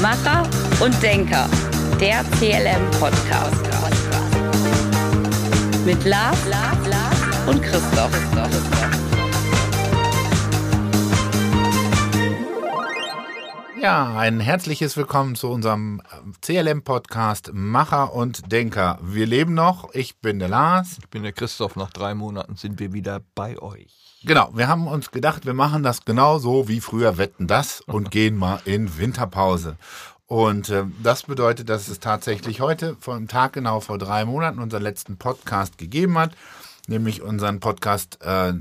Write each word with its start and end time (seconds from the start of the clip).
Macher 0.00 0.48
und 0.82 1.02
Denker, 1.02 1.46
der 2.00 2.24
CLM 2.38 2.90
Podcast. 2.92 3.54
Mit 5.84 6.02
Lars, 6.04 6.38
und 7.46 7.62
Christoph. 7.62 8.10
Ja, 13.82 14.16
ein 14.16 14.40
herzliches 14.40 14.96
Willkommen 14.96 15.34
zu 15.34 15.50
unserem 15.50 16.00
CLM-Podcast 16.40 17.50
Macher 17.52 18.14
und 18.14 18.50
Denker. 18.50 18.98
Wir 19.02 19.26
leben 19.26 19.52
noch. 19.52 19.92
Ich 19.92 20.18
bin 20.20 20.38
der 20.38 20.48
Lars. 20.48 20.96
Ich 20.98 21.10
bin 21.10 21.24
der 21.24 21.32
Christoph. 21.32 21.76
Nach 21.76 21.90
drei 21.90 22.14
Monaten 22.14 22.56
sind 22.56 22.80
wir 22.80 22.94
wieder 22.94 23.20
bei 23.34 23.58
euch. 23.58 24.09
Genau, 24.22 24.50
wir 24.52 24.68
haben 24.68 24.86
uns 24.86 25.10
gedacht, 25.10 25.46
wir 25.46 25.54
machen 25.54 25.82
das 25.82 26.04
genauso 26.04 26.68
wie 26.68 26.80
früher 26.80 27.16
Wetten 27.16 27.46
das 27.46 27.80
und 27.80 28.10
gehen 28.10 28.36
mal 28.36 28.60
in 28.66 28.98
Winterpause. 28.98 29.76
Und 30.26 30.68
äh, 30.68 30.84
das 31.02 31.22
bedeutet, 31.22 31.70
dass 31.70 31.88
es 31.88 32.00
tatsächlich 32.00 32.60
heute, 32.60 32.96
vor 33.00 33.16
einem 33.16 33.28
Tag 33.28 33.54
genau 33.54 33.80
vor 33.80 33.96
drei 33.96 34.26
Monaten, 34.26 34.58
unseren 34.58 34.82
letzten 34.82 35.16
Podcast 35.16 35.78
gegeben 35.78 36.18
hat. 36.18 36.32
Nämlich 36.86 37.22
unseren 37.22 37.60
Podcast, 37.60 38.18
äh, 38.22 38.52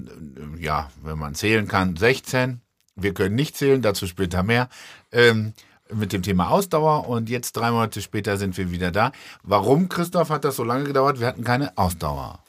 ja, 0.58 0.90
wenn 1.04 1.20
man 1.20 1.36
zählen 1.36 1.68
kann, 1.68 1.96
16. 1.96 2.62
Wir 2.96 3.14
können 3.14 3.36
nicht 3.36 3.58
zählen, 3.58 3.82
dazu 3.82 4.08
später 4.08 4.44
mehr. 4.44 4.70
Ähm, 5.12 5.54
mit 5.92 6.14
dem 6.14 6.22
Thema 6.22 6.50
Ausdauer 6.52 7.08
und 7.08 7.30
jetzt 7.30 7.54
drei 7.54 7.72
Monate 7.72 8.02
später 8.02 8.38
sind 8.38 8.58
wir 8.58 8.72
wieder 8.72 8.92
da. 8.92 9.12
Warum, 9.44 9.90
Christoph, 9.90 10.30
hat 10.30 10.46
das 10.46 10.56
so 10.56 10.64
lange 10.64 10.86
gedauert? 10.86 11.20
Wir 11.20 11.28
hatten 11.28 11.44
keine 11.44 11.78
Ausdauer. 11.78 12.40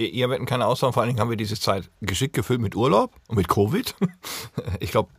Ja, 0.00 0.28
wir 0.28 0.34
hatten 0.34 0.46
keine 0.46 0.66
Ausdauer, 0.66 0.92
vor 0.92 1.02
allen 1.02 1.10
Dingen 1.10 1.20
haben 1.20 1.30
wir 1.30 1.36
diese 1.36 1.58
Zeit 1.58 1.90
geschickt 2.00 2.34
gefüllt 2.34 2.60
mit 2.60 2.76
Urlaub 2.76 3.14
und 3.28 3.36
mit 3.36 3.48
Covid. 3.48 3.94
Ich 4.80 4.90
glaube, 4.92 5.10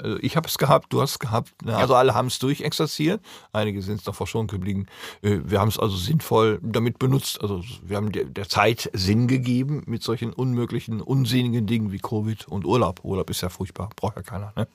also 0.00 0.16
ich 0.20 0.36
habe 0.36 0.48
es 0.48 0.56
gehabt, 0.56 0.92
du 0.92 1.02
hast 1.02 1.12
es 1.12 1.18
gehabt. 1.18 1.62
Ne? 1.62 1.76
Also 1.76 1.94
alle 1.94 2.14
haben 2.14 2.28
es 2.28 2.38
durchexerziert. 2.38 3.20
Einige 3.52 3.82
sind 3.82 4.00
es 4.00 4.06
noch 4.06 4.14
verschont 4.14 4.50
geblieben. 4.50 4.86
Äh, 5.22 5.40
wir 5.44 5.60
haben 5.60 5.68
es 5.68 5.78
also 5.78 5.96
sinnvoll 5.96 6.60
damit 6.62 6.98
benutzt. 6.98 7.40
Also 7.42 7.62
wir 7.82 7.96
haben 7.98 8.10
der 8.12 8.48
Zeit 8.48 8.90
Sinn 8.94 9.28
gegeben 9.28 9.82
mit 9.86 10.02
solchen 10.02 10.32
unmöglichen, 10.32 11.02
unsinnigen 11.02 11.66
Dingen 11.66 11.92
wie 11.92 11.98
Covid 11.98 12.48
und 12.48 12.64
Urlaub. 12.64 13.00
Urlaub 13.04 13.28
ist 13.28 13.42
ja 13.42 13.50
furchtbar, 13.50 13.90
braucht 13.96 14.16
ja 14.16 14.22
keiner. 14.22 14.52
Ne? 14.56 14.66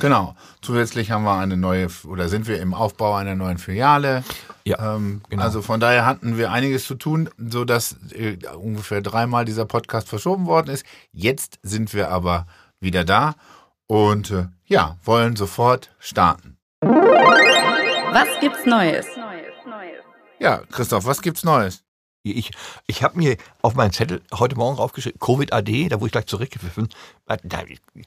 Genau. 0.00 0.34
Zusätzlich 0.60 1.10
haben 1.10 1.24
wir 1.24 1.38
eine 1.38 1.56
neue 1.56 1.88
oder 2.06 2.28
sind 2.28 2.46
wir 2.46 2.60
im 2.60 2.74
Aufbau 2.74 3.14
einer 3.14 3.34
neuen 3.34 3.58
Filiale. 3.58 4.24
Ja, 4.64 4.96
ähm, 4.96 5.20
genau. 5.28 5.42
Also 5.42 5.62
von 5.62 5.80
daher 5.80 6.06
hatten 6.06 6.38
wir 6.38 6.50
einiges 6.50 6.86
zu 6.86 6.94
tun, 6.94 7.28
so 7.38 7.64
dass 7.64 7.96
äh, 8.12 8.38
ungefähr 8.56 9.02
dreimal 9.02 9.44
dieser 9.44 9.66
Podcast 9.66 10.08
verschoben 10.08 10.46
worden 10.46 10.70
ist. 10.70 10.84
Jetzt 11.12 11.58
sind 11.62 11.92
wir 11.94 12.10
aber 12.10 12.46
wieder 12.80 13.04
da 13.04 13.34
und 13.86 14.30
äh, 14.30 14.46
ja, 14.66 14.96
wollen 15.04 15.36
sofort 15.36 15.94
starten. 15.98 16.56
Was 16.80 18.28
gibt's 18.40 18.64
Neues? 18.64 19.06
Ja, 20.38 20.62
Christoph, 20.70 21.04
was 21.06 21.22
gibt's 21.22 21.44
Neues? 21.44 21.84
Ich, 22.26 22.52
ich 22.86 23.02
habe 23.02 23.18
mir 23.18 23.36
auf 23.60 23.74
meinen 23.74 23.92
Zettel 23.92 24.22
heute 24.32 24.56
Morgen 24.56 24.78
raufgeschrieben, 24.78 25.20
Covid-AD, 25.20 25.90
da 25.90 25.96
wurde 25.96 26.06
ich 26.06 26.12
gleich 26.12 26.26
zurückgepfiffen. 26.26 26.88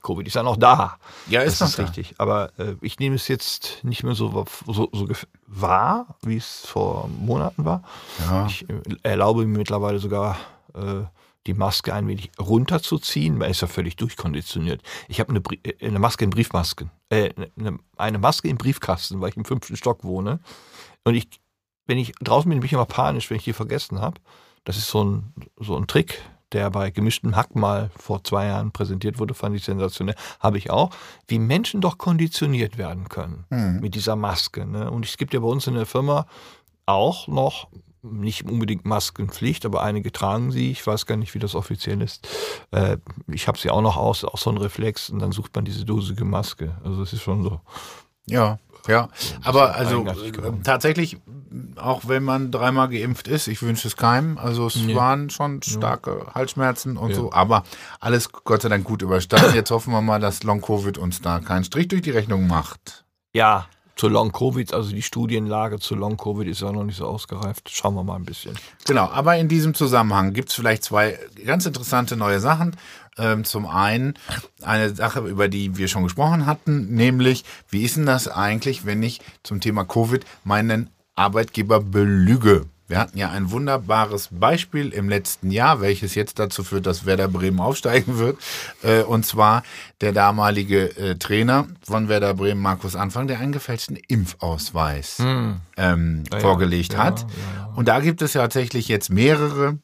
Covid 0.02 0.26
ist 0.26 0.34
ja 0.34 0.42
noch 0.42 0.58
da. 0.58 0.98
Ja, 1.30 1.42
ist 1.42 1.62
das 1.62 1.70
ist 1.70 1.80
richtig. 1.80 2.16
Aber 2.18 2.52
äh, 2.58 2.74
ich 2.82 2.98
nehme 2.98 3.16
es 3.16 3.28
jetzt 3.28 3.84
nicht 3.84 4.04
mehr 4.04 4.16
so, 4.16 4.46
so, 4.66 4.90
so 4.92 5.08
wahr, 5.46 6.18
wie 6.24 6.38
es 6.38 6.66
vor 6.66 7.08
Monaten 7.20 7.64
war. 7.64 7.84
Ja. 8.26 8.48
Ich 8.48 8.68
äh, 8.68 8.82
erlaube 9.04 9.46
mir 9.46 9.60
mittlerweile 9.60 10.00
sogar 10.00 10.40
äh, 10.74 11.04
die 11.46 11.54
Maske 11.54 11.94
ein 11.94 12.08
wenig 12.08 12.32
runterzuziehen. 12.40 13.38
Man 13.38 13.52
ist 13.52 13.62
ja 13.62 13.68
völlig 13.68 13.98
durchkonditioniert. 13.98 14.82
Ich 15.08 15.20
habe 15.20 15.30
eine, 15.30 15.44
äh, 15.64 15.86
eine, 15.86 16.00
Maske 16.00 16.24
in 16.24 16.32
Briefmasken. 16.32 16.90
Äh, 17.10 17.30
eine, 17.56 17.78
eine 17.98 18.18
Maske 18.18 18.48
im 18.48 18.58
Briefkasten, 18.58 19.22
weil 19.22 19.30
ich 19.30 19.38
im 19.38 19.46
fünften 19.46 19.78
Stock 19.78 20.04
wohne. 20.04 20.40
Und 21.04 21.14
ich 21.14 21.30
wenn 21.88 21.98
ich 21.98 22.14
draußen 22.22 22.50
bin, 22.50 22.60
bin 22.60 22.68
ich 22.68 22.74
immer 22.74 22.86
panisch, 22.86 23.30
wenn 23.30 23.38
ich 23.38 23.44
die 23.44 23.54
vergessen 23.54 24.00
habe. 24.00 24.20
Das 24.64 24.78
ist 24.78 24.90
so 24.90 25.04
ein, 25.04 25.34
so 25.60 25.76
ein 25.78 25.88
Trick, 25.88 26.22
der 26.52 26.70
bei 26.70 26.92
gemischtem 26.92 27.36
Hack 27.36 27.56
mal 27.56 27.90
vor 27.98 28.24
zwei 28.24 28.46
Jahren 28.48 28.72
präsentiert 28.72 29.20
wurde, 29.20 29.34
fand 29.34 29.56
ich 29.56 29.64
sensationell. 29.64 30.16
Habe 30.40 30.58
ich 30.58 30.70
auch. 30.70 30.92
Wie 31.28 31.40
Menschen 31.40 31.82
doch 31.82 31.98
konditioniert 31.98 32.78
werden 32.78 33.10
können 33.10 33.46
mhm. 33.50 33.80
mit 33.82 33.96
dieser 33.96 34.16
Maske. 34.16 34.66
Ne? 34.66 34.90
Und 34.92 35.06
es 35.06 35.18
gibt 35.18 35.34
ja 35.34 35.40
bei 35.40 35.48
uns 35.48 35.68
in 35.68 35.74
der 35.74 35.86
Firma 35.86 36.28
auch 36.86 37.28
noch 37.28 37.68
nicht 38.02 38.50
unbedingt 38.50 38.86
Maskenpflicht, 38.86 39.66
aber 39.66 39.84
einige 39.84 40.12
tragen 40.12 40.52
sie. 40.52 40.72
Ich 40.72 40.86
weiß 40.86 41.06
gar 41.06 41.18
nicht, 41.18 41.34
wie 41.34 41.40
das 41.40 41.56
offiziell 41.56 42.02
ist. 42.02 42.28
Äh, 42.72 42.98
ich 43.28 43.48
habe 43.48 43.58
sie 43.58 43.70
auch 43.70 43.82
noch 43.82 43.98
aus, 43.98 44.24
auch 44.24 44.38
so 44.38 44.50
ein 44.50 44.58
Reflex 44.58 45.10
und 45.10 45.20
dann 45.20 45.32
sucht 45.32 45.56
man 45.56 45.66
diese 45.66 45.84
dosige 45.84 46.24
Maske. 46.24 46.78
Also 46.84 47.02
es 47.02 47.12
ist 47.12 47.22
schon 47.22 47.44
so. 47.44 47.60
Ja, 48.26 48.60
ja, 48.88 49.10
aber 49.44 49.76
also 49.76 50.06
äh, 50.06 50.52
tatsächlich, 50.64 51.18
auch 51.76 52.04
wenn 52.08 52.24
man 52.24 52.52
dreimal 52.52 52.90
geimpft 52.90 53.28
ist, 53.28 53.48
ich 53.48 53.62
wünsche 53.62 53.88
es 53.88 53.98
keinem. 53.98 54.38
Also 54.38 54.68
es 54.68 54.76
nee. 54.76 54.96
waren 54.96 55.30
schon 55.30 55.62
starke 55.62 56.24
ja. 56.26 56.34
Halsschmerzen 56.34 56.98
und 56.98 57.12
ja. 57.12 57.16
so, 57.16 57.32
aber 57.32 57.64
alles 58.00 58.32
Gott 58.32 58.62
sei 58.62 58.70
Dank 58.70 58.84
gut 58.84 59.02
überstanden. 59.02 59.56
Jetzt 59.56 59.72
hoffen 59.72 59.92
wir 59.94 60.02
mal, 60.02 60.20
dass 60.20 60.44
Long 60.44 60.62
Covid 60.62 60.98
uns 60.98 61.22
da 61.22 61.40
keinen 61.40 61.64
Strich 61.64 61.88
durch 61.88 62.02
die 62.02 62.12
Rechnung 62.12 62.48
macht. 62.48 63.06
Ja, 63.34 63.68
zu 63.98 64.08
Long 64.08 64.32
Covid, 64.32 64.74
also 64.74 64.92
die 64.92 65.02
Studienlage 65.02 65.80
zu 65.80 65.96
Long 65.96 66.18
Covid 66.18 66.48
ist 66.48 66.62
ja 66.62 66.72
noch 66.72 66.84
nicht 66.84 66.98
so 66.98 67.08
ausgereift. 67.08 67.70
Schauen 67.70 67.96
wir 67.96 68.04
mal 68.04 68.16
ein 68.16 68.26
bisschen. 68.26 68.56
Genau, 68.86 69.10
aber 69.10 69.38
in 69.38 69.48
diesem 69.48 69.74
Zusammenhang 69.74 70.34
gibt 70.34 70.50
es 70.50 70.56
vielleicht 70.56 70.84
zwei 70.84 71.20
ganz 71.46 71.66
interessante 71.66 72.16
neue 72.16 72.40
Sachen. 72.40 72.76
Ähm, 73.18 73.44
zum 73.44 73.66
einen 73.66 74.14
eine 74.62 74.94
Sache, 74.94 75.20
über 75.22 75.48
die 75.48 75.78
wir 75.78 75.88
schon 75.88 76.04
gesprochen 76.04 76.46
hatten, 76.46 76.94
nämlich, 76.94 77.46
wie 77.70 77.84
ist 77.84 77.98
denn 77.98 78.06
das 78.06 78.28
eigentlich, 78.28 78.86
wenn 78.86 79.02
ich 79.04 79.22
zum 79.44 79.60
Thema 79.60 79.86
Covid 79.86 80.26
meinen 80.44 80.90
Arbeitgeber 81.16 81.82
belüge? 81.82 82.66
Wir 82.88 83.00
hatten 83.00 83.18
ja 83.18 83.30
ein 83.30 83.52
wunderbares 83.52 84.30
Beispiel 84.32 84.94
im 84.94 85.10
letzten 85.10 85.52
Jahr, 85.52 85.82
welches 85.82 86.16
jetzt 86.16 86.40
dazu 86.40 86.64
führt, 86.64 86.86
dass 86.86 87.06
Werder 87.06 87.28
Bremen 87.28 87.60
aufsteigen 87.60 88.18
wird. 88.18 88.38
Äh, 88.82 89.02
und 89.02 89.26
zwar 89.26 89.64
der 90.00 90.14
damalige 90.14 90.96
äh, 90.98 91.16
Trainer 91.16 91.68
von 91.84 92.08
Werder 92.08 92.34
Bremen, 92.34 92.62
Markus 92.62 92.96
Anfang, 92.96 93.28
der 93.28 93.40
einen 93.40 93.52
gefälschten 93.52 93.98
Impfausweis 94.08 95.18
hm. 95.18 95.60
ähm, 95.76 96.24
ja, 96.32 96.40
vorgelegt 96.40 96.94
ja, 96.94 97.00
hat. 97.00 97.22
Ja, 97.22 97.74
und 97.76 97.90
da 97.90 98.00
gibt 98.00 98.22
es 98.22 98.34
ja 98.34 98.42
tatsächlich 98.42 98.88
jetzt 98.88 99.10
mehrere 99.10 99.80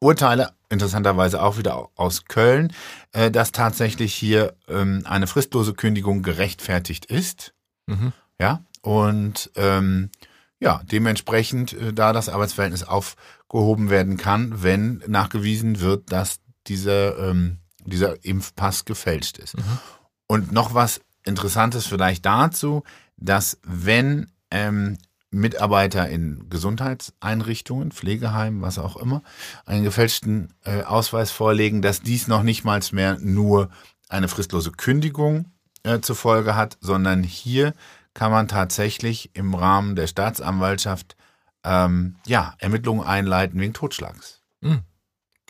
Urteile, 0.00 0.52
interessanterweise 0.70 1.42
auch 1.42 1.58
wieder 1.58 1.88
aus 1.96 2.24
Köln, 2.24 2.72
äh, 3.12 3.30
dass 3.30 3.52
tatsächlich 3.52 4.14
hier 4.14 4.54
ähm, 4.66 5.02
eine 5.04 5.26
fristlose 5.26 5.74
Kündigung 5.74 6.22
gerechtfertigt 6.22 7.04
ist. 7.04 7.52
Mhm. 7.86 8.12
Ja, 8.40 8.64
und 8.80 9.50
ähm, 9.56 10.10
ja, 10.58 10.80
dementsprechend, 10.84 11.74
äh, 11.74 11.92
da 11.92 12.12
das 12.12 12.30
Arbeitsverhältnis 12.30 12.82
aufgehoben 12.82 13.90
werden 13.90 14.16
kann, 14.16 14.62
wenn 14.62 15.02
nachgewiesen 15.06 15.80
wird, 15.80 16.10
dass 16.10 16.40
dieser, 16.66 17.18
ähm, 17.18 17.58
dieser 17.84 18.24
Impfpass 18.24 18.86
gefälscht 18.86 19.38
ist. 19.38 19.56
Mhm. 19.56 19.78
Und 20.26 20.52
noch 20.52 20.72
was 20.74 21.00
Interessantes 21.24 21.86
vielleicht 21.86 22.24
dazu, 22.24 22.84
dass 23.16 23.58
wenn 23.64 24.30
ähm, 24.50 24.96
Mitarbeiter 25.30 26.08
in 26.08 26.48
Gesundheitseinrichtungen, 26.50 27.92
Pflegeheimen, 27.92 28.62
was 28.62 28.78
auch 28.78 28.96
immer, 28.96 29.22
einen 29.64 29.84
gefälschten 29.84 30.52
äh, 30.64 30.82
Ausweis 30.82 31.30
vorlegen, 31.30 31.82
dass 31.82 32.02
dies 32.02 32.26
noch 32.26 32.42
nicht 32.42 32.64
mal 32.64 32.80
mehr 32.92 33.16
nur 33.20 33.70
eine 34.08 34.28
fristlose 34.28 34.72
Kündigung 34.72 35.46
äh, 35.84 36.00
zur 36.00 36.16
Folge 36.16 36.56
hat, 36.56 36.76
sondern 36.80 37.22
hier 37.22 37.74
kann 38.12 38.32
man 38.32 38.48
tatsächlich 38.48 39.30
im 39.34 39.54
Rahmen 39.54 39.94
der 39.94 40.08
Staatsanwaltschaft 40.08 41.16
ähm, 41.62 42.16
ja, 42.26 42.54
Ermittlungen 42.58 43.06
einleiten 43.06 43.60
wegen 43.60 43.72
Totschlags. 43.72 44.42
Hm. 44.62 44.80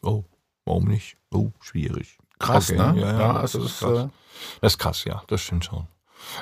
Oh, 0.02 0.24
warum 0.64 0.84
nicht? 0.88 1.16
Oh, 1.30 1.50
schwierig. 1.60 2.18
Krass, 2.38 2.70
okay. 2.70 2.78
ne? 2.78 3.00
Ja, 3.00 3.12
ja, 3.12 3.18
ja 3.18 3.42
das, 3.42 3.52
das, 3.52 3.64
ist 3.64 3.78
krass. 3.78 3.98
Äh, 3.98 4.08
das 4.60 4.72
ist 4.72 4.78
krass, 4.78 5.04
ja, 5.04 5.22
das 5.26 5.40
stimmt 5.40 5.64
schon. 5.64 5.86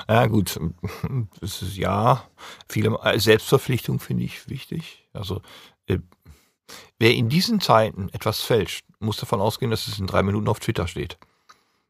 Ja, 0.07 0.27
gut, 0.27 0.59
das 1.41 1.61
ist 1.61 1.77
ja, 1.77 2.23
viele 2.67 2.97
äh, 3.03 3.19
Selbstverpflichtung 3.19 3.99
finde 3.99 4.23
ich 4.23 4.49
wichtig. 4.49 5.07
Also, 5.13 5.41
äh, 5.87 5.99
wer 6.99 7.13
in 7.13 7.29
diesen 7.29 7.61
Zeiten 7.61 8.09
etwas 8.09 8.41
fälscht, 8.41 8.85
muss 8.99 9.17
davon 9.17 9.41
ausgehen, 9.41 9.71
dass 9.71 9.87
es 9.87 9.99
in 9.99 10.07
drei 10.07 10.23
Minuten 10.23 10.47
auf 10.47 10.59
Twitter 10.59 10.87
steht. 10.87 11.17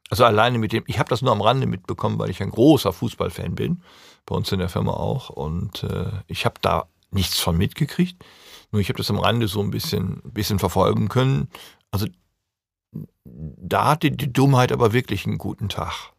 Also 0.10 0.26
alleine 0.26 0.58
mit 0.58 0.72
dem, 0.72 0.84
ich 0.88 0.98
habe 0.98 1.10
das 1.10 1.22
nur 1.22 1.32
am 1.32 1.42
Rande 1.42 1.68
mitbekommen, 1.68 2.18
weil 2.18 2.32
ich 2.32 2.42
ein 2.42 2.50
großer 2.50 2.94
Fußballfan 2.94 3.56
bin, 3.56 3.84
bei 4.26 4.36
uns 4.36 4.52
in 4.52 4.60
der 4.60 4.70
Firma 4.70 4.94
auch. 4.94 5.30
Und 5.30 5.84
äh, 5.84 6.12
ich 6.28 6.46
habe 6.46 6.56
da 6.62 6.88
nichts 7.12 7.40
von 7.40 7.58
mitgekriegt. 7.58 8.24
Nur 8.72 8.82
ich 8.82 8.90
habe 8.90 8.98
das 8.98 9.10
am 9.10 9.20
Rande 9.20 9.48
so 9.48 9.62
ein 9.62 9.72
bisschen, 9.72 10.22
bisschen 10.24 10.60
verfolgen 10.60 11.10
können. 11.10 11.50
Also 11.92 12.08
da 13.24 13.86
hatte 13.86 14.12
die 14.12 14.32
Dummheit 14.34 14.72
aber 14.72 14.94
wirklich 14.94 15.26
einen 15.26 15.38
guten 15.38 15.70
Tag. 15.70 16.12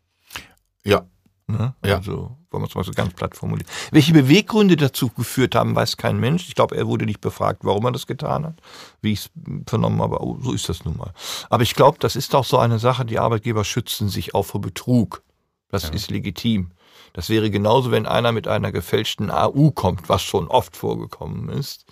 Ja. 0.85 1.07
Ne? 1.51 1.75
Ja. 1.85 1.97
Also, 1.97 2.37
wollen 2.51 2.63
wir 2.63 2.69
es 2.69 2.75
mal 2.75 2.85
so 2.85 2.93
ganz 2.93 3.15
platt 3.15 3.37
formulieren. 3.37 3.69
Welche 3.93 4.13
Beweggründe 4.13 4.77
dazu 4.77 5.09
geführt 5.09 5.55
haben, 5.55 5.75
weiß 5.75 5.97
kein 5.97 6.19
Mensch. 6.19 6.49
Ich 6.49 6.55
glaube, 6.55 6.77
er 6.77 6.87
wurde 6.87 7.07
nicht 7.07 7.21
befragt, 7.21 7.61
warum 7.65 7.85
er 7.85 7.93
das 7.93 8.07
getan 8.07 8.45
hat, 8.45 8.61
wie 9.01 9.13
ich 9.13 9.21
es 9.21 9.31
vernommen 9.67 10.01
habe. 10.03 10.21
Oh, 10.21 10.39
so 10.41 10.53
ist 10.53 10.69
das 10.69 10.85
nun 10.85 10.97
mal. 10.97 11.13
Aber 11.49 11.63
ich 11.63 11.75
glaube, 11.75 11.99
das 12.01 12.17
ist 12.17 12.35
auch 12.35 12.45
so 12.45 12.59
eine 12.59 12.79
Sache, 12.79 13.05
die 13.05 13.19
Arbeitgeber 13.19 13.65
schützen 13.65 14.09
sich 14.09 14.35
auch 14.35 14.45
vor 14.45 14.61
Betrug. 14.61 15.23
Das 15.69 15.85
ja. 15.85 15.91
ist 15.91 16.11
legitim. 16.11 16.73
Das 17.13 17.29
wäre 17.29 17.51
genauso, 17.51 17.91
wenn 17.91 18.07
einer 18.07 18.33
mit 18.33 18.47
einer 18.47 18.73
gefälschten 18.73 19.31
AU 19.31 19.71
kommt, 19.73 20.09
was 20.09 20.23
schon 20.23 20.49
oft 20.49 20.77
vorgekommen 20.77 21.49
ist. 21.49 21.87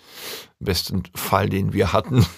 Im 0.59 0.65
besten 0.65 1.03
Fall, 1.15 1.49
den 1.49 1.73
wir 1.73 1.93
hatten. 1.93 2.25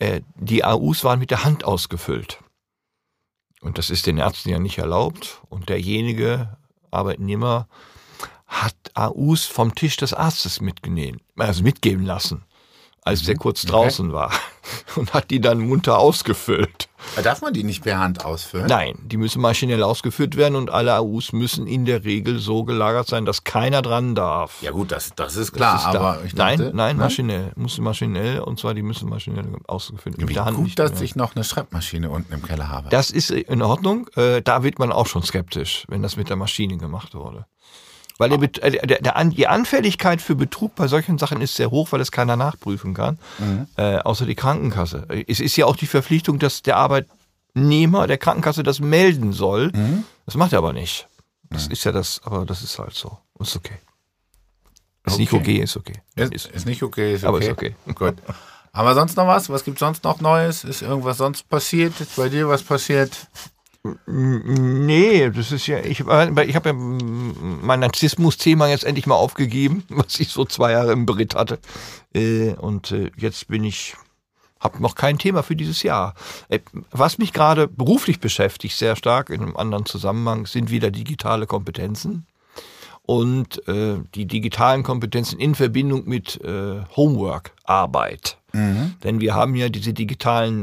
Äh, 0.00 0.20
die 0.36 0.64
AUs 0.64 1.02
waren 1.02 1.18
mit 1.18 1.32
der 1.32 1.42
Hand 1.42 1.64
ausgefüllt. 1.64 2.38
Und 3.60 3.78
das 3.78 3.90
ist 3.90 4.06
den 4.06 4.18
Ärzten 4.18 4.50
ja 4.50 4.58
nicht 4.58 4.78
erlaubt. 4.78 5.42
Und 5.48 5.68
derjenige, 5.68 6.56
Arbeitnehmer, 6.90 7.68
hat 8.46 8.76
AUs 8.94 9.44
vom 9.44 9.74
Tisch 9.74 9.96
des 9.96 10.14
Arztes 10.14 10.60
mitgenommen, 10.60 11.20
also 11.36 11.62
mitgeben 11.62 12.04
lassen 12.04 12.44
als 13.08 13.22
der 13.22 13.34
mhm. 13.34 13.38
kurz 13.38 13.62
draußen 13.62 14.10
okay. 14.10 14.14
war 14.14 14.32
und 14.96 15.14
hat 15.14 15.30
die 15.30 15.40
dann 15.40 15.60
munter 15.60 15.98
ausgefüllt. 15.98 16.87
Darf 17.22 17.42
man 17.42 17.52
die 17.52 17.64
nicht 17.64 17.82
per 17.82 17.98
Hand 17.98 18.24
ausfüllen? 18.24 18.66
Nein, 18.66 18.94
die 19.02 19.16
müssen 19.16 19.40
maschinell 19.42 19.82
ausgeführt 19.82 20.36
werden 20.36 20.54
und 20.54 20.70
alle 20.70 20.94
AUs 20.96 21.32
müssen 21.32 21.66
in 21.66 21.84
der 21.84 22.04
Regel 22.04 22.38
so 22.38 22.64
gelagert 22.64 23.08
sein, 23.08 23.24
dass 23.24 23.44
keiner 23.44 23.82
dran 23.82 24.14
darf. 24.14 24.62
Ja 24.62 24.70
gut, 24.70 24.92
das, 24.92 25.12
das 25.16 25.36
ist 25.36 25.52
klar, 25.52 25.74
das 25.74 25.82
ist 25.82 25.88
aber 25.88 26.18
ich 26.24 26.34
dachte, 26.34 26.62
Nein, 26.64 26.70
nein, 26.74 26.96
maschinell. 26.96 27.52
Muss 27.56 27.78
maschinell 27.78 28.40
und 28.40 28.58
zwar 28.58 28.74
die 28.74 28.82
müssen 28.82 29.08
maschinell 29.08 29.46
ausgeführt 29.66 30.18
werden. 30.18 30.28
Wie 30.28 30.38
Hand 30.38 30.56
gut, 30.56 30.78
dass 30.78 31.00
ich 31.00 31.16
noch 31.16 31.34
eine 31.34 31.44
Schreibmaschine 31.44 32.10
unten 32.10 32.32
im 32.32 32.42
Keller 32.42 32.68
habe. 32.68 32.88
Das 32.90 33.10
ist 33.10 33.30
in 33.30 33.62
Ordnung. 33.62 34.08
Äh, 34.16 34.42
da 34.42 34.62
wird 34.62 34.78
man 34.78 34.92
auch 34.92 35.06
schon 35.06 35.22
skeptisch, 35.22 35.84
wenn 35.88 36.02
das 36.02 36.16
mit 36.16 36.28
der 36.28 36.36
Maschine 36.36 36.76
gemacht 36.78 37.14
wurde. 37.14 37.46
Weil 38.18 38.30
der, 38.30 38.64
äh, 38.64 38.86
der, 38.86 39.00
der, 39.00 39.24
die 39.24 39.46
Anfälligkeit 39.46 40.20
für 40.20 40.34
Betrug 40.34 40.74
bei 40.74 40.88
solchen 40.88 41.18
Sachen 41.18 41.40
ist 41.40 41.54
sehr 41.54 41.70
hoch, 41.70 41.92
weil 41.92 42.00
es 42.00 42.10
keiner 42.10 42.36
nachprüfen 42.36 42.92
kann, 42.92 43.18
mhm. 43.38 43.68
äh, 43.76 43.98
außer 43.98 44.26
die 44.26 44.34
Krankenkasse. 44.34 45.06
Es 45.26 45.40
ist 45.40 45.56
ja 45.56 45.66
auch 45.66 45.76
die 45.76 45.86
Verpflichtung, 45.86 46.38
dass 46.38 46.62
der 46.62 46.76
Arbeitnehmer 46.76 48.06
der 48.08 48.18
Krankenkasse 48.18 48.64
das 48.64 48.80
melden 48.80 49.32
soll. 49.32 49.70
Mhm. 49.72 50.04
Das 50.26 50.34
macht 50.34 50.52
er 50.52 50.58
aber 50.58 50.72
nicht. 50.72 51.08
Das 51.48 51.66
mhm. 51.66 51.72
ist 51.72 51.84
ja 51.84 51.92
das, 51.92 52.20
aber 52.24 52.44
das 52.44 52.62
ist 52.62 52.78
halt 52.78 52.94
so. 52.94 53.16
Ist 53.38 53.56
okay. 53.56 53.78
Ist 55.06 55.14
okay. 55.14 55.20
nicht 55.20 55.32
okay, 55.32 55.56
ist 55.58 55.76
okay. 55.76 55.94
Ist, 56.16 56.34
ist, 56.34 56.46
ist, 56.46 56.66
nicht 56.66 56.82
okay, 56.82 57.14
ist 57.14 57.24
okay. 57.24 57.28
Aber 57.28 57.40
ist 57.40 57.50
okay. 57.50 57.76
Gut. 57.94 58.16
Haben 58.74 58.88
wir 58.88 58.94
sonst 58.94 59.16
noch 59.16 59.26
was? 59.26 59.48
Was 59.48 59.64
gibt 59.64 59.78
sonst 59.78 60.04
noch 60.04 60.20
Neues? 60.20 60.64
Ist 60.64 60.82
irgendwas 60.82 61.18
sonst 61.18 61.48
passiert? 61.48 61.98
Ist 62.00 62.16
bei 62.16 62.28
dir 62.28 62.48
was 62.48 62.62
passiert? 62.62 63.10
Nee, 64.06 65.30
das 65.30 65.52
ist 65.52 65.66
ja, 65.66 65.78
ich, 65.78 66.00
ich 66.00 66.06
habe 66.06 66.68
ja 66.68 66.72
mein 66.72 67.80
Narzissmus-Thema 67.80 68.68
jetzt 68.68 68.84
endlich 68.84 69.06
mal 69.06 69.14
aufgegeben, 69.14 69.84
was 69.88 70.18
ich 70.20 70.28
so 70.28 70.44
zwei 70.44 70.72
Jahre 70.72 70.92
im 70.92 71.06
Beritt 71.06 71.34
hatte. 71.34 71.58
Äh, 72.14 72.54
und 72.54 72.90
äh, 72.90 73.10
jetzt 73.16 73.48
bin 73.48 73.64
ich, 73.64 73.94
habe 74.60 74.82
noch 74.82 74.94
kein 74.94 75.18
Thema 75.18 75.42
für 75.42 75.56
dieses 75.56 75.82
Jahr. 75.82 76.14
Äh, 76.48 76.60
was 76.90 77.18
mich 77.18 77.32
gerade 77.32 77.68
beruflich 77.68 78.20
beschäftigt, 78.20 78.76
sehr 78.76 78.96
stark 78.96 79.30
in 79.30 79.42
einem 79.42 79.56
anderen 79.56 79.86
Zusammenhang, 79.86 80.46
sind 80.46 80.70
wieder 80.70 80.90
digitale 80.90 81.46
Kompetenzen 81.46 82.26
und 83.02 83.62
die 83.66 84.26
digitalen 84.26 84.82
Kompetenzen 84.82 85.40
in 85.40 85.54
Verbindung 85.54 86.04
mit 86.04 86.38
Homework, 86.44 87.52
Arbeit. 87.64 88.37
Mhm. 88.52 88.94
Denn 89.04 89.20
wir 89.20 89.34
haben 89.34 89.54
ja 89.54 89.68
diese 89.68 89.92
digitalen 89.92 90.60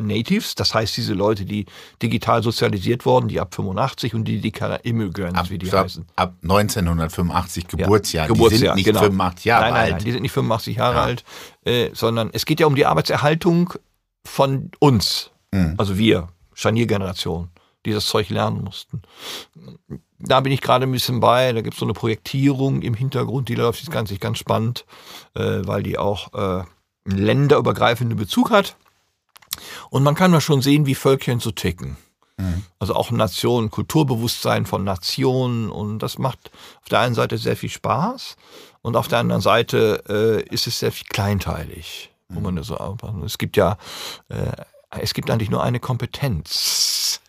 Natives, 0.00 0.54
das 0.54 0.74
heißt 0.74 0.96
diese 0.96 1.14
Leute, 1.14 1.44
die 1.44 1.66
digital 2.02 2.42
sozialisiert 2.42 3.06
wurden, 3.06 3.28
die 3.28 3.38
ab 3.38 3.54
85 3.54 4.14
und 4.14 4.24
die 4.24 4.40
Digital 4.40 4.80
Immigrants, 4.82 5.38
ab, 5.38 5.50
wie 5.50 5.58
die 5.58 5.72
ab, 5.72 5.84
heißen. 5.84 6.04
Ab 6.16 6.34
1985 6.42 7.68
Geburtsjahr. 7.68 8.26
Ja, 8.26 8.32
Geburtsjahr, 8.32 8.58
die 8.58 8.66
sind 8.66 8.74
nicht 8.74 8.84
genau. 8.86 9.00
85 9.00 9.44
Jahre 9.44 9.64
nein, 9.64 9.72
nein, 9.72 9.82
alt. 9.82 9.92
Nein, 9.92 10.04
die 10.04 10.12
sind 10.12 10.22
nicht 10.22 10.32
85 10.32 10.76
Jahre 10.76 10.96
ja. 10.96 11.02
alt, 11.02 11.24
äh, 11.64 11.90
sondern 11.94 12.30
es 12.32 12.44
geht 12.44 12.60
ja 12.60 12.66
um 12.66 12.74
die 12.74 12.86
Arbeitserhaltung 12.86 13.74
von 14.24 14.70
uns, 14.80 15.30
mhm. 15.52 15.74
also 15.76 15.96
wir, 15.96 16.28
Scharniergeneration, 16.54 17.50
die 17.86 17.92
das 17.92 18.06
Zeug 18.06 18.28
lernen 18.30 18.64
mussten. 18.64 19.02
Da 20.18 20.40
bin 20.40 20.52
ich 20.52 20.60
gerade 20.60 20.84
ein 20.84 20.92
bisschen 20.92 21.20
bei. 21.20 21.52
Da 21.52 21.60
gibt 21.60 21.74
es 21.74 21.80
so 21.80 21.86
eine 21.86 21.92
Projektierung 21.92 22.82
im 22.82 22.94
Hintergrund, 22.94 23.48
die 23.48 23.54
läuft 23.54 23.80
jetzt 23.80 23.92
ganz, 23.92 24.16
ganz 24.18 24.38
spannend, 24.38 24.84
äh, 25.34 25.60
weil 25.62 25.84
die 25.84 25.96
auch 25.96 26.34
äh, 26.34 26.64
länderübergreifenden 27.16 28.18
Bezug 28.18 28.50
hat. 28.50 28.76
Und 29.90 30.02
man 30.02 30.14
kann 30.14 30.32
da 30.32 30.40
schon 30.40 30.62
sehen, 30.62 30.86
wie 30.86 30.94
Völkchen 30.94 31.40
so 31.40 31.50
ticken. 31.50 31.96
Mhm. 32.36 32.64
Also 32.78 32.94
auch 32.94 33.10
Nationen, 33.10 33.70
Kulturbewusstsein 33.70 34.66
von 34.66 34.84
Nationen 34.84 35.70
und 35.70 35.98
das 35.98 36.18
macht 36.18 36.50
auf 36.82 36.88
der 36.88 37.00
einen 37.00 37.14
Seite 37.14 37.36
sehr 37.38 37.56
viel 37.56 37.70
Spaß 37.70 38.36
und 38.82 38.96
auf 38.96 39.08
der 39.08 39.18
anderen 39.18 39.42
Seite 39.42 40.04
äh, 40.08 40.54
ist 40.54 40.66
es 40.66 40.78
sehr 40.78 40.92
viel 40.92 41.06
kleinteilig, 41.08 42.10
mhm. 42.28 42.34
wo 42.34 42.40
man 42.40 42.56
das 42.56 42.68
so. 42.68 42.96
Es 43.24 43.38
gibt 43.38 43.56
ja, 43.56 43.76
äh, 44.28 44.52
es 44.90 45.14
gibt 45.14 45.30
eigentlich 45.30 45.50
nur 45.50 45.62
eine 45.62 45.80
Kompetenz, 45.80 47.20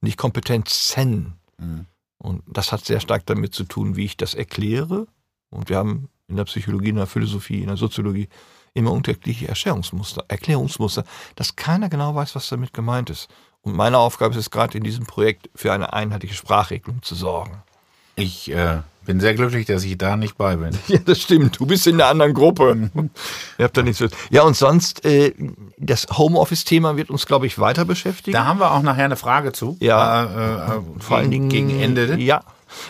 nicht 0.00 0.16
Kompetenzen. 0.16 1.34
Mhm. 1.58 1.86
Und 2.22 2.42
das 2.46 2.72
hat 2.72 2.84
sehr 2.84 3.00
stark 3.00 3.24
damit 3.26 3.54
zu 3.54 3.64
tun, 3.64 3.96
wie 3.96 4.04
ich 4.04 4.16
das 4.16 4.34
erkläre. 4.34 5.06
Und 5.50 5.68
wir 5.68 5.78
haben 5.78 6.10
in 6.28 6.36
der 6.36 6.44
Psychologie, 6.44 6.90
in 6.90 6.96
der 6.96 7.06
Philosophie, 7.06 7.60
in 7.60 7.68
der 7.68 7.76
Soziologie 7.76 8.28
immer 8.74 8.92
unterschiedliche 8.92 9.48
Erklärungsmuster, 9.48 10.24
Erklärungsmuster, 10.28 11.04
dass 11.36 11.56
keiner 11.56 11.88
genau 11.88 12.14
weiß, 12.14 12.34
was 12.34 12.48
damit 12.48 12.72
gemeint 12.72 13.10
ist. 13.10 13.28
Und 13.62 13.76
meine 13.76 13.98
Aufgabe 13.98 14.32
ist 14.34 14.40
es 14.40 14.50
gerade 14.50 14.78
in 14.78 14.84
diesem 14.84 15.06
Projekt 15.06 15.50
für 15.54 15.72
eine 15.72 15.92
einheitliche 15.92 16.34
Sprachregelung 16.34 17.02
zu 17.02 17.14
sorgen. 17.14 17.62
Ich 18.16 18.50
äh, 18.50 18.78
bin 19.04 19.20
sehr 19.20 19.34
glücklich, 19.34 19.66
dass 19.66 19.84
ich 19.84 19.96
da 19.98 20.16
nicht 20.16 20.36
bei 20.36 20.56
bin. 20.56 20.70
Ja, 20.88 20.98
das 20.98 21.20
stimmt. 21.20 21.58
Du 21.58 21.66
bist 21.66 21.86
in 21.86 21.98
der 21.98 22.08
anderen 22.08 22.34
Gruppe. 22.34 22.90
Ihr 23.58 23.64
habt 23.64 23.76
da 23.76 23.82
nichts. 23.82 24.04
Ja, 24.30 24.42
und 24.42 24.56
sonst, 24.56 25.04
äh, 25.04 25.34
das 25.78 26.06
Homeoffice-Thema 26.12 26.96
wird 26.96 27.10
uns, 27.10 27.26
glaube 27.26 27.46
ich, 27.46 27.58
weiter 27.58 27.84
beschäftigen. 27.84 28.34
Da 28.34 28.44
haben 28.44 28.60
wir 28.60 28.72
auch 28.72 28.82
nachher 28.82 29.06
eine 29.06 29.16
Frage 29.16 29.52
zu. 29.52 29.76
Ja, 29.80 30.24
äh, 30.24 30.76
äh, 30.76 30.80
vor 30.98 31.18
allen 31.18 31.30
Dingen 31.30 31.48
gegen 31.48 31.80
Ende. 31.80 32.16
Ja, 32.20 32.42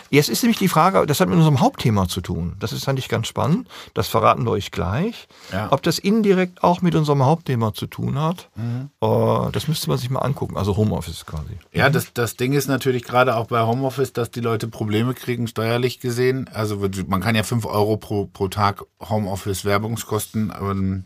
Jetzt 0.09 0.29
ist 0.29 0.43
nämlich 0.43 0.59
die 0.59 0.67
Frage, 0.67 1.05
das 1.05 1.19
hat 1.19 1.29
mit 1.29 1.37
unserem 1.37 1.59
Hauptthema 1.59 2.07
zu 2.07 2.21
tun. 2.21 2.55
Das 2.59 2.73
ist 2.73 2.87
eigentlich 2.87 3.09
ganz 3.09 3.27
spannend. 3.27 3.67
Das 3.93 4.07
verraten 4.07 4.45
wir 4.45 4.51
euch 4.51 4.71
gleich. 4.71 5.27
Ja. 5.51 5.71
Ob 5.71 5.81
das 5.81 5.99
indirekt 5.99 6.63
auch 6.63 6.81
mit 6.81 6.95
unserem 6.95 7.23
Hauptthema 7.23 7.73
zu 7.73 7.87
tun 7.87 8.19
hat, 8.19 8.49
mhm. 8.55 8.89
uh, 9.01 9.49
das 9.51 9.67
müsste 9.67 9.89
man 9.89 9.97
sich 9.97 10.09
mal 10.09 10.19
angucken. 10.19 10.57
Also 10.57 10.77
Homeoffice 10.77 11.25
quasi. 11.25 11.57
Ja, 11.71 11.89
das, 11.89 12.13
das 12.13 12.35
Ding 12.35 12.53
ist 12.53 12.67
natürlich 12.67 13.03
gerade 13.03 13.35
auch 13.35 13.47
bei 13.47 13.61
Homeoffice, 13.61 14.13
dass 14.13 14.31
die 14.31 14.41
Leute 14.41 14.67
Probleme 14.67 15.13
kriegen, 15.13 15.47
steuerlich 15.47 15.99
gesehen. 15.99 16.49
Also 16.53 16.79
man 17.07 17.21
kann 17.21 17.35
ja 17.35 17.43
5 17.43 17.65
Euro 17.65 17.97
pro, 17.97 18.25
pro 18.25 18.47
Tag 18.47 18.83
Homeoffice-Werbungskosten 18.99 20.53
ähm, 20.59 21.05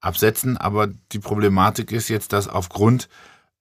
absetzen, 0.00 0.56
aber 0.56 0.88
die 1.12 1.18
Problematik 1.18 1.90
ist 1.90 2.08
jetzt, 2.08 2.32
dass 2.32 2.48
aufgrund 2.48 3.08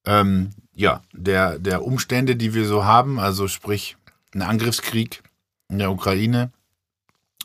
ähm, 0.06 0.52
ja, 0.76 1.02
der, 1.14 1.60
der 1.60 1.84
Umstände, 1.84 2.36
die 2.36 2.54
wir 2.54 2.66
so 2.66 2.86
haben, 2.86 3.20
also 3.20 3.48
sprich 3.48 3.98
ein 4.34 4.42
Angriffskrieg 4.42 5.24
in 5.70 5.80
der 5.80 5.92
Ukraine 5.92 6.52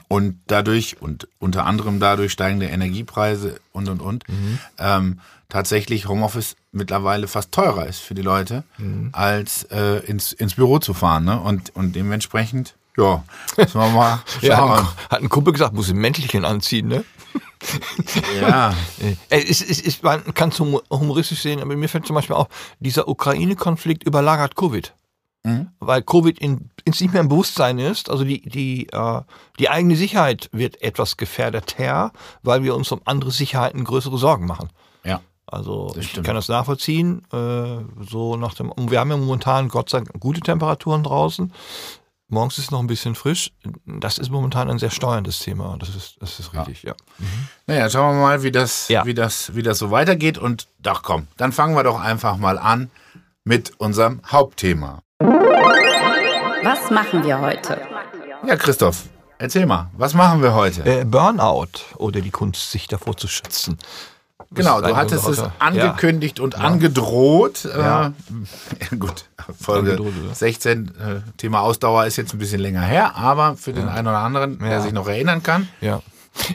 und 0.09 0.41
dadurch 0.47 1.01
und 1.01 1.29
unter 1.39 1.67
anderem 1.67 2.01
dadurch 2.01 2.33
steigende 2.33 2.67
Energiepreise 2.67 3.61
und 3.73 3.89
und 3.89 4.01
und 4.01 4.29
mhm. 4.29 4.59
ähm, 4.79 5.21
tatsächlich 5.49 6.09
Homeoffice 6.09 6.57
mittlerweile 6.73 7.29
fast 7.29 7.53
teurer 7.53 7.87
ist 7.87 8.01
für 8.01 8.15
die 8.15 8.23
Leute, 8.23 8.65
mhm. 8.77 9.11
als 9.13 9.65
äh, 9.65 10.05
ins, 10.07 10.33
ins 10.33 10.55
Büro 10.55 10.79
zu 10.79 10.95
fahren. 10.95 11.25
Ne? 11.25 11.41
Und, 11.41 11.75
und 11.75 11.97
dementsprechend, 11.97 12.75
ja, 12.97 13.25
müssen 13.57 13.81
wir 13.81 13.89
mal 13.89 14.23
schauen. 14.41 14.43
ja, 14.43 14.95
hat 15.11 15.23
ein 15.23 15.29
Kumpel 15.29 15.53
gesagt, 15.53 15.75
muss 15.75 15.91
ein 15.91 15.97
Mäntelchen 15.97 16.45
anziehen, 16.45 16.89
ne? 16.89 17.05
ja. 18.41 18.75
es, 19.31 19.63
es, 19.63 19.81
es, 19.81 20.03
man 20.03 20.35
kann 20.35 20.51
es 20.51 20.61
humoristisch 20.61 21.41
sehen, 21.41 21.61
aber 21.61 21.77
mir 21.77 21.89
fällt 21.89 22.07
zum 22.07 22.15
Beispiel 22.15 22.37
auch, 22.37 22.49
dieser 22.79 23.09
Ukraine-Konflikt 23.09 24.05
überlagert 24.05 24.55
Covid. 24.55 24.93
Mhm. 25.45 25.69
Weil 25.79 26.03
Covid 26.03 26.39
in, 26.39 26.71
ins 26.85 27.01
nicht 27.01 27.13
mehr 27.13 27.23
im 27.23 27.29
Bewusstsein 27.29 27.79
ist. 27.79 28.11
Also 28.11 28.25
die, 28.25 28.43
die, 28.43 28.89
äh, 28.93 29.21
die 29.59 29.71
eigene 29.71 29.97
Sicherheit 29.97 30.49
wird 30.53 30.83
etwas 30.83 31.17
gefährdeter, 31.17 32.13
weil 32.43 32.63
wir 32.63 32.75
uns 32.75 32.91
um 32.93 33.01
andere 33.05 33.31
Sicherheiten 33.31 33.85
größere 33.85 34.19
Sorgen 34.19 34.47
machen. 34.47 34.71
Ja. 35.05 35.21
Also 35.47 35.95
ich 35.99 36.13
kann 36.23 36.35
das 36.35 36.49
nachvollziehen. 36.49 37.23
Äh, 37.33 37.79
so 38.09 38.37
nach 38.37 38.55
dem, 38.55 38.73
wir 38.77 39.01
haben 39.01 39.11
ja 39.11 39.17
momentan 39.17 39.69
Gott 39.69 39.91
sei 39.91 39.99
Dank 39.99 40.21
gute 40.21 40.41
Temperaturen 40.41 41.03
draußen. 41.03 41.53
Morgens 42.31 42.59
ist 42.59 42.65
es 42.65 42.71
noch 42.71 42.81
ein 42.81 42.87
bisschen 42.87 43.15
frisch. 43.15 43.53
Das 43.87 44.19
ist 44.19 44.31
momentan 44.31 44.69
ein 44.69 44.79
sehr 44.79 44.91
steuerndes 44.91 45.39
Thema. 45.39 45.77
Das 45.79 45.89
ist, 45.95 46.17
das 46.21 46.39
ist 46.39 46.53
richtig, 46.53 46.83
ja. 46.83 46.91
ja. 46.91 46.97
Mhm. 47.19 47.49
Naja, 47.67 47.89
schauen 47.89 48.17
wir 48.17 48.23
mal, 48.23 48.43
wie 48.43 48.53
das, 48.53 48.89
ja. 48.89 49.07
wie, 49.07 49.15
das, 49.15 49.55
wie 49.55 49.63
das 49.63 49.79
so 49.79 49.91
weitergeht. 49.91 50.37
Und 50.37 50.69
doch 50.79 51.03
komm, 51.03 51.29
dann 51.39 51.53
fangen 51.53 51.75
wir 51.75 51.85
doch 51.85 51.99
einfach 51.99 52.37
mal 52.37 52.59
an 52.59 52.91
mit 53.45 53.81
unserem 53.81 54.21
Hauptthema. 54.31 55.03
Was 56.89 56.95
machen 57.05 57.23
wir 57.23 57.39
heute? 57.39 57.83
Ja, 58.47 58.57
Christoph, 58.57 59.11
erzähl 59.37 59.67
mal, 59.67 59.91
was 59.99 60.15
machen 60.15 60.43
wir 60.43 60.55
heute? 60.55 60.87
Äh, 60.87 61.05
Burnout 61.05 61.67
oder 61.99 62.23
die 62.23 62.31
Kunst, 62.31 62.71
sich 62.71 62.89
davor 62.89 63.15
zu 63.15 63.29
schützen. 63.29 63.77
Genau, 64.53 64.81
du 64.81 64.97
hattest 64.97 65.29
es 65.29 65.43
angekündigt 65.59 66.39
ja. 66.39 66.45
und 66.45 66.55
ja. 66.55 66.61
angedroht. 66.61 67.67
Äh, 67.67 67.79
ja. 67.79 68.13
Äh, 68.79 68.97
gut, 68.97 69.27
Folge 69.61 69.91
angedroht, 69.91 70.15
16, 70.33 70.89
äh, 70.89 71.21
Thema 71.37 71.61
Ausdauer 71.61 72.07
ist 72.07 72.17
jetzt 72.17 72.33
ein 72.33 72.39
bisschen 72.39 72.61
länger 72.61 72.81
her, 72.81 73.17
aber 73.17 73.59
für 73.59 73.75
den 73.75 73.87
einen 73.87 74.09
oder 74.09 74.21
anderen, 74.21 74.59
der 74.59 74.81
sich 74.81 74.93
noch 74.93 75.09
erinnern 75.09 75.43
kann. 75.43 75.69
Ja. 75.83 76.01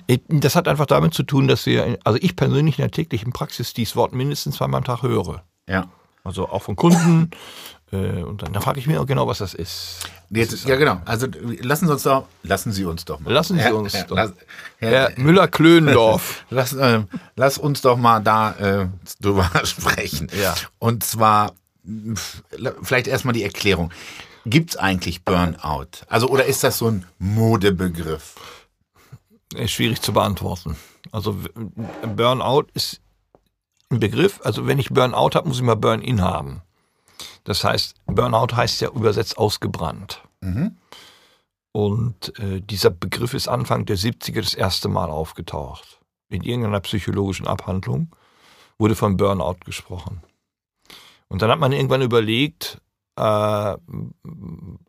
Äh, 0.08 0.18
das 0.30 0.56
hat 0.56 0.68
einfach 0.68 0.88
damit 0.88 1.14
zu 1.14 1.22
tun, 1.22 1.48
dass 1.48 1.68
wir, 1.68 2.00
also 2.04 2.18
ich 2.20 2.36
persönlich 2.36 2.80
in 2.80 2.86
der 2.86 2.92
täglichen 2.92 3.34
Praxis 3.34 3.76
dieses 3.76 3.96
Wort 3.96 4.14
mindestens 4.14 4.56
zweimal 4.56 4.80
am 4.80 4.84
Tag 4.84 5.04
höre. 5.04 5.44
Ja. 5.70 5.90
Also 6.24 6.50
auch 6.50 6.64
von 6.64 6.76
Kunden, 6.76 7.30
Äh, 7.32 7.38
und 7.98 8.42
dann, 8.42 8.54
dann 8.54 8.62
frage 8.62 8.80
ich 8.80 8.88
mich 8.88 8.98
auch 8.98 9.06
genau, 9.06 9.28
was 9.28 9.38
das 9.40 9.54
ist. 9.54 10.00
Jetzt, 10.30 10.66
ja, 10.66 10.76
genau. 10.76 11.02
Also 11.06 11.28
lassen 11.62 11.88
Sie 11.88 11.92
uns 11.94 12.04
doch, 12.04 12.26
lassen 12.44 12.72
Sie 12.72 12.86
uns 12.86 13.06
doch 13.06 13.20
mal. 13.20 13.32
Lassen 13.34 13.56
Sie 13.58 13.62
Herr- 13.64 13.76
uns 13.76 13.94
Herr, 13.94 14.04
doch. 14.06 14.16
Lass, 14.16 14.34
Herr, 14.80 14.90
Herr 15.10 15.12
Müller-Klöndorf. 15.20 16.46
lass, 16.50 16.74
äh, 16.74 17.02
lass 17.36 17.58
uns 17.58 17.82
doch 17.82 17.98
mal 17.98 18.20
da 18.20 18.52
äh, 18.54 18.88
drüber 19.22 19.50
sprechen. 19.64 20.30
Ja. 20.42 20.56
Und 20.80 21.04
zwar 21.04 21.54
vielleicht 22.82 23.08
erstmal 23.08 23.34
die 23.34 23.44
Erklärung. 23.44 23.92
Gibt 24.46 24.72
es 24.72 24.78
eigentlich 24.78 25.24
Burnout? 25.24 25.88
Also 26.08 26.28
oder 26.28 26.46
ist 26.46 26.64
das 26.64 26.78
so 26.78 26.88
ein 26.90 27.06
Modebegriff? 27.20 28.36
ist 29.56 29.72
schwierig 29.72 30.02
zu 30.02 30.14
beantworten. 30.14 30.76
Also 31.12 31.38
Burnout 32.16 32.66
ist 32.74 33.00
ein 33.92 34.00
Begriff. 34.00 34.40
Also 34.44 34.66
wenn 34.66 34.80
ich 34.80 34.90
Burnout 34.90 35.32
habe, 35.36 35.48
muss 35.48 35.58
ich 35.58 35.64
mal 35.64 35.76
Burn-in 35.76 36.22
haben. 36.22 36.62
Das 37.44 37.64
heißt, 37.64 37.96
Burnout 38.06 38.56
heißt 38.56 38.82
ja 38.82 38.90
übersetzt 38.90 39.38
ausgebrannt. 39.38 40.22
Und 41.74 42.38
äh, 42.40 42.62
dieser 42.62 42.92
Begriff 42.92 43.34
ist 43.34 43.48
Anfang 43.48 43.86
der 43.86 43.98
70er 43.98 44.42
das 44.42 44.54
erste 44.54 44.88
Mal 44.90 45.10
aufgetaucht. 45.10 46.00
In 46.30 46.44
irgendeiner 46.44 46.80
psychologischen 46.82 47.48
Abhandlung 47.48 48.16
wurde 48.78 48.96
von 48.96 49.18
Burnout 49.18 49.58
gesprochen. 49.66 50.22
Und 51.28 51.42
dann 51.42 51.50
hat 51.50 51.60
man 51.60 51.72
irgendwann 51.72 52.02
überlegt, 52.02 52.80
äh, 53.16 53.78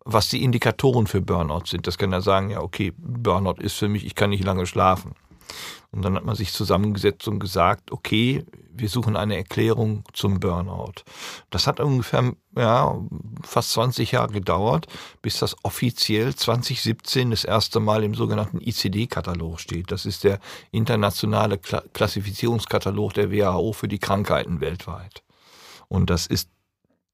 was 0.05 0.29
die 0.29 0.43
Indikatoren 0.43 1.07
für 1.07 1.21
Burnout 1.21 1.67
sind. 1.67 1.87
Das 1.87 1.99
kann 1.99 2.13
ja 2.13 2.21
sagen, 2.21 2.51
ja, 2.51 2.61
okay, 2.61 2.93
Burnout 2.97 3.61
ist 3.61 3.75
für 3.75 3.89
mich, 3.89 4.05
ich 4.05 4.15
kann 4.15 4.31
nicht 4.31 4.45
lange 4.45 4.67
schlafen. 4.67 5.15
Und 5.91 6.03
dann 6.03 6.17
hat 6.17 6.25
man 6.25 6.35
sich 6.35 6.53
zusammengesetzt 6.53 7.29
und 7.29 7.39
gesagt, 7.39 7.93
okay, 7.93 8.45
wir 8.73 8.89
suchen 8.89 9.17
eine 9.17 9.37
Erklärung 9.37 10.03
zum 10.13 10.41
Burnout. 10.41 11.05
Das 11.51 11.69
hat 11.69 11.79
ungefähr 11.79 12.33
ja, 12.57 12.99
fast 13.43 13.71
20 13.73 14.11
Jahre 14.11 14.33
gedauert, 14.33 14.89
bis 15.23 15.39
das 15.39 15.55
offiziell 15.63 16.35
2017 16.35 17.31
das 17.31 17.45
erste 17.45 17.79
Mal 17.79 18.03
im 18.03 18.15
sogenannten 18.15 18.61
ICD-Katalog 18.61 19.61
steht. 19.61 19.93
Das 19.93 20.05
ist 20.05 20.25
der 20.25 20.41
internationale 20.73 21.59
Kla 21.59 21.85
Klassifizierungskatalog 21.93 23.15
der 23.15 23.31
WHO 23.31 23.73
für 23.73 23.87
die 23.87 24.01
Krankheiten 24.01 24.61
weltweit. 24.61 25.23
Und 25.87 26.11
das 26.11 26.27
ist 26.27 26.51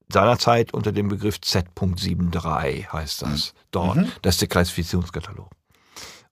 seinerzeit 0.09 0.73
unter 0.73 0.91
dem 0.91 1.07
Begriff 1.07 1.39
Z.73 1.39 2.87
heißt 2.87 3.21
das 3.21 3.53
dort. 3.69 3.99
Das 4.21 4.35
ist 4.35 4.41
der 4.41 4.47
Klassifizierungskatalog. 4.47 5.49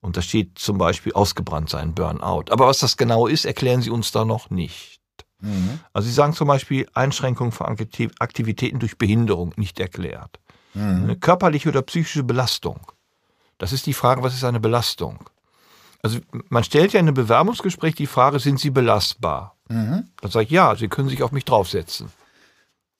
Und 0.00 0.16
da 0.16 0.22
steht 0.22 0.58
zum 0.58 0.78
Beispiel 0.78 1.12
ausgebrannt 1.12 1.68
sein, 1.68 1.94
Burnout. 1.94 2.44
Aber 2.50 2.66
was 2.66 2.78
das 2.78 2.96
genau 2.96 3.26
ist, 3.26 3.44
erklären 3.44 3.82
Sie 3.82 3.90
uns 3.90 4.12
da 4.12 4.24
noch 4.24 4.50
nicht. 4.50 5.00
Also 5.92 6.06
Sie 6.06 6.12
sagen 6.14 6.34
zum 6.34 6.48
Beispiel 6.48 6.86
Einschränkung 6.92 7.50
von 7.52 7.66
Aktiv- 7.66 8.12
Aktivitäten 8.18 8.78
durch 8.78 8.98
Behinderung 8.98 9.52
nicht 9.56 9.80
erklärt. 9.80 10.38
Eine 10.74 11.16
körperliche 11.16 11.70
oder 11.70 11.82
psychische 11.82 12.22
Belastung. 12.22 12.92
Das 13.58 13.72
ist 13.72 13.86
die 13.86 13.94
Frage, 13.94 14.22
was 14.22 14.34
ist 14.34 14.44
eine 14.44 14.60
Belastung? 14.60 15.18
Also 16.02 16.18
man 16.48 16.64
stellt 16.64 16.92
ja 16.92 17.00
in 17.00 17.06
einem 17.06 17.14
Bewerbungsgespräch 17.14 17.94
die 17.94 18.06
Frage, 18.06 18.38
sind 18.38 18.60
Sie 18.60 18.70
belastbar? 18.70 19.56
Dann 20.20 20.30
sage 20.30 20.44
ich, 20.44 20.50
ja, 20.50 20.74
Sie 20.76 20.88
können 20.88 21.08
sich 21.08 21.22
auf 21.22 21.32
mich 21.32 21.44
draufsetzen. 21.44 22.10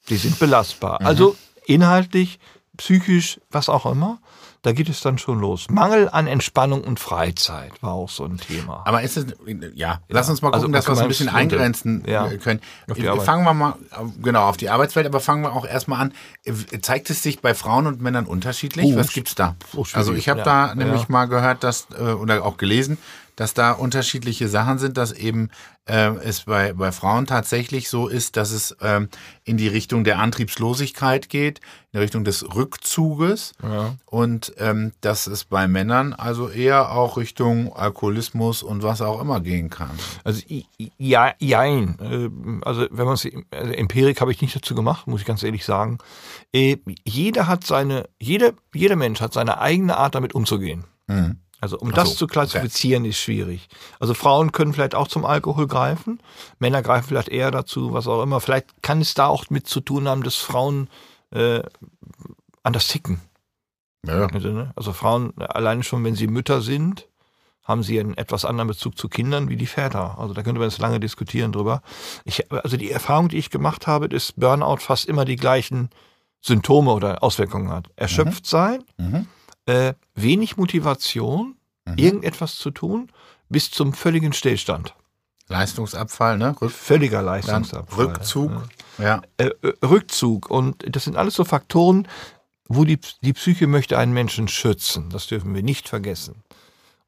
Die 0.08 0.16
sind 0.16 0.38
belastbar. 0.38 1.00
Also 1.00 1.36
inhaltlich, 1.66 2.38
psychisch, 2.76 3.40
was 3.50 3.68
auch 3.68 3.86
immer, 3.86 4.20
da 4.62 4.72
geht 4.72 4.88
es 4.88 5.00
dann 5.00 5.16
schon 5.18 5.40
los. 5.40 5.68
Mangel 5.70 6.08
an 6.10 6.26
Entspannung 6.26 6.82
und 6.84 7.00
Freizeit 7.00 7.72
war 7.82 7.92
auch 7.92 8.08
so 8.10 8.24
ein 8.24 8.36
Thema. 8.38 8.82
Aber 8.84 9.02
ist 9.02 9.16
es, 9.16 9.26
ja, 9.74 10.00
lass 10.08 10.28
uns 10.28 10.42
mal 10.42 10.48
Also 10.52 10.62
gucken, 10.66 10.72
dass 10.74 10.86
wir 10.86 10.92
es 10.92 10.98
ein 11.00 11.08
bisschen 11.08 11.28
es- 11.28 11.34
eingrenzen 11.34 12.04
Ja. 12.06 12.26
äh, 12.26 12.36
können. 12.38 12.60
Auf 12.90 12.96
die 12.98 13.08
Arbeit. 13.08 13.24
Fangen 13.24 13.44
wir 13.44 13.54
mal, 13.54 13.74
genau, 14.22 14.42
auf 14.48 14.56
die 14.56 14.68
Arbeitswelt, 14.68 15.06
aber 15.06 15.20
fangen 15.20 15.42
wir 15.42 15.52
auch 15.54 15.66
erstmal 15.66 16.00
an. 16.00 16.12
Äh, 16.44 16.52
Zeigt 16.80 17.08
es 17.10 17.22
sich 17.22 17.40
bei 17.40 17.54
Frauen 17.54 17.86
und 17.86 18.00
Männern 18.02 18.26
unterschiedlich? 18.26 18.86
Oh, 18.86 18.96
Was 18.96 19.12
gibt's 19.12 19.34
da? 19.34 19.56
oh, 19.76 19.84
also 19.94 20.12
ich 20.12 20.28
habe 20.28 20.40
ja. 20.40 20.44
da 20.44 20.74
nämlich 20.74 21.02
Ja. 21.02 21.06
mal 21.08 21.24
gehört, 21.26 21.64
dass, 21.64 21.86
äh, 21.98 22.02
oder 22.12 22.44
auch 22.44 22.56
gelesen, 22.56 22.98
dass 23.40 23.54
da 23.54 23.72
unterschiedliche 23.72 24.48
Sachen 24.48 24.78
sind, 24.78 24.98
dass 24.98 25.12
eben 25.12 25.48
äh, 25.86 26.10
es 26.22 26.42
bei, 26.42 26.74
bei 26.74 26.92
Frauen 26.92 27.24
tatsächlich 27.24 27.88
so 27.88 28.06
ist, 28.06 28.36
dass 28.36 28.50
es 28.50 28.76
ähm, 28.82 29.08
in 29.44 29.56
die 29.56 29.66
Richtung 29.66 30.04
der 30.04 30.18
Antriebslosigkeit 30.18 31.30
geht, 31.30 31.58
in 31.58 31.94
die 31.94 31.98
Richtung 32.00 32.22
des 32.24 32.54
Rückzuges 32.54 33.52
Ja. 33.62 33.96
und 34.04 34.52
ähm, 34.58 34.92
dass 35.00 35.26
es 35.26 35.44
bei 35.44 35.68
Männern 35.68 36.12
also 36.12 36.50
eher 36.50 36.90
auch 36.92 37.16
Richtung 37.16 37.72
Alkoholismus 37.74 38.62
und 38.62 38.82
was 38.82 39.00
auch 39.00 39.22
immer 39.22 39.40
gehen 39.40 39.70
kann. 39.70 39.98
Also 40.22 40.42
ja, 40.98 41.32
jein. 41.38 41.96
Äh, 41.98 42.28
Also 42.68 42.88
wenn 42.90 43.06
man 43.06 43.14
es, 43.14 43.26
also 43.50 43.72
Empirik 43.72 44.20
habe 44.20 44.32
ich 44.32 44.42
nicht 44.42 44.54
dazu 44.54 44.74
gemacht, 44.74 45.06
muss 45.06 45.22
ich 45.22 45.26
ganz 45.26 45.42
ehrlich 45.42 45.64
sagen. 45.64 45.96
Äh, 46.52 46.76
Jeder 47.06 47.46
hat 47.46 47.64
seine, 47.66 48.06
jeder, 48.20 48.52
jeder 48.74 48.96
Mensch 48.96 49.22
hat 49.22 49.32
seine 49.32 49.62
eigene 49.62 49.96
Art, 49.96 50.14
damit 50.14 50.34
umzugehen. 50.34 50.84
Also 51.60 51.78
um 51.78 51.92
das 51.92 52.10
so, 52.10 52.14
zu 52.16 52.26
klassifizieren, 52.26 53.04
ist 53.04 53.18
schwierig. 53.18 53.68
Also 53.98 54.14
Frauen 54.14 54.52
können 54.52 54.72
vielleicht 54.72 54.94
auch 54.94 55.08
zum 55.08 55.24
Alkohol 55.24 55.66
greifen, 55.66 56.20
Männer 56.58 56.82
greifen 56.82 57.08
vielleicht 57.08 57.28
eher 57.28 57.50
dazu, 57.50 57.92
was 57.92 58.06
auch 58.06 58.22
immer. 58.22 58.40
Vielleicht 58.40 58.82
kann 58.82 59.00
es 59.00 59.14
da 59.14 59.26
auch 59.26 59.44
mit 59.50 59.66
zu 59.66 59.80
tun 59.80 60.08
haben, 60.08 60.22
dass 60.22 60.36
Frauen 60.36 60.88
äh, 61.30 61.62
anders 62.62 62.88
ticken. 62.88 63.20
Ja. 64.06 64.26
Also, 64.26 64.48
ne? 64.48 64.72
also 64.76 64.92
Frauen, 64.92 65.36
alleine 65.38 65.82
schon, 65.82 66.02
wenn 66.04 66.14
sie 66.14 66.26
Mütter 66.26 66.62
sind, 66.62 67.06
haben 67.62 67.82
sie 67.82 68.00
einen 68.00 68.16
etwas 68.16 68.44
anderen 68.44 68.68
Bezug 68.68 68.96
zu 68.96 69.08
Kindern 69.08 69.48
wie 69.48 69.56
die 69.56 69.66
Väter. 69.66 70.18
Also 70.18 70.34
da 70.34 70.42
könnte 70.42 70.58
man 70.60 70.68
jetzt 70.68 70.80
lange 70.80 70.98
diskutieren 70.98 71.52
drüber. 71.52 71.82
Ich, 72.24 72.50
also 72.50 72.76
die 72.76 72.90
Erfahrung, 72.90 73.28
die 73.28 73.36
ich 73.36 73.50
gemacht 73.50 73.86
habe, 73.86 74.06
ist 74.06 74.40
Burnout 74.40 74.78
fast 74.78 75.06
immer 75.06 75.24
die 75.24 75.36
gleichen 75.36 75.90
Symptome 76.40 76.92
oder 76.92 77.22
Auswirkungen 77.22 77.70
hat. 77.70 77.88
Erschöpft 77.96 78.46
sein, 78.46 78.82
Mhm. 78.96 79.26
Äh, 79.66 79.94
wenig 80.14 80.56
Motivation, 80.56 81.56
irgendetwas 81.96 82.56
zu 82.56 82.70
tun, 82.70 83.10
bis 83.48 83.70
zum 83.70 83.92
völligen 83.92 84.32
Stillstand. 84.32 84.94
Leistungsabfall, 85.48 86.38
ne? 86.38 86.54
Rück, 86.60 86.70
Völliger 86.70 87.22
Leistungsabfall. 87.22 88.06
Rückzug. 88.06 88.52
Ja. 88.98 89.22
äh, 89.36 89.46
äh, 89.62 89.72
Rückzug. 89.84 90.48
Und 90.48 90.84
das 90.88 91.04
sind 91.04 91.16
alles 91.16 91.34
so 91.34 91.44
Faktoren, 91.44 92.06
wo 92.68 92.84
die, 92.84 93.00
die 93.22 93.32
Psyche 93.32 93.66
möchte 93.66 93.98
einen 93.98 94.12
Menschen 94.12 94.46
schützen. 94.46 95.10
Das 95.10 95.26
dürfen 95.26 95.54
wir 95.54 95.62
nicht 95.62 95.88
vergessen. 95.88 96.44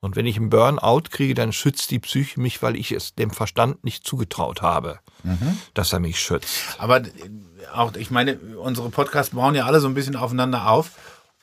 Und 0.00 0.16
wenn 0.16 0.26
ich 0.26 0.36
einen 0.36 0.50
Burnout 0.50 1.04
kriege, 1.10 1.34
dann 1.34 1.52
schützt 1.52 1.92
die 1.92 2.00
Psyche 2.00 2.40
mich, 2.40 2.60
weil 2.60 2.74
ich 2.74 2.90
es 2.90 3.14
dem 3.14 3.30
Verstand 3.30 3.84
nicht 3.84 4.04
zugetraut 4.04 4.60
habe, 4.60 4.98
dass 5.74 5.92
er 5.92 6.00
mich 6.00 6.18
schützt. 6.18 6.58
Aber 6.78 7.02
auch, 7.72 7.94
ich 7.94 8.10
meine, 8.10 8.36
unsere 8.58 8.90
Podcasts 8.90 9.32
bauen 9.32 9.54
ja 9.54 9.64
alle 9.64 9.78
so 9.78 9.86
ein 9.86 9.94
bisschen 9.94 10.16
aufeinander 10.16 10.68
auf 10.68 10.90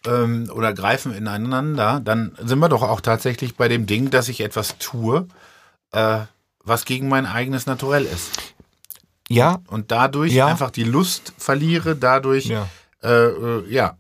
ähm, 0.06 0.50
oder 0.54 0.74
greifen 0.74 1.14
ineinander. 1.14 2.00
Dann 2.00 2.36
sind 2.42 2.60
wir 2.60 2.70
doch 2.70 2.84
auch 2.84 3.02
tatsächlich 3.02 3.56
bei 3.56 3.68
dem 3.68 3.86
Ding, 3.86 4.10
dass 4.10 4.30
ich 4.30 4.42
etwas 4.42 4.78
tue, 4.78 5.28
äh, 5.92 6.22
was 6.64 6.86
gegen 6.86 7.08
mein 7.10 7.26
eigenes 7.26 7.66
Naturell 7.66 8.06
ist. 8.06 8.54
Ja, 9.30 9.60
Und 9.68 9.92
dadurch 9.92 10.34
Ja. 10.34 10.48
einfach 10.48 10.72
die 10.72 10.84
Lust 10.84 11.34
verliere, 11.38 11.96
dadurch 11.96 12.46
ja. 12.46 12.68
äh, 13.04 13.10
äh, 13.28 13.70
ja, 13.72 13.98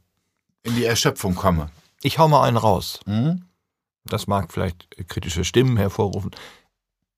in 0.63 0.75
die 0.75 0.85
Erschöpfung 0.85 1.35
komme. 1.35 1.69
Ich 2.01 2.17
hau 2.17 2.27
mal 2.27 2.43
einen 2.47 2.57
raus. 2.57 2.99
Mhm. 3.05 3.43
Das 4.05 4.25
mag 4.27 4.51
vielleicht 4.51 5.07
kritische 5.07 5.45
Stimmen 5.45 5.77
hervorrufen. 5.77 6.31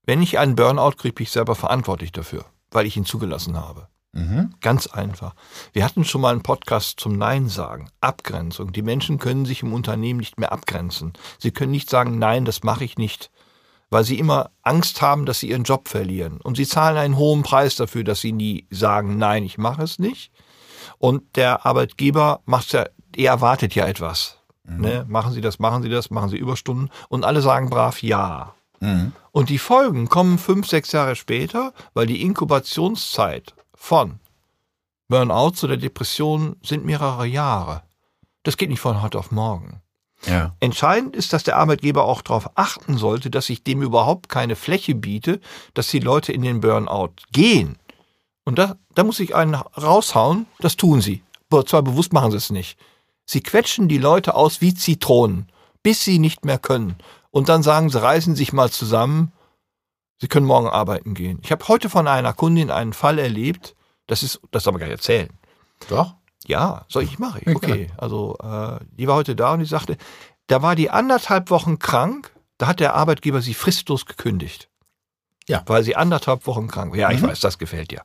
Wenn 0.05 0.21
ich 0.21 0.39
einen 0.39 0.55
Burnout 0.55 0.93
kriege, 0.97 1.13
bin 1.13 1.23
ich 1.23 1.31
selber 1.31 1.55
verantwortlich 1.55 2.11
dafür, 2.11 2.45
weil 2.71 2.85
ich 2.85 2.97
ihn 2.97 3.05
zugelassen 3.05 3.55
habe. 3.55 3.88
Mhm. 4.13 4.53
Ganz 4.59 4.87
einfach. 4.87 5.35
Wir 5.71 5.85
hatten 5.85 6.03
schon 6.03 6.21
mal 6.21 6.31
einen 6.31 6.43
Podcast 6.43 6.99
zum 6.99 7.17
Nein 7.17 7.47
sagen. 7.47 7.89
Abgrenzung. 8.01 8.73
Die 8.73 8.81
Menschen 8.81 9.19
können 9.19 9.45
sich 9.45 9.63
im 9.63 9.73
Unternehmen 9.73 10.19
nicht 10.19 10.39
mehr 10.39 10.51
abgrenzen. 10.51 11.13
Sie 11.39 11.51
können 11.51 11.71
nicht 11.71 11.89
sagen, 11.89 12.19
nein, 12.19 12.43
das 12.43 12.63
mache 12.63 12.83
ich 12.83 12.97
nicht, 12.97 13.31
weil 13.89 14.03
sie 14.03 14.19
immer 14.19 14.51
Angst 14.63 15.01
haben, 15.01 15.25
dass 15.25 15.39
sie 15.39 15.49
ihren 15.49 15.63
Job 15.63 15.87
verlieren. 15.87 16.41
Und 16.41 16.57
sie 16.57 16.67
zahlen 16.67 16.97
einen 16.97 17.17
hohen 17.17 17.43
Preis 17.43 17.75
dafür, 17.75 18.03
dass 18.03 18.19
sie 18.19 18.33
nie 18.33 18.67
sagen, 18.69 19.17
nein, 19.17 19.43
ich 19.43 19.57
mache 19.57 19.83
es 19.83 19.97
nicht. 19.97 20.31
Und 20.97 21.37
der 21.37 21.65
Arbeitgeber 21.65 22.41
macht 22.45 22.73
ja, 22.73 22.85
er 23.15 23.31
erwartet 23.31 23.75
ja 23.75 23.85
etwas. 23.85 24.41
Ne? 24.63 25.05
Machen 25.07 25.33
Sie 25.33 25.41
das, 25.41 25.59
machen 25.59 25.83
Sie 25.83 25.89
das, 25.89 26.11
machen 26.11 26.29
Sie 26.29 26.37
Überstunden. 26.37 26.89
Und 27.09 27.25
alle 27.25 27.41
sagen 27.41 27.69
brav 27.69 28.01
ja. 28.01 28.53
Mhm. 28.79 29.13
Und 29.31 29.49
die 29.49 29.57
Folgen 29.57 30.09
kommen 30.09 30.37
fünf, 30.37 30.67
sechs 30.67 30.91
Jahre 30.91 31.15
später, 31.15 31.73
weil 31.93 32.05
die 32.05 32.21
Inkubationszeit 32.21 33.53
von 33.81 34.19
Burnouts 35.07 35.63
oder 35.63 35.75
Depressionen 35.75 36.55
sind 36.61 36.85
mehrere 36.85 37.25
Jahre. 37.25 37.81
Das 38.43 38.55
geht 38.55 38.69
nicht 38.69 38.79
von 38.79 39.01
heute 39.01 39.17
auf 39.17 39.31
morgen. 39.31 39.81
Ja. 40.27 40.55
Entscheidend 40.59 41.15
ist, 41.15 41.33
dass 41.33 41.43
der 41.43 41.57
Arbeitgeber 41.57 42.05
auch 42.05 42.21
darauf 42.21 42.51
achten 42.53 42.97
sollte, 42.97 43.31
dass 43.31 43.50
ich 43.50 43.63
dem 43.63 43.81
überhaupt 43.81 44.29
keine 44.29 44.55
Fläche 44.55 44.93
biete, 44.93 45.41
dass 45.73 45.88
die 45.88 46.00
Leute 46.00 46.31
in 46.31 46.43
den 46.43 46.61
Burnout 46.61 47.13
gehen. 47.31 47.79
Und 48.45 48.59
da, 48.59 48.75
da 48.93 49.03
muss 49.03 49.19
ich 49.19 49.33
einen 49.33 49.55
raushauen, 49.55 50.45
das 50.59 50.77
tun 50.77 51.01
sie. 51.01 51.23
Aber 51.50 51.65
zwar 51.65 51.81
bewusst 51.81 52.13
machen 52.13 52.29
sie 52.29 52.38
es 52.38 52.51
nicht. 52.51 52.77
Sie 53.25 53.41
quetschen 53.41 53.88
die 53.88 53.97
Leute 53.97 54.35
aus 54.35 54.61
wie 54.61 54.75
Zitronen, 54.75 55.47
bis 55.81 56.03
sie 56.05 56.19
nicht 56.19 56.45
mehr 56.45 56.59
können. 56.59 56.97
Und 57.31 57.50
dann 57.50 57.63
sagen 57.63 57.89
sie, 57.89 58.00
reißen 58.00 58.35
sich 58.35 58.53
mal 58.53 58.69
zusammen, 58.69 59.33
sie 60.21 60.27
können 60.29 60.45
morgen 60.45 60.67
arbeiten 60.67 61.13
gehen. 61.15 61.39
Ich 61.43 61.51
habe 61.51 61.67
heute 61.67 61.89
von 61.89 62.07
einer 62.07 62.31
Kundin 62.33 62.71
einen 62.71 62.93
Fall 62.93 63.19
erlebt, 63.19 63.75
das 64.07 64.23
ist, 64.23 64.39
das 64.51 64.67
aber 64.67 64.79
gar 64.79 64.85
nicht 64.85 64.93
erzählen. 64.97 65.29
Doch? 65.89 66.13
Ja, 66.45 66.85
soll 66.87 67.03
ich 67.03 67.19
mache 67.19 67.39
ich. 67.39 67.53
Okay. 67.55 67.87
Also 67.97 68.37
äh, 68.41 68.79
die 68.91 69.07
war 69.07 69.15
heute 69.15 69.35
da 69.35 69.53
und 69.53 69.59
die 69.59 69.65
sagte, 69.65 69.97
da 70.47 70.61
war 70.61 70.75
die 70.75 70.89
anderthalb 70.89 71.49
Wochen 71.49 71.77
krank, 71.79 72.31
da 72.57 72.67
hat 72.67 72.79
der 72.79 72.93
Arbeitgeber 72.95 73.41
sie 73.41 73.53
fristlos 73.53 74.05
gekündigt. 74.05 74.69
Ja. 75.47 75.63
Weil 75.65 75.83
sie 75.83 75.95
anderthalb 75.95 76.45
Wochen 76.47 76.67
krank 76.67 76.91
war. 76.91 76.97
Ja, 76.99 77.11
ich 77.11 77.21
weiß, 77.21 77.39
das 77.41 77.57
gefällt 77.57 77.91
dir. 77.91 78.01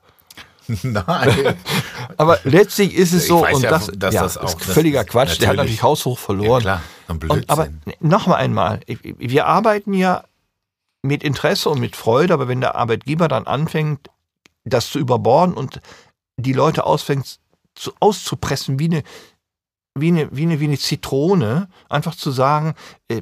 Nein. 0.83 1.55
Aber 2.17 2.39
letztlich 2.43 2.93
ist 2.95 3.13
es 3.13 3.23
Ich 3.23 3.27
so, 3.29 3.45
und 3.45 3.61
ja, 3.61 3.69
das, 3.69 3.89
dass 3.95 4.13
ja, 4.13 4.23
das 4.23 4.37
auch- 4.37 4.59
ist 4.59 4.63
völliger 4.63 5.03
Quatsch. 5.05 5.39
Der 5.39 5.49
hat 5.49 5.55
natürlich- 5.55 5.57
natürlich 5.57 5.83
haushoch 5.83 6.17
verloren. 6.19 6.63
Ja, 6.63 6.81
klar, 6.81 6.81
ein 7.07 7.29
Und, 7.29 7.49
aber 7.49 7.65
Blödsinn. 7.67 7.93
noch 8.07 8.27
mal 8.27 8.35
einmal, 8.35 8.81
wir 9.01 9.45
arbeiten 9.47 9.93
ja 9.93 10.23
mit 11.07 11.23
Interesse 11.23 11.69
und 11.69 11.79
mit 11.79 11.95
Freude, 11.95 12.33
aber 12.33 12.47
wenn 12.47 12.61
der 12.61 12.75
Arbeitgeber 12.75 13.27
dann 13.27 13.47
anfängt, 13.47 14.09
das 14.65 14.89
zu 14.89 14.99
überborden 14.99 15.55
und 15.55 15.79
die 16.35 16.53
Leute 16.53 16.85
ausfängt 16.85 17.39
zu, 17.75 17.93
auszupressen 17.99 18.79
wie 18.79 18.85
eine, 18.85 19.03
wie, 19.95 20.09
eine, 20.09 20.35
wie, 20.35 20.43
eine, 20.43 20.59
wie 20.59 20.65
eine 20.65 20.77
Zitrone, 20.77 21.69
einfach 21.89 22.15
zu 22.15 22.31
sagen, 22.31 22.75
äh, 23.07 23.21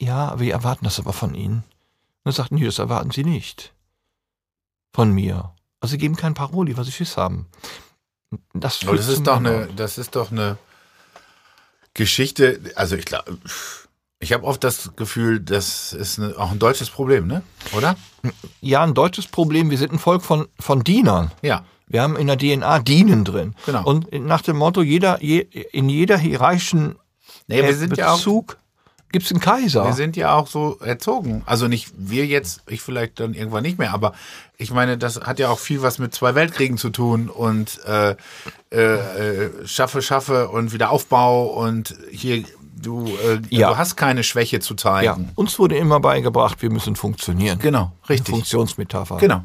ja, 0.00 0.38
wir 0.38 0.52
erwarten 0.52 0.84
das 0.84 0.98
aber 0.98 1.12
von 1.12 1.34
Ihnen. 1.34 1.64
Und 2.24 2.30
er 2.30 2.32
sagt, 2.32 2.52
nee, 2.52 2.64
das 2.64 2.78
erwarten 2.78 3.10
Sie 3.10 3.24
nicht. 3.24 3.72
Von 4.92 5.12
mir. 5.12 5.54
Also 5.80 5.92
Sie 5.92 5.98
geben 5.98 6.16
kein 6.16 6.34
Paroli, 6.34 6.76
was 6.76 6.86
Sie 6.86 6.92
Schiss 6.92 7.16
haben. 7.16 7.46
Das, 8.52 8.80
das 8.80 9.08
ist 9.08 9.26
doch 9.26 9.36
eine, 9.36 9.68
das 9.76 9.98
ist 9.98 10.16
doch 10.16 10.30
eine 10.30 10.58
Geschichte. 11.94 12.60
Also 12.74 12.96
ich 12.96 13.04
glaube, 13.04 13.38
ich 14.18 14.32
habe 14.32 14.44
oft 14.44 14.64
das 14.64 14.92
Gefühl, 14.96 15.40
das 15.40 15.92
ist 15.92 16.18
eine, 16.18 16.38
auch 16.38 16.50
ein 16.50 16.58
deutsches 16.58 16.90
Problem, 16.90 17.26
ne? 17.26 17.42
Oder? 17.76 17.96
Ja, 18.60 18.82
ein 18.82 18.94
deutsches 18.94 19.26
Problem. 19.26 19.70
Wir 19.70 19.78
sind 19.78 19.92
ein 19.92 19.98
Volk 19.98 20.22
von, 20.22 20.48
von 20.58 20.82
Dienern. 20.82 21.30
Ja. 21.42 21.64
Wir 21.86 22.02
haben 22.02 22.16
in 22.16 22.26
der 22.26 22.38
DNA 22.38 22.80
Dienen 22.80 23.24
drin. 23.24 23.54
Genau. 23.64 23.84
Und 23.84 24.12
nach 24.12 24.42
dem 24.42 24.56
Motto, 24.56 24.82
jeder, 24.82 25.22
je, 25.22 25.40
in 25.40 25.88
jeder 25.88 26.18
hierarchischen 26.18 26.96
Nee, 27.48 27.60
äh, 27.60 27.86
Bezug 27.86 28.56
gibt 29.12 29.24
es 29.24 29.30
einen 29.30 29.40
Kaiser. 29.40 29.84
Wir 29.84 29.92
sind 29.92 30.16
ja 30.16 30.34
auch 30.34 30.48
so 30.48 30.78
erzogen. 30.80 31.42
Also 31.46 31.68
nicht 31.68 31.92
wir 31.96 32.26
jetzt, 32.26 32.62
ich 32.66 32.82
vielleicht 32.82 33.20
dann 33.20 33.34
irgendwann 33.34 33.62
nicht 33.62 33.78
mehr, 33.78 33.94
aber 33.94 34.14
ich 34.56 34.72
meine, 34.72 34.98
das 34.98 35.20
hat 35.20 35.38
ja 35.38 35.48
auch 35.48 35.60
viel 35.60 35.82
was 35.82 35.98
mit 35.98 36.12
zwei 36.12 36.34
Weltkriegen 36.34 36.76
zu 36.76 36.90
tun 36.90 37.28
und 37.28 37.80
äh, 37.84 38.16
äh, 38.72 38.76
äh, 38.76 39.50
schaffe, 39.66 40.02
schaffe 40.02 40.48
und 40.48 40.72
wieder 40.72 40.90
Aufbau 40.90 41.46
und 41.46 41.94
hier, 42.10 42.42
du, 42.86 43.06
äh, 43.06 43.40
Ja. 43.50 43.70
du 43.70 43.76
hast 43.78 43.96
keine 43.96 44.22
Schwäche 44.22 44.60
zu 44.60 44.74
ja, 44.74 44.78
zeigen. 44.78 45.30
uns 45.34 45.58
wurde 45.58 45.76
immer 45.76 46.00
beigebracht, 46.00 46.62
wir 46.62 46.70
müssen 46.70 46.96
funktionieren. 46.96 47.58
Genau, 47.58 47.92
richtig. 48.08 48.32
Funktionsmetapher. 48.34 49.16
Genau. 49.18 49.42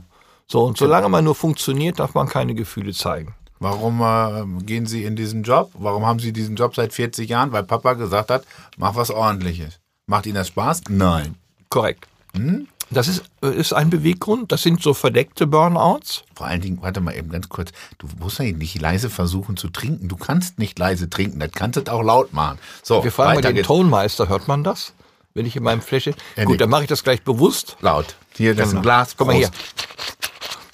So, 0.48 0.64
und 0.64 0.78
solange 0.78 1.08
man 1.10 1.24
nur 1.24 1.36
funktioniert, 1.36 2.00
darf 2.00 2.14
man 2.14 2.28
keine 2.28 2.54
Gefühle 2.54 2.94
zeigen. 2.94 3.34
Warum 3.60 4.02
äh, 4.02 4.64
gehen 4.64 4.86
Sie 4.86 5.04
in 5.04 5.16
diesen 5.16 5.44
Job? 5.44 5.70
Warum 5.76 6.06
haben 6.06 6.20
Sie 6.20 6.34
diesen 6.34 6.56
Job 6.56 6.76
seit 6.76 6.94
40 6.94 7.30
Jahren? 7.30 7.52
Weil 7.52 7.64
Papa 7.64 7.94
gesagt 7.94 8.30
hat, 8.32 8.44
mach 8.78 8.96
was 8.96 9.12
ordentliches. 9.12 9.80
Macht 10.08 10.26
Ihnen 10.26 10.36
das 10.36 10.48
Spaß? 10.48 10.82
Nein. 10.90 11.36
Korrekt. 11.70 12.08
Hm? 12.36 12.68
Das 12.94 13.08
ist, 13.08 13.24
äh, 13.42 13.50
ist 13.56 13.74
ein 13.74 13.90
Beweggrund. 13.90 14.52
Das 14.52 14.64
sind 14.64 14.82
so 14.84 14.94
verdeckte 14.94 15.48
Burnouts. 15.48 16.24
Vor 16.36 16.48
allen 16.48 16.62
Dingen, 16.62 16.80
warte 16.82 17.00
mal 17.02 17.16
eben 17.16 17.30
ganz 17.30 17.48
kurz, 17.50 17.72
du 18.00 18.08
musst 18.20 18.40
ja 18.40 18.46
nicht 18.46 18.80
leise 18.82 19.10
versuchen 19.10 19.56
zu 19.58 19.70
trinken. 19.70 20.08
Du 20.10 20.18
kannst 20.18 20.60
nicht 20.60 20.78
leise 20.78 21.10
trinken, 21.10 21.40
das 21.40 21.52
kannst 21.52 21.78
du 21.78 21.92
auch 21.92 22.04
laut 22.04 22.34
machen. 22.34 22.60
So, 22.84 23.04
Wir 23.04 23.12
fragen 23.12 23.36
mal 23.36 23.42
den 23.42 23.56
geht's. 23.56 23.68
Tonmeister, 23.68 24.28
hört 24.28 24.48
man 24.48 24.64
das? 24.64 24.94
Wenn 25.34 25.46
ich 25.46 25.56
in 25.56 25.64
meinem 25.64 25.82
Fläschchen. 25.82 26.14
Ja, 26.36 26.44
Gut, 26.44 26.54
nee. 26.54 26.58
dann 26.58 26.70
mache 26.70 26.82
ich 26.84 26.90
das 26.90 27.04
gleich 27.04 27.22
bewusst. 27.24 27.78
Laut. 27.80 28.16
Hier, 28.36 28.54
das 28.54 28.68
ist 28.68 28.74
ein 28.74 28.82
Genau. 28.82 28.82
Glas. 28.84 29.16
Guck 29.16 29.28
mal 29.28 29.36
hier. 29.38 29.50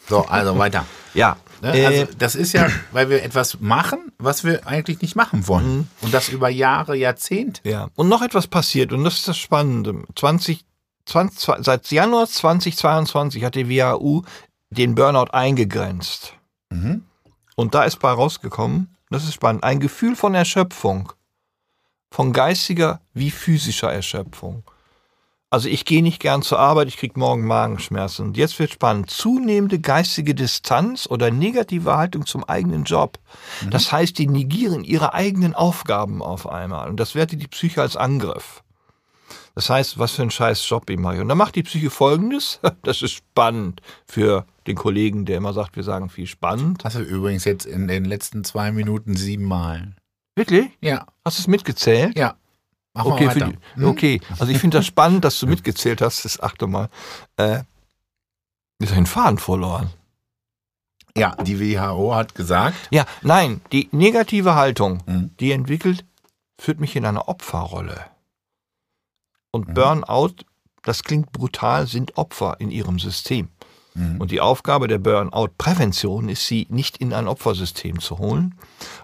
So, 0.10 0.26
also 0.26 0.58
weiter. 0.58 0.86
Ja. 1.14 1.38
Ne? 1.64 1.76
Äh, 1.76 1.86
Also 1.86 2.14
das 2.20 2.36
ist 2.36 2.54
ja, 2.54 2.68
weil 2.92 3.10
wir 3.10 3.24
etwas 3.24 3.60
machen, 3.60 4.12
was 4.20 4.44
wir 4.44 4.68
eigentlich 4.68 5.02
nicht 5.02 5.16
machen 5.16 5.48
wollen. 5.48 5.78
Mhm. 5.78 5.88
Und 6.02 6.14
das 6.14 6.30
über 6.30 6.50
Jahre, 6.50 6.96
Jahrzehnte. 6.96 7.62
Ja, 7.68 7.88
und 7.96 8.08
noch 8.08 8.22
etwas 8.22 8.46
passiert, 8.46 8.94
und 8.94 9.04
das 9.04 9.16
ist 9.16 9.28
das 9.28 9.38
Spannende. 9.40 10.04
20, 10.16 10.64
20, 11.08 11.66
seit 11.66 11.90
Januar 11.92 12.28
2022 12.28 13.44
hat 13.44 13.56
die 13.56 13.70
WHU 13.70 14.24
den 14.70 14.96
Burnout 14.96 15.32
eingegrenzt. 15.32 16.34
Mhm. 16.70 17.04
Und 17.56 17.74
da 17.74 17.84
ist 17.84 18.00
bei 18.00 18.12
rausgekommen, 18.12 18.96
das 19.10 19.24
ist 19.24 19.34
spannend, 19.34 19.64
ein 19.64 19.80
Gefühl 19.80 20.16
von 20.16 20.36
Erschöpfung. 20.36 21.14
Von 22.12 22.34
geistiger 22.34 23.02
wie 23.14 23.32
physischer 23.32 23.92
Erschöpfung. 23.92 24.64
Also 25.50 25.70
ich 25.70 25.86
gehe 25.86 26.04
nicht 26.04 26.20
gern 26.20 26.42
zur 26.42 26.60
Arbeit, 26.60 26.90
ich 26.90 26.98
kriege 26.98 27.18
morgen 27.18 27.46
Magenschmerzen. 27.46 28.28
Und 28.28 28.38
jetzt 28.38 28.60
wird 28.60 28.72
spannend. 28.72 29.10
Zunehmende 29.10 29.80
geistige 29.80 30.36
Distanz 30.36 31.08
oder 31.08 31.32
negative 31.32 31.96
Haltung 31.96 32.26
zum 32.26 32.44
eigenen 32.44 32.84
Job. 32.84 33.18
Das 33.70 33.92
heißt, 33.92 34.18
die 34.18 34.28
negieren 34.28 34.84
ihre 34.84 35.14
eigenen 35.14 35.56
Aufgaben 35.56 36.22
auf 36.22 36.50
einmal. 36.50 36.90
Und 36.90 37.00
das 37.00 37.16
wertet 37.16 37.42
die 37.42 37.48
Psyche 37.48 37.82
als 37.82 37.96
Angriff. 37.96 38.62
Das 39.58 39.72
heißt, 39.72 39.98
was 39.98 40.12
für 40.12 40.22
ein 40.22 40.30
scheiß 40.30 40.70
Job 40.70 40.88
ich 40.88 41.00
mache. 41.00 41.20
Und 41.20 41.30
dann 41.30 41.38
macht 41.40 41.56
die 41.56 41.64
Psyche 41.64 41.90
folgendes. 41.90 42.60
Das 42.84 43.02
ist 43.02 43.14
spannend 43.14 43.82
für 44.06 44.46
den 44.68 44.76
Kollegen, 44.76 45.26
der 45.26 45.38
immer 45.38 45.52
sagt, 45.52 45.76
wir 45.76 45.82
sagen 45.84 46.10
viel 46.12 46.28
spannend. 46.28 46.84
Hast 46.84 46.96
du 46.96 47.00
übrigens 47.02 47.44
jetzt 47.44 47.66
in 47.66 47.88
den 47.88 48.06
letzten 48.06 48.44
zwei 48.44 48.72
Minuten 48.72 49.16
siebenmal. 49.16 49.96
Wirklich? 50.36 50.70
Ja, 50.80 51.08
Hast 51.26 51.40
du 51.40 51.42
es 51.42 51.48
mitgezählt? 51.48 52.16
ja. 52.16 52.36
Mach 52.94 53.06
Okay, 53.06 53.26
mal 53.26 53.34
für 53.34 53.42
weiter. 53.42 53.54
die, 53.78 53.84
okay, 53.84 54.22
also 54.38 54.52
ich 54.52 54.60
finde 54.60 54.78
das 54.78 54.86
spannend, 54.86 55.26
dass 55.26 55.40
du 55.40 55.48
mitgezählt 55.48 56.02
hast, 56.02 56.24
das 56.26 56.40
achte 56.40 56.68
Mal. 56.68 56.90
Äh, 57.38 57.62
ist 58.80 58.94
ein 58.94 59.08
Faden 59.08 59.40
verloren. 59.40 59.90
Ja, 61.18 61.36
die 61.36 61.60
WHO 61.60 62.14
hat 62.14 62.36
gesagt, 62.36 62.76
Ja, 62.92 63.06
nein, 63.24 63.62
die 63.72 63.90
negative 63.92 64.54
Haltung, 64.54 65.02
Mhm. 65.08 65.32
die 65.40 65.52
entwickelt, 65.52 66.06
führt 66.62 66.80
mich 66.80 66.96
in 66.96 67.06
eine 67.06 67.28
Opferrolle. 67.28 68.06
Und 69.58 69.70
Mhm. 69.70 69.74
Burnout, 69.74 70.36
das 70.84 71.04
klingt 71.04 71.32
brutal, 71.32 71.88
sind 71.88 72.16
Opfer 72.16 72.58
in 72.60 72.70
ihrem 72.70 73.00
System. 73.00 73.50
Mhm. 73.98 74.22
Und 74.22 74.32
die 74.32 74.42
Aufgabe 74.42 74.88
der 74.88 75.00
Burnout-Prävention 75.00 76.30
ist, 76.30 76.46
sie 76.46 76.68
nicht 76.70 76.98
in 76.98 77.14
ein 77.14 77.28
Opfersystem 77.28 78.00
zu 78.00 78.20
holen. 78.20 78.56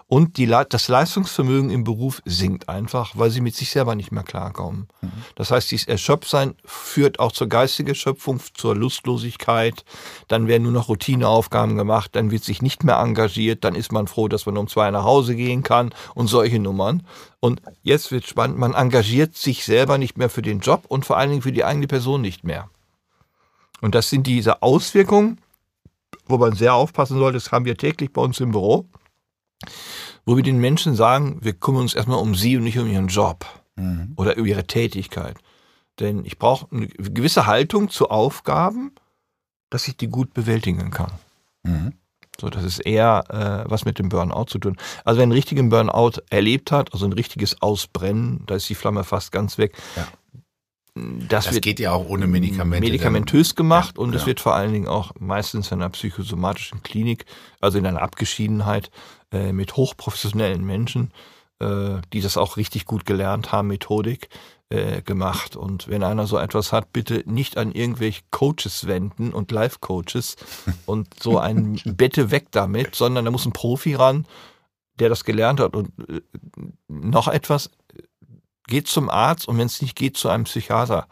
Und 0.06 0.36
die, 0.36 0.46
das 0.46 0.86
Leistungsvermögen 0.88 1.70
im 1.70 1.82
Beruf 1.82 2.22
sinkt 2.24 2.68
einfach, 2.68 3.12
weil 3.14 3.30
sie 3.30 3.40
mit 3.40 3.56
sich 3.56 3.70
selber 3.70 3.96
nicht 3.96 4.12
mehr 4.12 4.22
klarkommen. 4.22 4.86
Das 5.34 5.50
heißt, 5.50 5.70
dieses 5.72 5.88
Erschöpfsein 5.88 6.54
führt 6.64 7.18
auch 7.18 7.32
zur 7.32 7.48
geistigen 7.48 7.88
Erschöpfung, 7.88 8.40
zur 8.54 8.76
Lustlosigkeit. 8.76 9.84
Dann 10.28 10.46
werden 10.46 10.62
nur 10.62 10.72
noch 10.72 10.88
Routineaufgaben 10.88 11.76
gemacht, 11.76 12.10
dann 12.14 12.30
wird 12.30 12.44
sich 12.44 12.62
nicht 12.62 12.84
mehr 12.84 12.98
engagiert, 12.98 13.64
dann 13.64 13.74
ist 13.74 13.90
man 13.90 14.06
froh, 14.06 14.28
dass 14.28 14.46
man 14.46 14.56
um 14.56 14.68
zwei 14.68 14.90
nach 14.92 15.04
Hause 15.04 15.34
gehen 15.34 15.64
kann 15.64 15.90
und 16.14 16.28
solche 16.28 16.60
Nummern. 16.60 17.02
Und 17.40 17.60
jetzt 17.82 18.12
wird 18.12 18.26
spannend, 18.26 18.58
man 18.58 18.74
engagiert 18.74 19.36
sich 19.36 19.64
selber 19.64 19.98
nicht 19.98 20.16
mehr 20.16 20.30
für 20.30 20.42
den 20.42 20.60
Job 20.60 20.84
und 20.86 21.04
vor 21.04 21.16
allen 21.16 21.30
Dingen 21.30 21.42
für 21.42 21.52
die 21.52 21.64
eigene 21.64 21.88
Person 21.88 22.20
nicht 22.20 22.44
mehr. 22.44 22.68
Und 23.80 23.94
das 23.94 24.10
sind 24.10 24.26
diese 24.26 24.62
Auswirkungen, 24.62 25.40
wo 26.26 26.38
man 26.38 26.54
sehr 26.54 26.74
aufpassen 26.74 27.18
sollte, 27.18 27.36
das 27.36 27.52
haben 27.52 27.64
wir 27.64 27.76
täglich 27.76 28.12
bei 28.12 28.22
uns 28.22 28.40
im 28.40 28.52
Büro, 28.52 28.86
wo 30.24 30.36
wir 30.36 30.42
den 30.42 30.58
Menschen 30.58 30.94
sagen, 30.94 31.38
wir 31.42 31.52
kümmern 31.52 31.82
uns 31.82 31.94
erstmal 31.94 32.18
um 32.18 32.34
sie 32.34 32.56
und 32.56 32.64
nicht 32.64 32.78
um 32.78 32.88
ihren 32.88 33.08
Job 33.08 33.46
Mhm. 33.76 34.12
oder 34.16 34.36
über 34.36 34.46
ihre 34.46 34.66
Tätigkeit. 34.66 35.36
Denn 36.00 36.24
ich 36.24 36.38
brauche 36.38 36.66
eine 36.70 36.86
gewisse 36.86 37.46
Haltung 37.46 37.90
zu 37.90 38.08
Aufgaben, 38.08 38.92
dass 39.70 39.88
ich 39.88 39.96
die 39.96 40.08
gut 40.08 40.34
bewältigen 40.34 40.90
kann. 40.90 41.10
Mhm. 41.64 41.94
So, 42.40 42.50
das 42.50 42.64
ist 42.64 42.80
eher 42.80 43.24
äh, 43.66 43.70
was 43.70 43.84
mit 43.84 43.98
dem 43.98 44.08
Burnout 44.08 44.46
zu 44.46 44.58
tun. 44.58 44.76
Also 45.04 45.18
wer 45.18 45.22
einen 45.22 45.32
richtigen 45.32 45.68
Burnout 45.70 46.20
erlebt 46.30 46.72
hat, 46.72 46.92
also 46.92 47.06
ein 47.06 47.12
richtiges 47.12 47.62
Ausbrennen, 47.62 48.42
da 48.46 48.56
ist 48.56 48.68
die 48.68 48.74
Flamme 48.74 49.04
fast 49.04 49.30
ganz 49.30 49.56
weg. 49.56 49.76
Ja. 49.96 50.06
Das, 50.94 51.46
Das 51.46 51.54
wird 51.54 51.64
geht 51.64 51.80
ja 51.80 51.92
auch 51.92 52.08
ohne 52.08 52.28
Medikamente. 52.28 52.86
medikamentös 52.86 53.56
gemacht 53.56 53.96
Ja, 53.96 54.02
und 54.02 54.10
es 54.10 54.20
genau. 54.22 54.26
wird 54.26 54.40
vor 54.40 54.54
allen 54.54 54.72
Dingen 54.72 54.86
auch 54.86 55.12
meistens 55.18 55.72
in 55.72 55.80
einer 55.80 55.90
psychosomatischen 55.90 56.84
Klinik, 56.84 57.26
also 57.60 57.78
in 57.78 57.86
einer 57.86 58.00
Abgeschiedenheit 58.00 58.92
äh, 59.32 59.52
mit 59.52 59.76
hochprofessionellen 59.76 60.64
Menschen, 60.64 61.10
äh, 61.58 61.96
die 62.12 62.20
das 62.20 62.36
auch 62.36 62.56
richtig 62.56 62.84
gut 62.84 63.06
gelernt 63.06 63.50
haben, 63.50 63.68
Methodik 63.68 64.28
äh, 64.68 65.02
gemacht. 65.02 65.56
Und 65.56 65.88
wenn 65.88 66.04
einer 66.04 66.28
so 66.28 66.38
etwas 66.38 66.72
hat, 66.72 66.92
bitte 66.92 67.24
nicht 67.26 67.56
an 67.58 67.72
irgendwelche 67.72 68.22
Coaches 68.30 68.86
wenden 68.86 69.32
und 69.32 69.50
Life-Coaches 69.50 70.36
und 70.86 71.08
so 71.20 71.38
ein 71.38 71.80
Bette 71.84 72.30
weg 72.30 72.46
damit, 72.52 72.94
sondern 72.94 73.24
da 73.24 73.32
muss 73.32 73.46
ein 73.46 73.52
Profi 73.52 73.94
ran, 73.94 74.26
der 75.00 75.08
das 75.08 75.24
gelernt 75.24 75.58
hat. 75.58 75.74
Und 75.74 75.90
äh, 76.08 76.20
noch 76.86 77.26
etwas, 77.26 77.70
geht 78.66 78.88
zum 78.88 79.10
Arzt 79.10 79.46
und 79.48 79.58
wenn 79.58 79.66
es 79.66 79.82
nicht 79.82 79.96
geht, 79.96 80.16
zu 80.16 80.28
einem 80.28 80.44
Psychiater. 80.44 81.06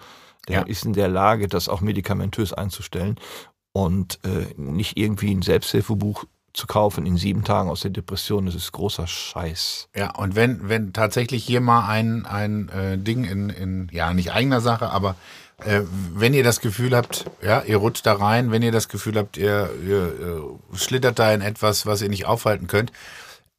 Der 0.48 0.60
Ja. 0.60 0.62
ist 0.66 0.84
in 0.84 0.92
der 0.92 1.08
Lage, 1.08 1.46
das 1.48 1.68
auch 1.68 1.80
medikamentös 1.80 2.52
einzustellen 2.52 3.16
und 3.72 4.18
äh, 4.24 4.52
nicht 4.56 4.96
irgendwie 4.98 5.32
ein 5.34 5.42
Selbsthilfebuch 5.42 6.24
zu 6.52 6.66
kaufen 6.66 7.06
in 7.06 7.16
sieben 7.16 7.44
Tagen 7.44 7.70
aus 7.70 7.80
der 7.80 7.92
Depression. 7.92 8.44
Das 8.46 8.54
ist 8.54 8.72
großer 8.72 9.06
Scheiß. 9.06 9.88
Ja, 9.96 10.10
und 10.16 10.34
wenn, 10.34 10.68
wenn 10.68 10.92
tatsächlich 10.92 11.44
hier 11.44 11.60
mal 11.60 11.88
ein, 11.88 12.26
ein 12.26 12.68
äh, 12.68 12.98
Ding 12.98 13.24
in, 13.24 13.48
in, 13.50 13.88
ja, 13.92 14.12
nicht 14.12 14.32
eigener 14.32 14.60
Sache, 14.60 14.90
aber 14.90 15.14
äh, 15.64 15.82
wenn 16.14 16.34
ihr 16.34 16.44
das 16.44 16.60
Gefühl 16.60 16.94
habt, 16.94 17.24
ja, 17.40 17.62
ihr 17.62 17.76
rutscht 17.78 18.04
da 18.04 18.14
rein, 18.14 18.50
wenn 18.50 18.62
ihr 18.62 18.72
das 18.72 18.88
Gefühl 18.88 19.16
habt, 19.16 19.36
ihr, 19.38 19.70
ihr, 19.86 20.06
äh, 20.74 20.76
schlittert 20.76 21.18
da 21.18 21.32
in 21.32 21.40
etwas, 21.40 21.86
was 21.86 22.02
ihr 22.02 22.08
nicht 22.08 22.26
aufhalten 22.26 22.66
könnt, 22.66 22.92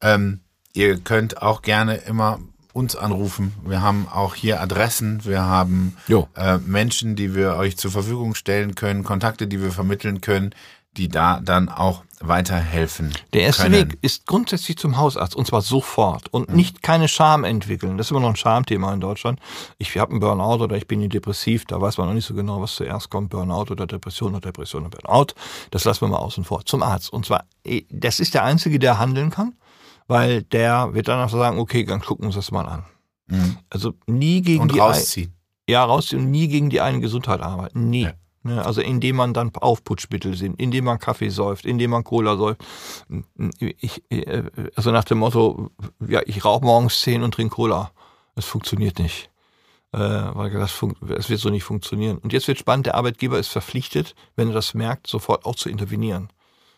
Ähm, 0.02 0.40
ihr 0.74 0.98
könnt 1.00 1.40
auch 1.40 1.62
gerne 1.62 1.96
immer 1.96 2.38
uns 2.74 2.96
anrufen. 2.96 3.54
Wir 3.64 3.80
haben 3.80 4.08
auch 4.12 4.34
hier 4.34 4.60
Adressen, 4.60 5.24
wir 5.24 5.42
haben 5.42 5.96
äh, 6.36 6.58
Menschen, 6.58 7.14
die 7.14 7.34
wir 7.34 7.54
euch 7.54 7.76
zur 7.76 7.92
Verfügung 7.92 8.34
stellen 8.34 8.74
können, 8.74 9.04
Kontakte, 9.04 9.46
die 9.46 9.62
wir 9.62 9.70
vermitteln 9.70 10.20
können, 10.20 10.54
die 10.96 11.08
da 11.08 11.40
dann 11.40 11.68
auch 11.68 12.02
weiterhelfen. 12.20 13.12
Der 13.32 13.42
erste 13.42 13.64
können. 13.64 13.90
Weg 13.90 13.98
ist 14.02 14.26
grundsätzlich 14.26 14.76
zum 14.76 14.96
Hausarzt 14.96 15.36
und 15.36 15.46
zwar 15.46 15.62
sofort 15.62 16.28
und 16.32 16.52
nicht 16.54 16.82
keine 16.82 17.06
Scham 17.06 17.44
entwickeln. 17.44 17.96
Das 17.96 18.08
ist 18.08 18.10
immer 18.10 18.20
noch 18.20 18.30
ein 18.30 18.36
Schamthema 18.36 18.92
in 18.92 19.00
Deutschland. 19.00 19.38
Ich 19.78 19.96
habe 19.96 20.10
einen 20.10 20.20
Burnout 20.20 20.62
oder 20.62 20.76
ich 20.76 20.88
bin 20.88 21.08
depressiv, 21.08 21.64
da 21.66 21.80
weiß 21.80 21.98
man 21.98 22.08
noch 22.08 22.14
nicht 22.14 22.26
so 22.26 22.34
genau, 22.34 22.60
was 22.60 22.74
zuerst 22.74 23.08
kommt, 23.08 23.30
Burnout 23.30 23.70
oder 23.70 23.86
Depression 23.86 24.34
oder 24.34 24.48
Depression 24.48 24.86
oder 24.86 24.98
Burnout. 24.98 25.34
Das 25.70 25.84
lassen 25.84 26.02
wir 26.02 26.08
mal 26.08 26.18
außen 26.18 26.44
vor. 26.44 26.64
Zum 26.64 26.82
Arzt. 26.82 27.12
Und 27.12 27.26
zwar, 27.26 27.44
eh, 27.64 27.82
das 27.90 28.18
ist 28.18 28.34
der 28.34 28.44
Einzige, 28.44 28.78
der 28.80 28.98
handeln 28.98 29.30
kann, 29.30 29.54
weil 30.06 30.42
der 30.42 30.94
wird 30.94 31.08
dann 31.08 31.20
auch 31.24 31.30
sagen, 31.30 31.58
okay, 31.58 31.84
dann 31.84 32.00
gucken 32.00 32.24
wir 32.24 32.26
uns 32.28 32.36
das 32.36 32.50
mal 32.50 32.66
an. 32.66 32.84
Mhm. 33.26 33.58
Also 33.70 33.94
nie 34.06 34.42
gegen 34.42 34.62
Und 34.62 34.72
die 34.74 34.80
ein- 34.80 34.86
rausziehen. 34.88 35.32
ja, 35.68 35.84
rausziehen 35.84 36.22
und 36.24 36.30
nie 36.30 36.48
gegen 36.48 36.70
die 36.70 36.80
eigene 36.80 37.00
Gesundheit 37.02 37.40
arbeiten. 37.40 37.88
Nie. 37.90 38.02
Ja. 38.02 38.12
Ne, 38.46 38.62
Also 38.62 38.82
indem 38.82 39.16
man 39.16 39.32
dann 39.32 39.50
Aufputschmittel 39.54 40.36
sind, 40.36 40.60
indem 40.60 40.84
man 40.84 40.98
Kaffee 40.98 41.30
säuft, 41.30 41.64
indem 41.64 41.92
man 41.92 42.04
Cola 42.04 42.36
säuft. 42.36 42.62
Ich, 43.58 44.02
äh, 44.10 44.42
also 44.76 44.90
nach 44.90 45.04
dem 45.04 45.18
Motto, 45.18 45.70
ja, 46.06 46.20
ich 46.26 46.44
rauche 46.44 46.62
morgens 46.64 47.00
zehn 47.00 47.22
und 47.22 47.32
trinke 47.34 47.54
Cola. 47.54 47.90
Das 48.34 48.44
funktioniert 48.44 48.98
nicht. 48.98 49.30
Äh, 49.92 49.98
weil 49.98 50.50
das, 50.50 50.78
das 51.00 51.30
wird 51.30 51.40
so 51.40 51.48
nicht 51.50 51.62
funktionieren. 51.64 52.18
Und 52.18 52.32
jetzt 52.34 52.46
wird 52.48 52.58
spannend, 52.58 52.84
der 52.86 52.96
Arbeitgeber 52.96 53.38
ist 53.38 53.48
verpflichtet, 53.48 54.14
wenn 54.36 54.48
er 54.48 54.54
das 54.54 54.74
merkt, 54.74 55.06
sofort 55.06 55.46
auch 55.46 55.54
zu 55.54 55.70
intervenieren. 55.70 56.28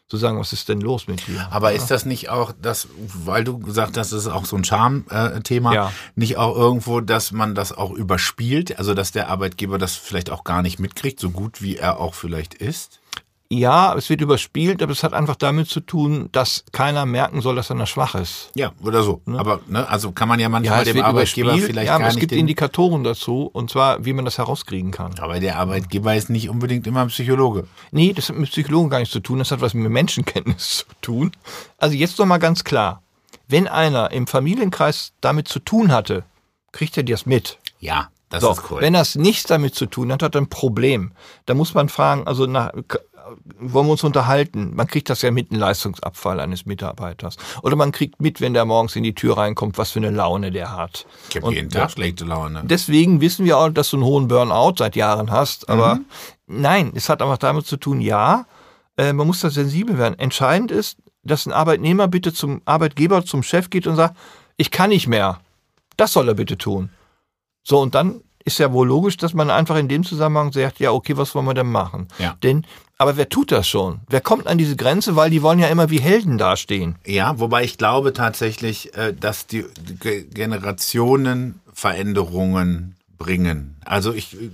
Zu 0.09 0.19
sagen, 0.19 0.39
was 0.39 0.53
ist 0.53 0.69
denn 0.69 0.81
los 0.81 1.09
mit 1.09 1.27
dir? 1.27 1.49
Aber 1.51 1.73
ist 1.73 1.91
das 1.91 2.05
nicht 2.07 2.29
auch 2.29 2.53
das, 2.63 2.87
weil 2.97 3.43
du 3.43 3.59
gesagt 3.59 3.97
hast, 3.99 4.13
das 4.13 4.21
ist 4.21 4.29
auch 4.29 4.45
so 4.45 4.55
ein 4.57 4.63
Charme-Thema, 4.63 5.75
Ja. 5.75 5.93
nicht 6.15 6.37
auch 6.37 6.55
irgendwo, 6.57 7.01
dass 7.01 7.33
man 7.33 7.57
das 7.57 7.73
auch 7.73 7.91
überspielt, 7.91 8.79
also 8.79 8.95
dass 8.95 9.11
der 9.11 9.29
Arbeitgeber 9.29 9.79
das 9.79 9.97
vielleicht 9.97 10.31
auch 10.31 10.45
gar 10.45 10.63
nicht 10.63 10.79
mitkriegt, 10.79 11.19
so 11.19 11.31
gut 11.31 11.61
wie 11.61 11.77
er 11.77 11.99
auch 11.99 12.15
vielleicht 12.15 12.55
ist? 12.55 13.01
Ja, 13.49 13.95
es 13.95 14.11
wird 14.11 14.21
überspielt, 14.21 14.83
aber 14.83 14.91
es 14.91 15.05
hat 15.05 15.13
einfach 15.13 15.37
damit 15.37 15.69
zu 15.69 15.81
tun, 15.81 16.29
dass 16.33 16.65
keiner 16.73 17.07
merken 17.07 17.43
soll, 17.43 17.55
dass 17.55 17.71
er 17.71 17.77
da 17.77 17.87
schwach 17.87 18.17
ist. 18.17 18.51
Ja, 18.57 18.73
oder 18.83 19.05
so. 19.05 19.21
Aber 19.37 19.61
ne, 19.69 19.89
also 19.89 20.11
kann 20.11 20.29
man 20.29 20.41
ja 20.41 20.49
manchmal 20.49 20.83
es 20.83 20.93
dem 20.93 21.03
Arbeitgeber 21.03 21.57
vielleicht 21.57 21.87
ja, 21.87 21.95
aber 21.95 22.05
gar 22.05 22.11
es 22.11 22.17
gibt 22.17 22.33
Indikatoren 22.33 23.05
dazu, 23.05 23.49
und 23.53 23.71
zwar, 23.71 24.05
wie 24.05 24.13
man 24.13 24.25
das 24.25 24.39
herauskriegen 24.39 24.91
kann. 24.91 25.15
Aber 25.21 25.39
der 25.39 25.59
Arbeitgeber 25.59 26.17
ist 26.17 26.29
nicht 26.29 26.49
unbedingt 26.49 26.89
immer 26.89 27.03
ein 27.03 27.09
Psychologe. 27.09 27.69
Nee, 27.93 28.13
das 28.13 28.29
hat 28.29 28.37
mit 28.37 28.51
Psychologen 28.51 28.91
gar 28.91 28.99
nichts 28.99 29.13
zu 29.13 29.21
tun, 29.21 29.39
das 29.39 29.53
hat 29.53 29.61
was 29.61 29.75
mit 29.75 29.91
Menschenkenntnis 29.91 30.69
zu 30.79 30.85
tun. 31.01 31.31
Also 31.79 31.95
jetzt 31.95 32.19
noch 32.19 32.27
mal 32.27 32.39
ganz 32.39 32.65
klar, 32.65 33.03
wenn 33.47 33.69
einer 33.69 34.11
im 34.11 34.27
Familienkreis 34.27 35.13
damit 35.21 35.47
zu 35.47 35.61
tun 35.61 35.93
hatte, 35.93 36.25
kriegt 36.73 36.97
er 36.97 37.05
das 37.05 37.27
mit. 37.27 37.59
Ja, 37.79 38.09
das 38.29 38.43
So, 38.43 38.51
ist 38.53 38.63
korrekt. 38.63 38.85
wenn 38.85 38.93
das 38.93 39.15
nichts 39.15 39.45
damit 39.45 39.75
zu 39.75 39.87
tun 39.87 40.13
hat, 40.13 40.23
hat 40.23 40.35
er 40.35 40.41
ein 40.41 40.49
Problem. 40.49 41.13
Da 41.47 41.55
muss 41.55 41.75
man 41.75 41.89
fragen, 41.89 42.27
also 42.27 42.47
nach, 42.47 42.73
wollen 43.59 43.87
wir 43.87 43.93
uns 43.93 44.05
unterhalten? 44.05 44.75
Man 44.75 44.87
kriegt 44.87 45.11
das 45.11 45.23
ja 45.23 45.31
mit, 45.31 45.51
einen 45.51 45.61
Leistungsabfall 45.61 46.39
eines 46.41 46.65
Mitarbeiters. 46.67 47.37
Oder 47.63 47.75
man 47.77 47.91
kriegt 47.93 48.21
mit, 48.21 48.41
wenn 48.41 48.55
der 48.55 48.65
morgens 48.65 48.95
in 48.97 49.03
die 49.03 49.15
Tür 49.15 49.37
reinkommt, 49.37 49.79
was 49.79 49.91
für 49.93 49.99
eine 49.99 50.11
Laune 50.11 50.51
der 50.53 50.77
hat. 50.77 51.07
ich 51.31 51.37
habe 51.37 51.53
jeden 51.53 51.71
Tag 51.71 51.91
schlechte 51.91 52.25
Laune. 52.25 52.63
Deswegen 52.65 53.21
wissen 53.21 53.45
wir 53.45 53.59
auch, 53.59 53.69
dass 53.71 53.91
du 53.91 53.97
einen 53.97 54.05
hohen 54.05 54.29
Burnout 54.29 54.75
seit 54.79 54.95
Jahren 54.97 55.31
hast. 55.31 55.69
Aber 55.69 55.97
Mhm. 55.97 56.05
nein, 56.47 56.93
es 56.95 57.09
hat 57.09 57.21
einfach 57.23 57.39
damit 57.39 57.67
zu 57.67 57.77
tun, 57.77 58.01
ja, 58.01 58.47
äh, 58.97 59.13
man 59.13 59.27
muss 59.27 59.41
da 59.41 59.51
sensibel 59.51 59.99
werden. 59.99 60.19
Entscheidend 60.19 60.71
ist, 60.71 60.99
dass 61.25 61.47
ein 61.47 61.53
Arbeitnehmer 61.53 62.07
bitte 62.07 62.33
zum 62.33 62.63
Arbeitgeber, 62.65 63.25
zum 63.25 63.43
Chef 63.43 63.71
geht 63.71 63.87
und 63.89 63.97
sagt, 63.97 64.17
ich 64.57 64.71
kann 64.71 64.91
nicht 64.91 65.09
mehr. 65.09 65.41
Das 65.97 66.13
soll 66.13 66.29
er 66.29 66.35
bitte 66.35 66.57
tun. 66.57 66.91
So, 67.69 67.81
und 67.81 67.97
dann 67.97 68.21
ist 68.45 68.59
ja 68.59 68.73
wohl 68.73 68.87
logisch, 68.87 69.17
dass 69.17 69.35
man 69.35 69.51
einfach 69.51 69.75
in 69.77 69.89
dem 69.89 70.05
Zusammenhang 70.05 70.53
sagt, 70.53 70.79
ja, 70.79 70.93
okay, 70.93 71.17
was 71.17 71.35
wollen 71.35 71.47
wir 71.47 71.55
denn 71.55 71.67
machen? 71.67 72.07
Ja. 72.21 72.37
Denn, 72.45 72.65
aber 72.97 73.17
wer 73.17 73.29
tut 73.29 73.51
das 73.51 73.67
schon? 73.67 74.03
Wer 74.09 74.21
kommt 74.21 74.47
an 74.47 74.57
diese 74.57 74.77
Grenze? 74.77 75.17
Weil 75.17 75.31
die 75.31 75.43
wollen 75.43 75.59
ja 75.59 75.67
immer 75.67 75.91
wie 75.91 75.99
Helden 76.01 76.39
dastehen. 76.39 76.95
Ja, 77.05 77.41
wobei 77.41 77.65
ich 77.65 77.77
glaube 77.77 78.13
tatsächlich, 78.13 78.95
äh, 78.97 79.13
dass 79.13 79.49
die 79.49 79.65
Ge- 79.99 80.23
Generationen 80.33 81.59
Veränderungen 81.73 82.95
bringen. 83.19 83.77
Also 83.85 84.13
ich, 84.13 84.35
äh, 84.41 84.51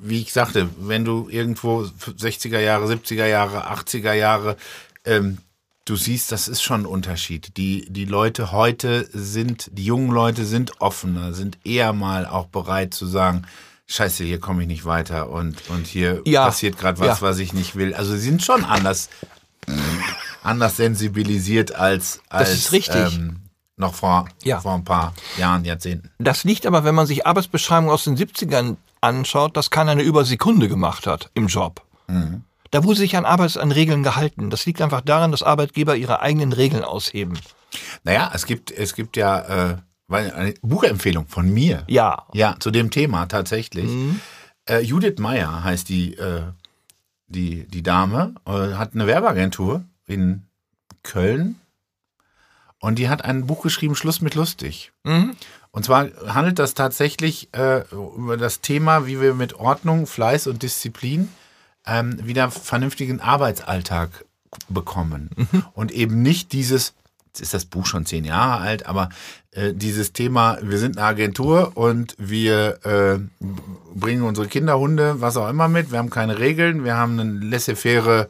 wie 0.00 0.20
ich 0.20 0.32
sagte, 0.32 0.68
wenn 0.78 1.04
du 1.04 1.26
irgendwo 1.28 1.80
60er 1.82 2.60
Jahre, 2.60 2.86
70er 2.86 3.26
Jahre, 3.26 3.66
80er 3.68 4.12
Jahre, 4.12 4.56
ähm, 5.04 5.38
du 5.86 5.96
siehst, 5.96 6.30
das 6.32 6.48
ist 6.48 6.62
schon 6.62 6.82
ein 6.82 6.86
Unterschied. 6.86 7.56
Die, 7.56 7.86
die 7.90 8.04
Leute 8.04 8.52
heute 8.52 9.08
sind, 9.12 9.70
die 9.72 9.84
jungen 9.84 10.10
Leute 10.10 10.44
sind 10.44 10.80
offener, 10.80 11.32
sind 11.32 11.56
eher 11.64 11.92
mal 11.94 12.26
auch 12.26 12.46
bereit 12.46 12.92
zu 12.92 13.06
sagen, 13.06 13.42
Scheiße, 13.88 14.24
hier 14.24 14.40
komme 14.40 14.62
ich 14.62 14.68
nicht 14.68 14.84
weiter 14.84 15.30
und, 15.30 15.62
und 15.70 15.86
hier 15.86 16.20
Ja. 16.26 16.44
passiert 16.44 16.76
gerade 16.76 16.98
was, 16.98 17.20
Ja. 17.20 17.22
was 17.28 17.38
ich 17.38 17.52
nicht 17.52 17.76
will. 17.76 17.94
Also 17.94 18.12
sie 18.14 18.20
sind 18.20 18.42
schon 18.42 18.64
anders 18.64 19.08
anders 20.42 20.76
sensibilisiert 20.76 21.74
als, 21.74 22.20
als 22.28 22.52
ist 22.52 22.72
richtig. 22.72 23.16
Ähm, 23.16 23.40
noch 23.76 23.94
vor, 23.94 24.28
Ja. 24.42 24.60
vor 24.60 24.74
ein 24.74 24.84
paar 24.84 25.12
Jahren, 25.36 25.64
Jahrzehnten. 25.64 26.10
Das 26.18 26.44
liegt 26.44 26.66
aber, 26.66 26.84
wenn 26.84 26.94
man 26.94 27.06
sich 27.06 27.26
Arbeitsbeschreibungen 27.26 27.90
aus 27.90 28.04
den 28.04 28.16
70ern 28.16 28.76
anschaut, 29.00 29.56
dass 29.56 29.70
keiner 29.70 29.92
eine 29.92 30.02
Übersekunde 30.02 30.68
gemacht 30.68 31.06
hat 31.06 31.30
im 31.34 31.46
Job. 31.48 31.82
Da 32.70 32.84
wurde 32.84 32.98
sich 32.98 33.16
an 33.16 33.24
Arbeits 33.24 33.56
an 33.56 33.72
Regeln 33.72 34.02
gehalten. 34.02 34.50
Das 34.50 34.66
liegt 34.66 34.82
einfach 34.82 35.00
daran, 35.00 35.30
dass 35.30 35.42
Arbeitgeber 35.42 35.96
ihre 35.96 36.20
eigenen 36.20 36.52
Regeln 36.52 36.84
ausheben. 36.84 37.38
Naja, 38.04 38.30
es 38.34 38.46
gibt, 38.46 38.70
es 38.70 38.94
gibt 38.94 39.16
ja 39.16 39.70
äh, 39.70 39.76
eine 40.08 40.54
Buchempfehlung 40.62 41.26
von 41.26 41.48
mir. 41.48 41.84
Ja. 41.88 42.26
Ja, 42.32 42.56
zu 42.58 42.70
dem 42.70 42.90
Thema 42.90 43.26
tatsächlich. 43.26 43.90
Äh, 44.68 44.80
Judith 44.80 45.18
Meyer 45.18 45.64
heißt 45.64 45.88
die, 45.88 46.14
äh, 46.14 46.42
die, 47.28 47.66
die 47.66 47.82
Dame, 47.82 48.34
äh, 48.46 48.74
hat 48.74 48.94
eine 48.94 49.06
Werbeagentur 49.06 49.84
in 50.06 50.46
Köln 51.02 51.60
und 52.80 52.98
die 52.98 53.08
hat 53.08 53.24
ein 53.24 53.46
Buch 53.46 53.62
geschrieben, 53.62 53.96
Schluss 53.96 54.20
mit 54.20 54.34
lustig. 54.34 54.92
Mhm. 55.04 55.36
Und 55.70 55.84
zwar 55.84 56.08
handelt 56.26 56.58
das 56.58 56.74
tatsächlich 56.74 57.52
äh, 57.52 57.82
über 57.90 58.36
das 58.36 58.60
Thema, 58.60 59.06
wie 59.06 59.20
wir 59.20 59.34
mit 59.34 59.54
Ordnung, 59.54 60.06
Fleiß 60.06 60.46
und 60.46 60.62
Disziplin 60.62 61.28
ähm, 61.86 62.18
wieder 62.26 62.50
vernünftigen 62.50 63.20
Arbeitsalltag 63.20 64.24
bekommen. 64.68 65.30
Und 65.74 65.92
eben 65.92 66.22
nicht 66.22 66.52
dieses, 66.52 66.94
jetzt 67.26 67.40
ist 67.40 67.54
das 67.54 67.64
Buch 67.64 67.86
schon 67.86 68.06
zehn 68.06 68.24
Jahre 68.24 68.60
alt, 68.62 68.86
aber 68.86 69.08
äh, 69.52 69.72
dieses 69.74 70.12
Thema, 70.12 70.58
wir 70.62 70.78
sind 70.78 70.96
eine 70.96 71.06
Agentur 71.06 71.72
und 71.76 72.14
wir 72.18 72.84
äh, 72.84 73.18
bringen 73.94 74.22
unsere 74.22 74.48
Kinder, 74.48 74.78
Hunde, 74.78 75.20
was 75.20 75.36
auch 75.36 75.48
immer 75.48 75.68
mit, 75.68 75.92
wir 75.92 75.98
haben 75.98 76.10
keine 76.10 76.38
Regeln, 76.38 76.84
wir 76.84 76.96
haben 76.96 77.18
einen 77.18 77.42
laissez-faire 77.42 78.28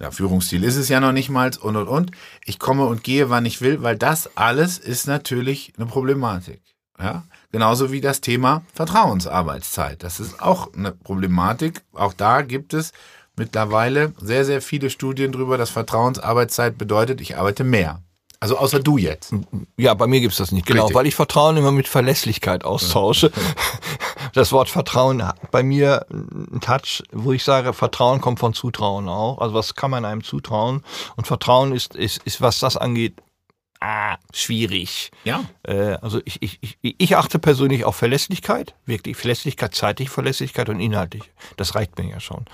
ja, 0.00 0.10
Führungsstil 0.10 0.62
ist 0.62 0.76
es 0.76 0.88
ja 0.88 1.00
noch 1.00 1.12
nicht 1.12 1.30
mal 1.30 1.50
und 1.60 1.76
und 1.76 1.88
und. 1.88 2.10
Ich 2.44 2.58
komme 2.58 2.84
und 2.84 3.02
gehe, 3.02 3.30
wann 3.30 3.46
ich 3.46 3.60
will, 3.62 3.82
weil 3.82 3.96
das 3.96 4.36
alles 4.36 4.78
ist 4.78 5.06
natürlich 5.06 5.72
eine 5.76 5.86
Problematik. 5.86 6.60
Ja? 6.98 7.24
Genauso 7.52 7.92
wie 7.92 8.00
das 8.00 8.20
Thema 8.20 8.62
Vertrauensarbeitszeit. 8.74 10.02
Das 10.02 10.20
ist 10.20 10.40
auch 10.40 10.72
eine 10.74 10.92
Problematik. 10.92 11.82
Auch 11.94 12.12
da 12.12 12.42
gibt 12.42 12.74
es 12.74 12.92
mittlerweile 13.36 14.12
sehr, 14.20 14.44
sehr 14.44 14.62
viele 14.62 14.90
Studien 14.90 15.32
drüber, 15.32 15.58
dass 15.58 15.70
Vertrauensarbeitszeit 15.70 16.78
bedeutet, 16.78 17.20
ich 17.20 17.36
arbeite 17.36 17.64
mehr. 17.64 18.02
Also 18.38 18.58
außer 18.58 18.80
du 18.80 18.98
jetzt. 18.98 19.32
Ja, 19.76 19.94
bei 19.94 20.06
mir 20.06 20.20
gibt's 20.20 20.36
das 20.36 20.52
nicht. 20.52 20.66
Genau, 20.66 20.82
Richtig. 20.82 20.96
weil 20.96 21.06
ich 21.06 21.14
Vertrauen 21.14 21.56
immer 21.56 21.72
mit 21.72 21.88
Verlässlichkeit 21.88 22.64
austausche. 22.64 23.30
Das 24.32 24.52
Wort 24.52 24.68
Vertrauen 24.68 25.26
hat 25.26 25.50
bei 25.50 25.62
mir 25.62 26.04
einen 26.10 26.60
Touch, 26.60 27.02
wo 27.10 27.32
ich 27.32 27.42
sage, 27.42 27.72
Vertrauen 27.72 28.20
kommt 28.20 28.38
von 28.38 28.52
Zutrauen 28.52 29.08
auch. 29.08 29.38
Also 29.38 29.54
was 29.54 29.74
kann 29.74 29.90
man 29.90 30.04
einem 30.04 30.22
zutrauen? 30.22 30.82
Und 31.16 31.26
Vertrauen 31.26 31.72
ist, 31.72 31.94
ist, 31.94 32.22
ist 32.24 32.42
was 32.42 32.58
das 32.58 32.76
angeht, 32.76 33.22
ah, 33.80 34.16
schwierig. 34.32 35.10
Ja. 35.24 35.44
Äh, 35.62 35.98
also 36.02 36.20
ich, 36.24 36.42
ich, 36.42 36.58
ich, 36.60 36.78
ich 36.80 37.16
achte 37.16 37.38
persönlich 37.38 37.84
auf 37.84 37.96
Verlässlichkeit, 37.96 38.74
wirklich 38.86 39.16
Verlässlichkeit, 39.16 39.74
zeitliche 39.74 40.10
Verlässlichkeit 40.10 40.68
und 40.68 40.80
inhaltlich. 40.80 41.30
Das 41.56 41.74
reicht 41.74 41.98
mir 41.98 42.08
ja 42.08 42.20
schon. 42.20 42.44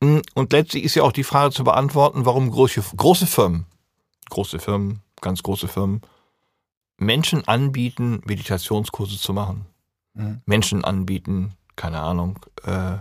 Mm, 0.00 0.20
Und 0.34 0.52
letztlich 0.52 0.84
ist 0.84 0.94
ja 0.94 1.02
auch 1.02 1.12
die 1.12 1.24
Frage 1.24 1.52
zu 1.52 1.64
beantworten, 1.64 2.24
warum 2.24 2.50
große, 2.50 2.82
große 2.96 3.26
Firmen, 3.26 3.66
große 4.30 4.58
Firmen, 4.58 5.02
ganz 5.20 5.42
große 5.42 5.68
Firmen, 5.68 6.02
Menschen 6.96 7.46
anbieten, 7.48 8.20
Meditationskurse 8.24 9.18
zu 9.18 9.32
machen. 9.32 9.66
Mhm. 10.14 10.42
Menschen 10.44 10.84
anbieten, 10.84 11.54
keine 11.76 12.00
Ahnung, 12.00 12.38
äh, 12.64 12.98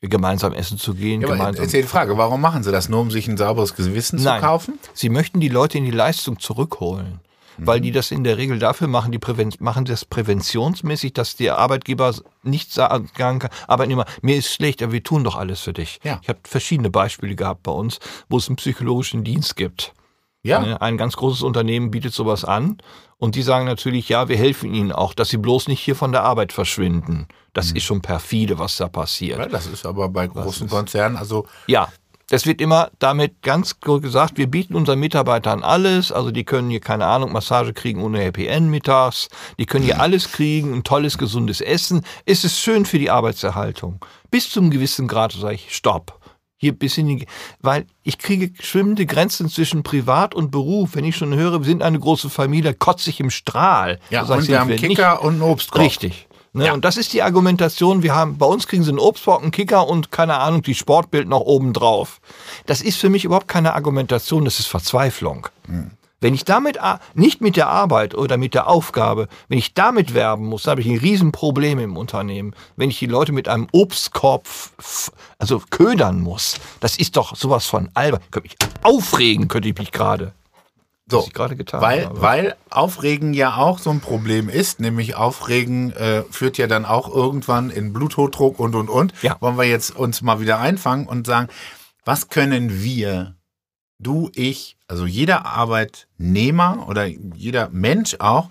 gemeinsam 0.00 0.52
essen 0.52 0.78
zu 0.78 0.94
gehen. 0.94 1.20
ja 1.20 1.28
gemeinsam 1.28 1.64
jetzt 1.64 1.74
ist 1.74 1.82
die 1.84 1.88
Frage, 1.88 2.16
warum 2.16 2.40
machen 2.40 2.62
sie 2.62 2.70
das? 2.70 2.88
Nur 2.88 3.00
um 3.00 3.10
sich 3.10 3.26
ein 3.26 3.36
sauberes 3.36 3.74
Gewissen 3.74 4.22
Nein. 4.22 4.40
zu 4.40 4.46
kaufen? 4.46 4.78
Sie 4.94 5.08
möchten 5.08 5.40
die 5.40 5.48
Leute 5.48 5.78
in 5.78 5.84
die 5.84 5.90
Leistung 5.90 6.38
zurückholen, 6.38 7.20
weil 7.56 7.80
die 7.80 7.90
das 7.90 8.12
in 8.12 8.22
der 8.22 8.36
Regel 8.36 8.60
dafür 8.60 8.86
machen, 8.86 9.10
die 9.10 9.18
Präven 9.18 9.52
machen 9.58 9.84
das 9.84 10.04
präventionsmäßig, 10.04 11.14
dass 11.14 11.34
der 11.34 11.58
Arbeitgeber 11.58 12.14
nicht 12.44 12.72
sagen 12.72 13.10
kann, 13.12 13.40
Arbeitnehmer, 13.66 14.04
mir 14.22 14.36
ist 14.36 14.52
schlecht, 14.52 14.82
aber 14.82 14.92
wir 14.92 15.02
tun 15.02 15.24
doch 15.24 15.34
alles 15.34 15.60
für 15.62 15.72
dich. 15.72 15.98
Ja. 16.04 16.20
Ich 16.22 16.28
habe 16.28 16.38
verschiedene 16.44 16.90
Beispiele 16.90 17.34
gehabt 17.34 17.64
bei 17.64 17.72
uns, 17.72 17.98
wo 18.28 18.36
es 18.36 18.46
einen 18.48 18.56
psychologischen 18.56 19.24
Dienst 19.24 19.56
gibt. 19.56 19.92
Ja. 20.42 20.60
Ein 20.60 20.96
ganz 20.96 21.16
großes 21.16 21.42
Unternehmen 21.42 21.90
bietet 21.90 22.14
sowas 22.14 22.44
an 22.44 22.78
und 23.18 23.34
die 23.34 23.42
sagen 23.42 23.66
natürlich, 23.66 24.08
ja, 24.08 24.28
wir 24.28 24.36
helfen 24.36 24.72
ihnen 24.72 24.92
auch, 24.92 25.12
dass 25.12 25.28
sie 25.28 25.36
bloß 25.36 25.68
nicht 25.68 25.80
hier 25.80 25.96
von 25.96 26.12
der 26.12 26.22
Arbeit 26.22 26.52
verschwinden. 26.52 27.26
Das 27.52 27.72
ist 27.72 27.82
schon 27.82 28.02
perfide, 28.02 28.58
was 28.58 28.76
da 28.76 28.88
passiert. 28.88 29.38
Ja, 29.38 29.46
das 29.46 29.66
ist 29.66 29.84
aber 29.84 30.08
bei 30.08 30.28
großen 30.28 30.68
Konzernen, 30.68 31.16
also 31.16 31.46
Ja, 31.66 31.88
es 32.30 32.44
wird 32.44 32.60
immer 32.60 32.90
damit 32.98 33.40
ganz 33.40 33.80
gut 33.80 34.02
gesagt, 34.02 34.36
wir 34.36 34.48
bieten 34.48 34.74
unseren 34.74 35.00
Mitarbeitern 35.00 35.64
alles, 35.64 36.12
also 36.12 36.30
die 36.30 36.44
können 36.44 36.68
hier, 36.68 36.80
keine 36.80 37.06
Ahnung, 37.06 37.32
Massage 37.32 37.72
kriegen 37.72 38.02
ohne 38.02 38.20
Happy 38.20 38.46
End 38.46 38.68
mittags, 38.68 39.28
die 39.58 39.64
können 39.64 39.84
hier 39.84 39.98
alles 39.98 40.30
kriegen, 40.30 40.74
ein 40.74 40.84
tolles, 40.84 41.16
gesundes 41.16 41.62
Essen. 41.62 42.04
Es 42.26 42.44
ist 42.44 42.60
schön 42.60 42.84
für 42.84 42.98
die 42.98 43.10
Arbeitserhaltung. 43.10 44.04
Bis 44.30 44.50
zum 44.50 44.70
gewissen 44.70 45.08
Grad 45.08 45.32
sage 45.32 45.54
ich, 45.54 45.74
stopp. 45.74 46.17
Hier 46.58 46.76
bis 46.76 46.98
in 46.98 47.06
die, 47.06 47.26
weil 47.60 47.86
ich 48.02 48.18
kriege 48.18 48.50
schwimmende 48.60 49.06
Grenzen 49.06 49.48
zwischen 49.48 49.84
Privat 49.84 50.34
und 50.34 50.50
Beruf. 50.50 50.90
Wenn 50.94 51.04
ich 51.04 51.16
schon 51.16 51.34
höre, 51.34 51.60
wir 51.60 51.66
sind 51.66 51.82
eine 51.82 51.98
große 51.98 52.30
Familie, 52.30 52.74
kotze 52.74 53.10
ich 53.10 53.20
im 53.20 53.30
Strahl. 53.30 54.00
ja, 54.10 54.20
Da 54.22 54.26
sag 54.26 54.34
ich, 54.36 54.42
und 54.42 54.48
wir 54.48 54.60
haben 54.60 54.68
wir 54.68 54.74
nicht. 54.76 54.88
Kicker 54.88 55.22
und 55.22 55.34
einen 55.34 55.42
Obstkorb. 55.42 55.84
Richtig. 55.84 56.26
Ne? 56.52 56.66
Ja. 56.66 56.72
Und 56.72 56.84
das 56.84 56.96
ist 56.96 57.12
die 57.12 57.22
Argumentation, 57.22 58.02
wir 58.02 58.14
haben, 58.14 58.38
bei 58.38 58.46
uns 58.46 58.66
kriegen 58.66 58.82
sie 58.82 58.90
einen 58.90 58.98
Obstkorb, 58.98 59.42
einen 59.42 59.50
Kicker 59.52 59.86
und 59.86 60.10
keine 60.10 60.38
Ahnung, 60.38 60.62
die 60.62 60.74
Sportbild 60.74 61.28
noch 61.28 61.40
oben 61.40 61.72
drauf. 61.72 62.20
Das 62.66 62.82
ist 62.82 62.96
für 62.98 63.08
mich 63.10 63.24
überhaupt 63.24 63.48
keine 63.48 63.74
Argumentation, 63.74 64.44
das 64.44 64.58
ist 64.58 64.66
Verzweiflung. 64.66 65.48
Hm. 65.66 65.92
Wenn 66.20 66.34
ich 66.34 66.44
damit, 66.44 66.78
nicht 67.14 67.40
mit 67.40 67.56
der 67.56 67.68
Arbeit 67.68 68.14
oder 68.14 68.36
mit 68.36 68.54
der 68.54 68.66
Aufgabe, 68.66 69.28
wenn 69.48 69.58
ich 69.58 69.74
damit 69.74 70.14
werben 70.14 70.46
muss, 70.46 70.64
dann 70.64 70.72
habe 70.72 70.80
ich 70.80 70.88
ein 70.88 70.98
Riesenproblem 70.98 71.78
im 71.78 71.96
Unternehmen. 71.96 72.54
Wenn 72.76 72.90
ich 72.90 72.98
die 72.98 73.06
Leute 73.06 73.32
mit 73.32 73.46
einem 73.46 73.68
Obstkorb, 73.70 74.48
also 75.38 75.62
ködern 75.70 76.20
muss, 76.20 76.56
das 76.80 76.96
ist 76.96 77.16
doch 77.16 77.36
sowas 77.36 77.66
von 77.66 77.90
albern. 77.94 78.20
Könnte 78.32 78.48
mich 78.48 78.56
aufregen, 78.82 79.46
könnte 79.46 79.68
ich 79.68 79.78
mich 79.78 79.92
gerade. 79.92 80.32
So, 81.10 81.18
was 81.18 81.26
ich 81.28 81.32
gerade 81.32 81.56
getan 81.56 81.80
weil, 81.80 82.04
habe. 82.04 82.20
weil 82.20 82.56
Aufregen 82.68 83.32
ja 83.32 83.56
auch 83.56 83.78
so 83.78 83.90
ein 83.90 84.00
Problem 84.00 84.48
ist, 84.48 84.80
nämlich 84.80 85.14
Aufregen 85.14 85.92
äh, 85.92 86.24
führt 86.30 86.58
ja 86.58 86.66
dann 86.66 86.84
auch 86.84 87.14
irgendwann 87.14 87.70
in 87.70 87.92
Bluthochdruck 87.92 88.58
und 88.58 88.74
und 88.74 88.90
und. 88.90 89.14
Ja. 89.22 89.36
Wollen 89.40 89.56
wir 89.56 89.64
jetzt 89.64 89.96
uns 89.96 90.20
mal 90.20 90.40
wieder 90.40 90.58
einfangen 90.58 91.06
und 91.06 91.26
sagen, 91.26 91.48
was 92.04 92.28
können 92.28 92.82
wir, 92.82 93.36
du, 93.98 94.30
ich, 94.34 94.77
also 94.88 95.06
jeder 95.06 95.46
Arbeitnehmer 95.46 96.86
oder 96.88 97.06
jeder 97.06 97.68
Mensch 97.70 98.16
auch, 98.18 98.48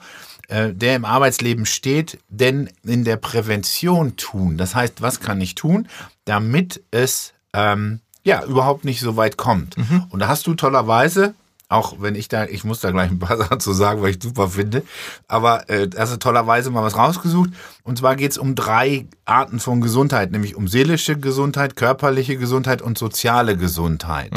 äh, 0.47 0.73
der 0.73 0.95
im 0.95 1.05
Arbeitsleben 1.05 1.65
steht, 1.65 2.19
denn 2.29 2.69
in 2.83 3.03
der 3.03 3.17
Prävention 3.17 4.15
tun? 4.15 4.57
Das 4.57 4.75
heißt, 4.75 5.01
was 5.01 5.19
kann 5.19 5.41
ich 5.41 5.55
tun, 5.55 5.87
damit 6.25 6.83
es 6.91 7.33
ähm, 7.53 7.99
ja 8.23 8.43
überhaupt 8.45 8.85
nicht 8.85 9.01
so 9.01 9.17
weit 9.17 9.37
kommt? 9.37 9.75
Und 10.09 10.19
da 10.19 10.27
hast 10.27 10.47
du 10.47 10.53
tollerweise 10.53 11.33
auch 11.69 11.95
wenn 11.99 12.15
ich 12.15 12.29
da, 12.29 12.45
ich 12.45 12.63
muss 12.63 12.79
da 12.79 12.91
gleich 12.91 13.11
ein 13.11 13.19
paar 13.19 13.37
Sachen 13.37 13.59
zu 13.59 13.73
sagen, 13.73 14.01
weil 14.01 14.11
ich 14.11 14.23
super 14.23 14.49
finde, 14.49 14.83
aber 15.27 15.69
äh, 15.69 15.89
hast 15.97 16.13
du 16.13 16.17
tollerweise 16.17 16.69
mal 16.69 16.83
was 16.83 16.95
rausgesucht. 16.95 17.49
Und 17.83 17.97
zwar 17.97 18.15
geht 18.15 18.31
es 18.31 18.37
um 18.37 18.55
drei 18.55 19.05
Arten 19.25 19.59
von 19.59 19.81
Gesundheit, 19.81 20.31
nämlich 20.31 20.55
um 20.55 20.67
seelische 20.67 21.17
Gesundheit, 21.17 21.75
körperliche 21.75 22.37
Gesundheit 22.37 22.81
und 22.81 22.97
soziale 22.97 23.57
Gesundheit. 23.57 24.31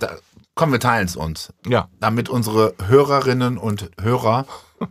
Da, 0.00 0.16
komm, 0.54 0.72
wir 0.72 0.80
teilen 0.80 1.06
es 1.06 1.16
uns, 1.16 1.52
Ja. 1.66 1.88
damit 2.00 2.28
unsere 2.28 2.74
Hörerinnen 2.86 3.58
und 3.58 3.90
Hörer 4.00 4.46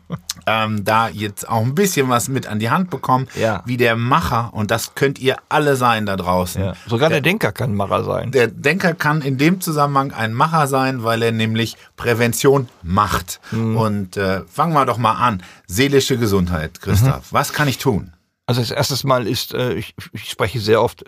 ähm, 0.48 0.84
da 0.86 1.10
jetzt 1.10 1.48
auch 1.50 1.62
ein 1.62 1.76
bisschen 1.76 2.08
was 2.10 2.30
mit 2.30 2.48
an 2.48 2.60
die 2.60 2.70
Hand 2.70 2.90
bekommen, 2.90 3.28
Ja. 3.36 3.62
wie 3.66 3.76
der 3.78 3.96
Macher, 3.98 4.54
und 4.54 4.72
das 4.72 4.96
könnt 4.96 5.20
ihr 5.20 5.36
alle 5.50 5.76
sein 5.76 6.06
da 6.06 6.16
draußen. 6.16 6.64
ja. 6.64 6.74
Sogar 6.88 7.10
der 7.10 7.20
Denker 7.22 7.52
kann 7.52 7.76
Macher 7.76 8.04
sein. 8.06 8.32
Der 8.32 8.48
Denker 8.48 8.94
kann 8.94 9.22
in 9.22 9.38
dem 9.38 9.60
Zusammenhang 9.62 10.14
ein 10.14 10.34
Macher 10.34 10.68
sein, 10.68 11.04
weil 11.04 11.22
er 11.22 11.32
nämlich 11.34 11.76
Prävention 11.98 12.70
macht. 12.84 13.42
Und 13.52 14.16
äh, 14.18 14.44
fangen 14.48 14.74
wir 14.74 14.86
doch 14.86 14.98
mal 14.98 15.14
an. 15.14 15.44
Seelische 15.68 16.18
Gesundheit, 16.18 16.82
Christoph. 16.82 17.32
Was 17.34 17.52
kann 17.54 17.68
ich 17.68 17.78
tun? 17.78 18.14
Also 18.48 18.62
das 18.62 18.72
erste 18.72 19.06
Mal 19.08 19.28
ist, 19.28 19.54
äh, 19.54 19.74
ich, 19.74 19.94
ich 20.14 20.30
spreche 20.30 20.60
sehr 20.62 20.82
oft 20.82 21.04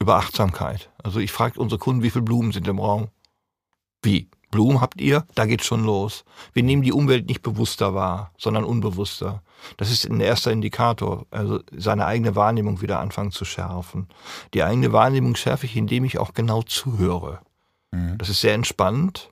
über 0.00 0.16
Achtsamkeit. 0.16 0.90
Also 1.02 1.20
ich 1.20 1.30
frage 1.32 1.58
unsere 1.60 1.78
Kunden, 1.78 2.02
wie 2.02 2.10
viele 2.10 2.22
Blumen 2.24 2.50
sind 2.52 2.66
im 2.68 2.78
Raum? 2.80 3.08
Wie? 4.02 4.28
Blumen 4.50 4.80
habt 4.80 5.00
ihr? 5.00 5.26
Da 5.34 5.44
geht's 5.44 5.66
schon 5.66 5.84
los. 5.84 6.24
Wir 6.52 6.62
nehmen 6.62 6.82
die 6.82 6.92
Umwelt 6.92 7.26
nicht 7.26 7.42
bewusster 7.42 7.94
wahr, 7.94 8.32
sondern 8.38 8.64
unbewusster. 8.64 9.42
Das 9.76 9.90
ist 9.90 10.06
ein 10.06 10.20
erster 10.20 10.52
Indikator, 10.52 11.26
also 11.30 11.60
seine 11.76 12.06
eigene 12.06 12.36
Wahrnehmung 12.36 12.80
wieder 12.80 13.00
anfangen 13.00 13.32
zu 13.32 13.44
schärfen. 13.44 14.08
Die 14.54 14.62
eigene 14.62 14.92
Wahrnehmung 14.92 15.34
schärfe 15.34 15.66
ich, 15.66 15.76
indem 15.76 16.04
ich 16.04 16.18
auch 16.18 16.32
genau 16.32 16.62
zuhöre. 16.62 17.40
Das 18.18 18.28
ist 18.28 18.40
sehr 18.40 18.54
entspannend, 18.54 19.30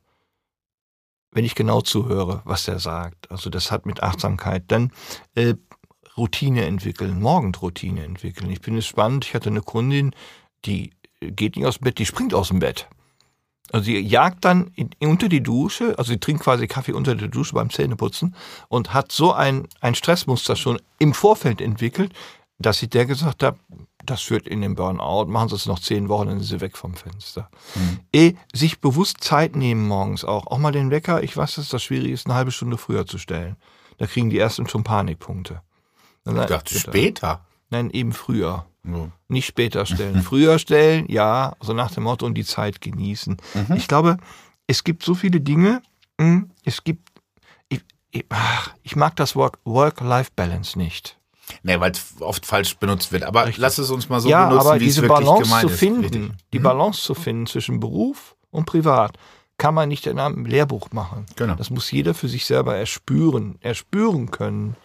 wenn 1.33 1.45
ich 1.45 1.55
genau 1.55 1.81
zuhöre, 1.81 2.43
was 2.45 2.67
er 2.69 2.79
sagt. 2.79 3.31
Also 3.31 3.51
das 3.51 3.71
hat 3.71 3.87
mit 3.87 4.03
Achtsamkeit. 4.03 4.65
Dann 4.69 4.91
äh, 5.35 5.55
Routine 6.17 6.65
entwickeln, 6.65 7.21
Morgenroutine 7.21 8.05
entwickeln. 8.05 8.51
Ich 8.51 8.61
bin 8.61 8.77
es 8.77 8.87
spannend, 8.87 9.25
ich 9.25 9.35
hatte 9.35 9.51
eine 9.51 9.63
Kundin, 9.63 10.15
die 10.65 10.93
geht 11.21 11.57
nicht 11.57 11.67
aus 11.67 11.79
dem 11.79 11.85
Bett, 11.85 11.99
die 11.99 12.07
springt 12.07 12.35
aus 12.35 12.49
dem 12.49 12.61
Bett. 12.61 12.89
Also 13.75 13.87
sie 13.87 13.99
jagt 13.99 14.45
dann 14.45 14.71
in, 14.77 14.91
unter 15.01 15.29
die 15.29 15.43
Dusche, 15.43 15.99
also 15.99 16.13
sie 16.13 16.21
trinkt 16.21 16.45
quasi 16.45 16.69
Kaffee 16.69 16.93
unter 16.93 17.17
der 17.17 17.27
Dusche 17.27 17.55
beim 17.55 17.71
Zähneputzen 17.71 18.37
und 18.69 18.95
hat 18.95 19.11
so 19.11 19.33
ein, 19.33 19.67
ein 19.81 19.97
Stressmuster 19.97 20.55
schon 20.55 20.81
im 21.01 21.13
Vorfeld 21.13 21.61
entwickelt, 21.61 22.13
dass 22.61 22.79
sie 22.79 22.87
der 22.87 23.05
gesagt 23.05 23.43
hat, 23.43 23.57
das 24.05 24.23
führt 24.23 24.47
in 24.47 24.61
den 24.61 24.77
Burnout, 24.77 25.25
machen 25.25 25.49
Sie 25.49 25.57
es 25.57 25.67
noch 25.67 25.81
zehn 25.81 26.09
Wochen, 26.09 26.29
dann 26.29 26.39
sind 26.39 26.47
Sie 26.47 26.61
weg 26.61 26.77
vom 26.77 26.95
Fenster. 26.95 27.51
Eh, 28.13 28.35
sich 28.53 28.81
bewusst 28.81 29.25
Zeit 29.25 29.57
nehmen 29.57 29.89
morgens 29.89 30.25
auch. 30.25 30.47
Auch 30.47 30.59
mal 30.59 30.71
den 30.71 30.93
Wecker, 30.93 31.25
ich 31.25 31.37
weiß, 31.37 31.57
dass 31.57 31.69
das 31.69 31.83
schwierig 31.83 32.13
ist, 32.13 32.27
eine 32.27 32.37
halbe 32.37 32.53
Stunde 32.53 32.79
früher 32.79 33.07
zu 33.07 33.19
stellen. 33.19 33.57
Da 33.99 34.07
kriegen 34.07 34.31
die 34.31 34.39
ersten 34.39 34.69
schon 34.69 34.85
Panikpunkte. 34.85 35.63
Dann 36.23 36.41
Ich 36.41 36.47
dachte 36.47 36.79
später. 36.79 37.45
Nein, 37.75 37.91
eben 37.91 38.13
früher. 38.13 38.67
Ja. 38.85 39.09
Nicht 39.29 39.47
später 39.47 39.85
stellen. 39.85 40.23
Früher 40.31 40.59
stellen, 40.59 41.07
ja, 41.09 41.57
so 41.61 41.73
nach 41.73 41.91
dem 41.91 42.05
Motto 42.05 42.25
und 42.25 42.35
die 42.35 42.45
Zeit 42.45 42.81
genießen. 42.81 43.37
Ich 43.75 43.89
glaube, 43.89 44.19
es 44.67 44.85
gibt 44.85 45.03
so 45.03 45.15
viele 45.15 45.41
Dinge, 45.41 45.83
hm, 46.21 46.51
es 46.65 46.85
gibt, 46.85 47.09
ich, 47.69 47.81
ich, 48.13 48.27
ach, 48.29 48.71
ich 48.83 48.95
mag 48.95 49.17
das 49.17 49.35
Wort 49.35 49.57
Work-Life-Balance 49.65 50.79
nicht. 50.79 51.19
Nee, 51.63 51.81
weil 51.81 51.91
es 51.91 52.15
oft 52.21 52.47
falsch 52.47 52.77
benutzt 52.77 53.11
wird. 53.11 53.25
Aber 53.25 53.51
lass 53.57 53.79
es 53.79 53.91
uns 53.91 54.09
mal 54.09 54.21
so 54.21 54.29
ja, 54.29 54.49
benutzen, 54.49 54.67
aber 54.69 54.81
wie 54.81 54.85
es 54.85 54.95
diese 54.95 55.03
wirklich 55.03 55.27
Balance 55.27 55.43
gemeint 55.43 55.71
zu 55.71 55.77
finden, 55.77 56.03
Richtig. 56.03 56.33
die 56.53 56.59
Balance 56.61 57.03
zu 57.03 57.15
finden 57.15 57.47
zwischen 57.47 57.81
Beruf 57.81 58.37
und 58.51 58.67
Privat, 58.67 59.19
kann 59.59 59.75
man 59.75 59.89
nicht 59.89 60.07
in 60.07 60.21
einem 60.21 60.47
Lehrbuch 60.47 60.93
machen. 60.93 61.27
Genau. 61.37 61.55
Das 61.55 61.71
muss 61.71 61.91
jeder 61.91 62.15
für 62.15 62.29
sich 62.29 62.45
selber 62.45 62.77
erspüren, 62.77 63.57
erspüren 63.61 64.31
können, 64.31 64.77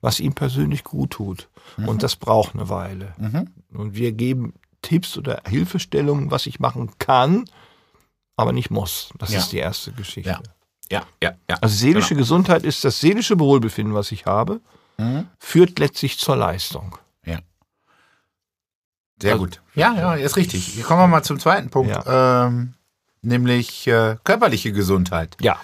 was 0.00 0.20
ihm 0.20 0.34
persönlich 0.34 0.84
gut 0.84 1.10
tut. 1.10 1.48
Mhm. 1.76 1.88
Und 1.88 2.02
das 2.02 2.16
braucht 2.16 2.54
eine 2.54 2.68
Weile. 2.68 3.14
Und 3.72 3.94
wir 3.94 4.12
geben 4.12 4.54
Tipps 4.82 5.16
oder 5.18 5.42
Hilfestellungen, 5.46 6.30
was 6.30 6.46
ich 6.46 6.60
machen 6.60 6.92
kann, 6.98 7.44
aber 8.36 8.52
nicht 8.52 8.70
muss. 8.70 9.10
Das 9.18 9.30
Ja. 9.32 9.38
ist 9.40 9.50
die 9.52 9.58
erste 9.58 9.92
Geschichte. 9.92 10.30
Ja. 10.30 10.40
Ja, 10.90 11.02
ja, 11.22 11.32
ja. 11.50 11.56
Also 11.60 11.74
seelische 11.74 12.10
Genau. 12.10 12.20
Gesundheit 12.20 12.62
ist 12.62 12.84
das 12.84 13.00
seelische 13.00 13.38
Wohlbefinden, 13.40 13.94
was 13.94 14.12
ich 14.12 14.26
habe, 14.26 14.60
Mhm. 14.98 15.26
führt 15.38 15.78
letztlich 15.80 16.18
zur 16.18 16.36
Leistung. 16.36 16.96
Ja. 17.24 17.40
Sehr 19.20 19.32
Also- 19.32 19.44
gut. 19.44 19.62
Ja, 19.74 19.94
ja, 19.94 20.14
ist 20.14 20.36
richtig. 20.36 20.64
Hier 20.66 20.84
kommen 20.84 21.00
wir 21.00 21.08
mal 21.08 21.22
zum 21.22 21.40
zweiten 21.40 21.70
Punkt, 21.70 21.96
ähm, 22.06 22.74
nämlich 23.22 23.86
äh, 23.88 24.16
körperliche 24.24 24.72
Gesundheit. 24.72 25.36
Ja, 25.40 25.58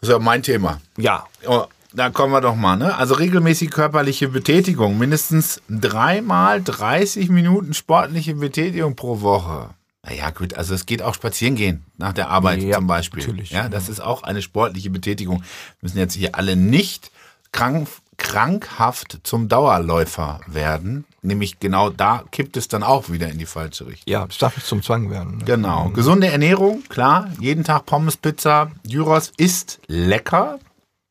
Das 0.00 0.08
ist 0.08 0.12
ja 0.12 0.18
mein 0.18 0.42
Thema. 0.42 0.80
ja, 0.98 1.26
Oh, 1.46 1.66
da 1.92 2.10
kommen 2.10 2.32
wir 2.32 2.40
doch 2.40 2.54
mal, 2.56 2.76
ne? 2.76 2.94
Also 2.96 3.14
regelmäßig 3.14 3.70
körperliche 3.70 4.28
Betätigung, 4.28 4.98
mindestens 4.98 5.60
dreimal 5.68 6.62
30 6.62 7.28
Minuten 7.30 7.74
sportliche 7.74 8.34
Betätigung 8.34 8.96
pro 8.96 9.20
Woche. 9.20 9.70
Naja, 10.02 10.30
gut, 10.30 10.54
also 10.54 10.74
es 10.74 10.86
geht 10.86 11.02
auch 11.02 11.14
spazieren 11.14 11.56
gehen 11.56 11.84
nach 11.98 12.12
der 12.14 12.30
Arbeit 12.30 12.62
Ja, 12.62 12.76
zum 12.76 12.86
Beispiel. 12.86 13.22
natürlich, 13.22 13.50
Ja, 13.50 13.68
das 13.68 13.88
ist 13.88 14.00
auch 14.00 14.22
eine 14.22 14.40
sportliche 14.40 14.88
Betätigung. 14.90 15.42
Müssen 15.82 15.98
jetzt 15.98 16.14
hier 16.14 16.34
alle 16.36 16.56
nicht 16.56 17.10
krank, 17.52 17.86
krankhaft 18.16 19.18
zum 19.24 19.48
Dauerläufer 19.48 20.40
werden. 20.46 21.04
Nämlich 21.22 21.58
genau 21.60 21.90
da 21.90 22.24
kippt 22.30 22.56
es 22.56 22.68
dann 22.68 22.82
auch 22.82 23.10
wieder 23.10 23.28
in 23.28 23.36
die 23.38 23.44
falsche 23.46 23.86
Richtung. 23.86 24.10
ja, 24.10 24.26
das 24.26 24.38
darf 24.38 24.56
nicht 24.56 24.66
zum 24.66 24.82
Zwang 24.82 25.10
werden. 25.10 25.38
Ne? 25.38 25.44
Genau. 25.44 25.90
Gesunde 25.90 26.28
Ernährung, 26.28 26.82
klar. 26.88 27.30
Jeden 27.40 27.64
Tag 27.64 27.84
Pommes, 27.86 28.16
Pizza. 28.16 28.70
Gyros 28.86 29.32
ist 29.36 29.80
lecker. 29.86 30.58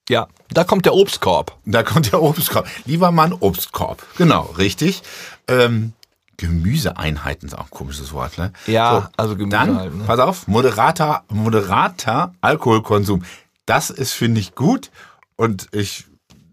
Ja, 0.10 0.28
da 0.50 0.63
kommt 0.63 0.86
der 0.86 0.95
Obstkorb. 0.95 1.56
Da 1.65 1.84
kommt 1.84 2.12
der 2.12 2.22
Obstkorb. 2.22 2.67
Lieber 2.86 3.12
Mann, 3.12 3.32
Obstkorb. 3.32 4.06
Genau, 4.17 4.54
richtig. 4.58 5.04
Ähm, 5.48 5.93
Gemüseeinheiten 6.38 7.48
ist 7.48 7.54
auch 7.54 7.65
ein 7.65 7.69
komisches 7.69 8.12
Wort, 8.12 8.38
ne? 8.38 8.52
Ja, 8.65 9.12
also 9.17 9.36
Gemüse 9.36 9.58
Dann, 9.58 9.78
halt, 9.78 9.95
ne? 9.95 10.04
pass 10.06 10.19
auf, 10.19 10.48
moderater, 10.48 11.24
moderater 11.30 12.34
Alkoholkonsum. 12.41 13.24
Das 13.65 13.89
ist, 13.89 14.13
finde 14.13 14.39
ich, 14.41 14.56
gut. 14.56 14.89
Und 15.36 15.67
ich 15.74 16.06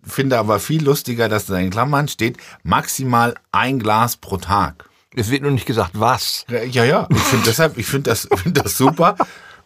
finde 0.04 0.38
aber 0.38 0.60
viel 0.60 0.84
lustiger, 0.84 1.28
dass 1.28 1.46
da 1.46 1.56
in 1.56 1.70
Klammern 1.70 2.08
steht, 2.08 2.36
maximal 2.62 3.34
ein 3.52 3.78
Glas 3.78 4.16
pro 4.16 4.36
Tag. 4.36 4.88
Es 5.14 5.30
wird 5.30 5.42
nur 5.42 5.50
nicht 5.50 5.66
gesagt, 5.66 5.92
was. 5.94 6.44
Ja, 6.48 6.84
ja. 6.84 7.08
Ich 7.10 7.18
finde 7.18 7.46
deshalb, 7.46 7.78
ich 7.78 7.86
finde 7.86 8.10
das, 8.10 8.28
finde 8.36 8.62
das 8.62 8.76
super. 8.76 9.16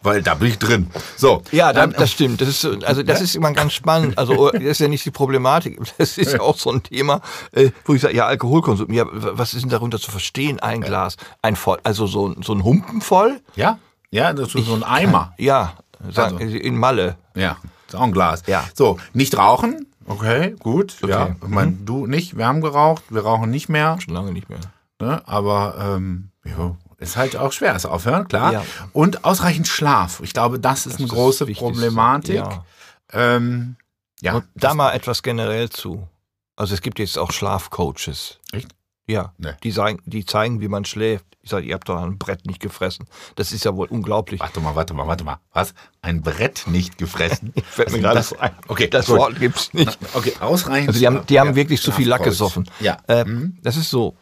Weil 0.03 0.21
da 0.21 0.35
bin 0.35 0.47
ich 0.49 0.57
drin. 0.59 0.89
So. 1.17 1.41
Ja, 1.51 1.73
dann, 1.73 1.93
das 1.93 2.11
stimmt. 2.11 2.41
Das 2.41 2.47
ist, 2.49 2.61
so- 2.61 2.77
also 2.85 3.03
das 3.03 3.21
ist 3.21 3.35
immer 3.35 3.51
ganz 3.53 3.73
spannend. 3.73 4.17
Also 4.17 4.49
das 4.51 4.61
ist 4.61 4.79
ja 4.79 4.87
nicht 4.87 5.05
die 5.05 5.11
Problematik. 5.11 5.79
Das 5.97 6.17
ist 6.17 6.33
ja 6.33 6.41
auch 6.41 6.57
so 6.57 6.71
ein 6.71 6.83
Thema, 6.83 7.21
äh, 7.51 7.71
wo 7.85 7.93
ich 7.93 8.01
sage, 8.01 8.15
ja, 8.15 8.25
Alkoholkonsum. 8.25 8.91
Ja, 8.91 9.05
was 9.11 9.53
ist 9.53 9.61
denn 9.63 9.69
darunter 9.69 9.99
zu 9.99 10.11
verstehen? 10.11 10.59
Ein 10.59 10.81
Glas, 10.81 11.17
ein 11.41 11.55
voll, 11.55 11.79
also 11.83 12.07
so, 12.07 12.27
ein- 12.29 12.41
so 12.43 12.53
ein 12.53 12.63
Humpen 12.63 13.01
voll? 13.01 13.39
ja, 13.55 13.77
ja, 14.13 14.33
das 14.33 14.55
ist 14.55 14.65
so 14.65 14.73
ein 14.73 14.83
Eimer. 14.83 15.33
Ja, 15.37 15.73
sagen, 16.09 16.37
Also. 16.39 16.57
in 16.57 16.77
Malle. 16.77 17.15
Ja, 17.35 17.57
ist 17.87 17.95
auch 17.95 18.01
ein 18.01 18.11
Glas. 18.11 18.43
Ja. 18.47 18.63
So, 18.73 18.97
nicht 19.13 19.37
rauchen. 19.37 19.87
Okay, 20.07 20.55
gut. 20.59 20.95
Ja, 21.07 21.23
Okay. 21.23 21.35
ich 21.43 21.47
mein, 21.47 21.85
du 21.85 22.07
nicht, 22.07 22.35
wir 22.37 22.45
haben 22.47 22.59
geraucht, 22.61 23.03
wir 23.09 23.21
rauchen 23.21 23.49
nicht 23.51 23.69
mehr. 23.69 23.97
Schon 24.01 24.13
lange 24.15 24.31
nicht 24.33 24.49
mehr. 24.49 24.59
Ne? 24.99 25.21
Aber 25.27 25.75
ähm, 25.79 26.29
jo, 26.43 26.75
ist 27.01 27.17
halt 27.17 27.35
auch 27.35 27.51
schwer, 27.51 27.73
das 27.73 27.85
Aufhören, 27.85 28.27
klar. 28.27 28.53
Ja. 28.53 28.65
Und 28.93 29.25
ausreichend 29.25 29.67
Schlaf. 29.67 30.21
Ich 30.23 30.33
glaube, 30.33 30.59
das 30.59 30.85
ist 30.85 30.97
eine 30.97 31.05
ist 31.05 31.11
große 31.13 31.39
das 31.39 31.47
Wichtigste. 31.49 31.73
Problematik. 31.73 32.35
Ja. 32.35 32.65
Ähm, 33.11 33.75
ja. 34.21 34.35
Und 34.35 34.45
da 34.55 34.73
mal 34.73 34.93
etwas 34.93 35.23
generell 35.23 35.69
zu. 35.69 36.07
Also 36.55 36.73
es 36.73 36.81
gibt 36.81 36.99
jetzt 36.99 37.17
auch 37.17 37.31
Schlafcoaches. 37.31 38.39
Echt? 38.51 38.69
Ja, 39.07 39.33
Nee. 39.37 39.49
die, 39.63 39.73
zeigen, 39.73 39.99
die 40.05 40.25
zeigen, 40.25 40.61
wie 40.61 40.67
man 40.67 40.85
schläft. 40.85 41.25
Ich 41.43 41.49
sage, 41.49 41.65
ihr 41.65 41.73
habt 41.73 41.89
doch 41.89 41.99
ein 41.99 42.19
Brett 42.19 42.45
nicht 42.45 42.59
gefressen. 42.59 43.07
Das 43.35 43.51
ist 43.51 43.65
ja 43.65 43.75
wohl 43.75 43.87
unglaublich. 43.87 44.39
Warte 44.39 44.59
mal, 44.59 44.75
warte 44.75 44.93
mal, 44.93 45.07
warte 45.07 45.23
mal. 45.23 45.39
Was? 45.53 45.73
Ein 46.03 46.21
Brett 46.21 46.65
nicht 46.67 46.99
gefressen? 46.99 47.51
Fällt 47.71 47.89
mir 47.89 47.95
Was 47.95 48.01
gerade 48.03 48.19
ist 48.19 48.29
so 48.29 48.37
ein. 48.37 48.51
Okay, 48.67 48.87
Das 48.87 49.07
gut. 49.07 49.17
Wort 49.17 49.39
gibt's 49.39 49.73
nicht. 49.73 49.97
Okay, 50.13 50.33
ausreichend. 50.39 50.89
Also 50.89 50.99
die 50.99 51.07
haben, 51.07 51.25
die 51.25 51.39
haben 51.39 51.49
Ja, 51.49 51.55
wirklich 51.55 51.81
zu 51.81 51.91
viel 51.91 52.07
Lack 52.07 52.23
gesoffen. 52.23 52.69
Ja. 52.79 52.99
Äh, 53.07 53.25
Mhm. 53.25 53.57
Das 53.63 53.75
ist 53.75 53.89
so. 53.89 54.15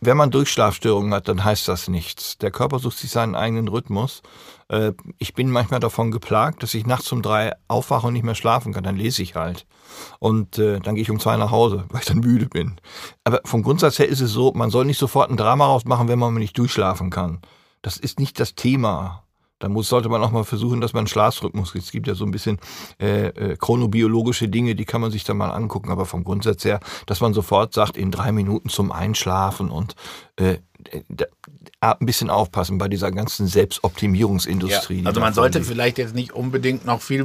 Wenn 0.00 0.16
man 0.16 0.30
Durchschlafstörungen 0.30 1.12
hat, 1.14 1.28
dann 1.28 1.44
heißt 1.44 1.68
das 1.68 1.88
nichts. 1.88 2.38
Der 2.38 2.50
Körper 2.50 2.78
sucht 2.78 2.98
sich 2.98 3.10
seinen 3.10 3.34
eigenen 3.34 3.68
Rhythmus. 3.68 4.22
Äh, 4.68 4.92
Ich 5.18 5.34
bin 5.34 5.50
manchmal 5.50 5.80
davon 5.80 6.10
geplagt, 6.10 6.62
dass 6.62 6.74
ich 6.74 6.86
nachts 6.86 7.10
um 7.12 7.22
drei 7.22 7.52
aufwache 7.68 8.06
und 8.06 8.14
nicht 8.14 8.24
mehr 8.24 8.34
schlafen 8.34 8.72
kann. 8.72 8.84
Dann 8.84 8.96
lese 8.96 9.22
ich 9.22 9.34
halt. 9.34 9.66
Und 10.18 10.58
äh, 10.58 10.80
dann 10.80 10.94
gehe 10.94 11.02
ich 11.02 11.10
um 11.10 11.20
zwei 11.20 11.36
nach 11.36 11.50
Hause, 11.50 11.84
weil 11.90 12.00
ich 12.00 12.06
dann 12.06 12.20
müde 12.20 12.46
bin. 12.48 12.80
Aber 13.24 13.40
vom 13.44 13.62
Grundsatz 13.62 13.98
her 13.98 14.08
ist 14.08 14.20
es 14.20 14.30
so, 14.32 14.52
man 14.54 14.70
soll 14.70 14.84
nicht 14.84 14.98
sofort 14.98 15.30
ein 15.30 15.36
Drama 15.36 15.66
rausmachen, 15.66 16.08
wenn 16.08 16.18
man 16.18 16.34
nicht 16.34 16.56
durchschlafen 16.58 17.10
kann. 17.10 17.40
Das 17.82 17.96
ist 17.96 18.18
nicht 18.20 18.38
das 18.40 18.54
Thema. 18.54 19.24
Da 19.62 19.68
muss, 19.68 19.88
sollte 19.88 20.08
man 20.08 20.20
auch 20.24 20.32
mal 20.32 20.42
versuchen, 20.42 20.80
dass 20.80 20.92
man 20.92 21.06
Schlafrhythmus. 21.06 21.72
Es 21.76 21.92
gibt 21.92 22.08
ja 22.08 22.16
so 22.16 22.24
ein 22.24 22.32
bisschen 22.32 22.58
äh, 23.00 23.28
äh, 23.28 23.56
chronobiologische 23.56 24.48
Dinge, 24.48 24.74
die 24.74 24.84
kann 24.84 25.00
man 25.00 25.12
sich 25.12 25.22
dann 25.22 25.36
mal 25.36 25.50
angucken. 25.50 25.90
Aber 25.92 26.04
vom 26.04 26.24
Grundsatz 26.24 26.64
her, 26.64 26.80
dass 27.06 27.20
man 27.20 27.32
sofort 27.32 27.72
sagt, 27.72 27.96
in 27.96 28.10
drei 28.10 28.32
Minuten 28.32 28.68
zum 28.68 28.90
Einschlafen 28.90 29.70
und 29.70 29.94
äh, 30.34 30.56
ein 31.80 32.06
bisschen 32.06 32.28
aufpassen 32.28 32.78
bei 32.78 32.88
dieser 32.88 33.12
ganzen 33.12 33.46
Ja. 33.46 33.52
Selbstoptimierungsindustrie. 33.52 35.02
die 35.02 35.06
Also 35.06 35.20
man 35.20 35.32
sollte 35.32 35.62
vielleicht 35.62 35.98
jetzt 35.98 36.16
nicht 36.16 36.32
unbedingt 36.32 36.84
noch 36.84 37.00
viel 37.00 37.24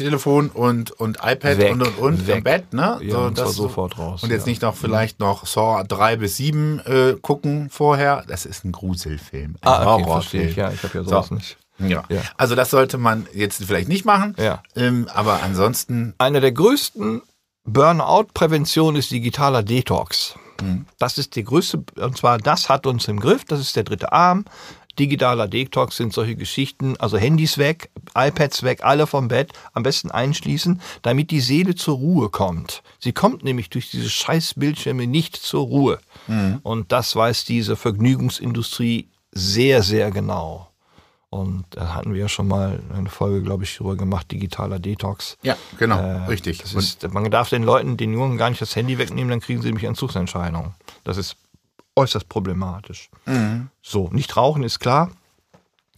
Mobiltelefon 0.00 0.48
und, 0.50 0.90
und 0.92 1.18
iPad 1.22 1.58
Weg, 1.58 1.72
und 1.72 1.82
und 1.82 1.98
und 1.98 2.26
weg. 2.26 2.36
im 2.38 2.44
Bett, 2.44 2.72
ne? 2.72 2.98
Ja, 3.02 3.18
und 3.18 3.36
zwar 3.36 3.48
sofort 3.48 3.98
raus, 3.98 4.22
Und 4.22 4.30
jetzt 4.30 4.46
ja. 4.46 4.50
nicht 4.50 4.62
noch 4.62 4.74
vielleicht 4.74 5.20
noch 5.20 5.46
Saw 5.46 5.84
3 5.86 6.16
bis 6.16 6.36
7 6.36 6.80
äh, 6.80 7.16
gucken 7.20 7.68
vorher. 7.70 8.24
Das 8.28 8.46
ist 8.46 8.64
ein 8.64 8.72
Gruselfilm. 8.72 9.56
Ein 9.60 9.68
Ah, 9.68 9.94
okay, 9.96 10.04
verstehe 10.04 10.48
ich. 10.48 10.56
Ja, 10.56 10.70
ich 10.70 10.82
habe 10.82 10.98
ja 10.98 11.04
sowas 11.04 11.26
So. 11.28 11.34
nicht. 11.34 11.56
Ja. 11.78 12.04
Ja. 12.08 12.20
Also 12.36 12.54
das 12.54 12.70
sollte 12.70 12.98
man 12.98 13.26
jetzt 13.32 13.64
vielleicht 13.64 13.88
nicht 13.88 14.04
machen. 14.04 14.34
Ja. 14.38 14.62
Ähm, 14.76 15.08
aber 15.12 15.42
ansonsten, 15.42 16.14
Eine 16.18 16.40
der 16.40 16.52
größten 16.52 17.22
Burnout-Prävention 17.64 18.96
ist 18.96 19.10
digitaler 19.10 19.62
Detox. 19.62 20.34
Das 20.98 21.16
ist 21.16 21.36
die 21.36 21.44
größte, 21.44 21.82
und 21.96 22.18
zwar 22.18 22.36
das 22.36 22.68
hat 22.68 22.86
uns 22.86 23.08
im 23.08 23.18
Griff, 23.18 23.46
das 23.46 23.60
ist 23.60 23.76
der 23.76 23.82
dritte 23.84 24.12
Arm. 24.12 24.44
Digitaler 24.98 25.48
Detox 25.48 25.96
sind 25.96 26.12
solche 26.12 26.36
Geschichten, 26.36 26.96
also 26.98 27.16
Handys 27.16 27.56
weg, 27.58 27.90
iPads 28.14 28.62
weg, 28.62 28.80
alle 28.82 29.06
vom 29.06 29.28
Bett, 29.28 29.52
am 29.72 29.82
besten 29.82 30.10
einschließen, 30.10 30.80
damit 31.02 31.30
die 31.30 31.40
Seele 31.40 31.74
zur 31.74 31.96
Ruhe 31.96 32.28
kommt. 32.28 32.82
Sie 32.98 33.12
kommt 33.12 33.44
nämlich 33.44 33.70
durch 33.70 33.90
diese 33.90 34.10
scheiß 34.10 34.54
Bildschirme 34.56 35.06
nicht 35.06 35.36
zur 35.36 35.62
Ruhe. 35.66 36.00
Und 36.62 36.92
das 36.92 37.14
weiß 37.16 37.44
diese 37.44 37.76
Vergnügungsindustrie 37.76 39.08
sehr, 39.32 39.82
sehr 39.82 40.10
genau. 40.10 40.66
Und 41.30 41.64
da 41.70 41.94
hatten 41.94 42.12
wir 42.12 42.22
ja 42.22 42.28
schon 42.28 42.48
mal 42.48 42.80
eine 42.92 43.08
Folge, 43.08 43.42
glaube 43.42 43.62
ich, 43.62 43.76
drüber 43.76 43.94
gemacht, 43.96 44.30
digitaler 44.32 44.80
Detox. 44.80 45.38
ja, 45.42 45.56
genau, 45.78 45.96
Äh, 45.98 46.26
richtig. 46.26 46.60
Ist, 46.74 47.08
man 47.12 47.30
darf 47.30 47.48
den 47.50 47.62
Leuten, 47.62 47.96
den 47.96 48.12
Jungen 48.12 48.36
gar 48.36 48.50
nicht 48.50 48.60
das 48.60 48.74
Handy 48.74 48.98
wegnehmen, 48.98 49.30
dann 49.30 49.40
kriegen 49.40 49.62
sie 49.62 49.68
nämlich 49.68 49.84
Entzugsentscheidungen. 49.84 50.74
Das 51.04 51.16
ist 51.16 51.36
äußerst 51.96 52.28
problematisch. 52.28 53.10
Mhm. 53.26 53.68
So, 53.82 54.08
nicht 54.12 54.36
rauchen 54.36 54.62
ist 54.62 54.78
klar. 54.80 55.10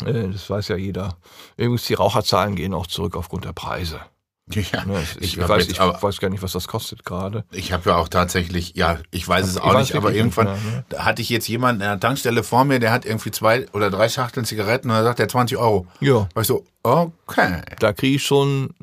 Äh, 0.05 0.29
Das 0.29 0.49
weiß 0.51 0.69
ja 0.69 0.77
jeder. 0.77 1.17
Übrigens, 1.57 1.85
die 1.87 1.95
Raucherzahlen 1.95 2.57
gehen 2.57 2.75
auch 2.75 2.87
zurück 2.87 3.17
aufgrund 3.17 3.45
der 3.45 3.53
Preise. 3.53 4.01
ja, 4.49 4.85
Ne, 4.85 5.01
ich, 5.21 5.37
Ich, 5.39 5.49
weiß, 5.49 5.63
jetzt 5.65 5.73
ich 5.73 5.81
aber, 5.81 6.03
weiß 6.03 6.19
gar 6.19 6.29
nicht, 6.29 6.43
was 6.43 6.53
das 6.53 6.67
kostet 6.67 7.05
gerade. 7.05 7.45
ich 7.53 7.73
habe 7.73 7.91
ja 7.91 7.97
auch 7.97 8.09
tatsächlich, 8.09 8.75
ja, 8.75 8.99
ich 9.13 9.27
weiß 9.29 9.47
es 9.47 9.55
Ich 9.57 9.61
auch 9.63 9.73
weiß 9.75 9.89
nicht, 9.89 9.97
aber 9.97 10.09
nicht 10.11 10.19
irgendwann 10.19 10.47
mehr, 10.47 10.85
ne? 10.91 10.99
hatte 11.05 11.23
ich 11.23 11.29
jetzt 11.29 11.47
jemanden 11.47 11.83
in 11.83 11.87
der 11.89 12.01
Tankstelle 12.01 12.43
vor 12.43 12.65
mir, 12.65 12.81
der 12.81 12.91
hat 12.91 13.05
irgendwie 13.05 13.31
zwei 13.31 13.69
oder 13.73 13.89
drei 13.91 14.09
Schachteln 14.09 14.45
Zigaretten 14.45 14.91
und 14.91 14.97
da 14.97 15.05
sagt 15.05 15.21
er 15.21 15.29
20 15.29 15.57
Euro. 15.59 15.87
Ja, 16.01 16.29
War 16.35 16.41
ich 16.43 16.49
so, 16.49 16.65
okay, 16.83 17.63
da 17.79 17.93
kriege 17.93 18.17
ich 18.17 18.25
schon 18.25 18.75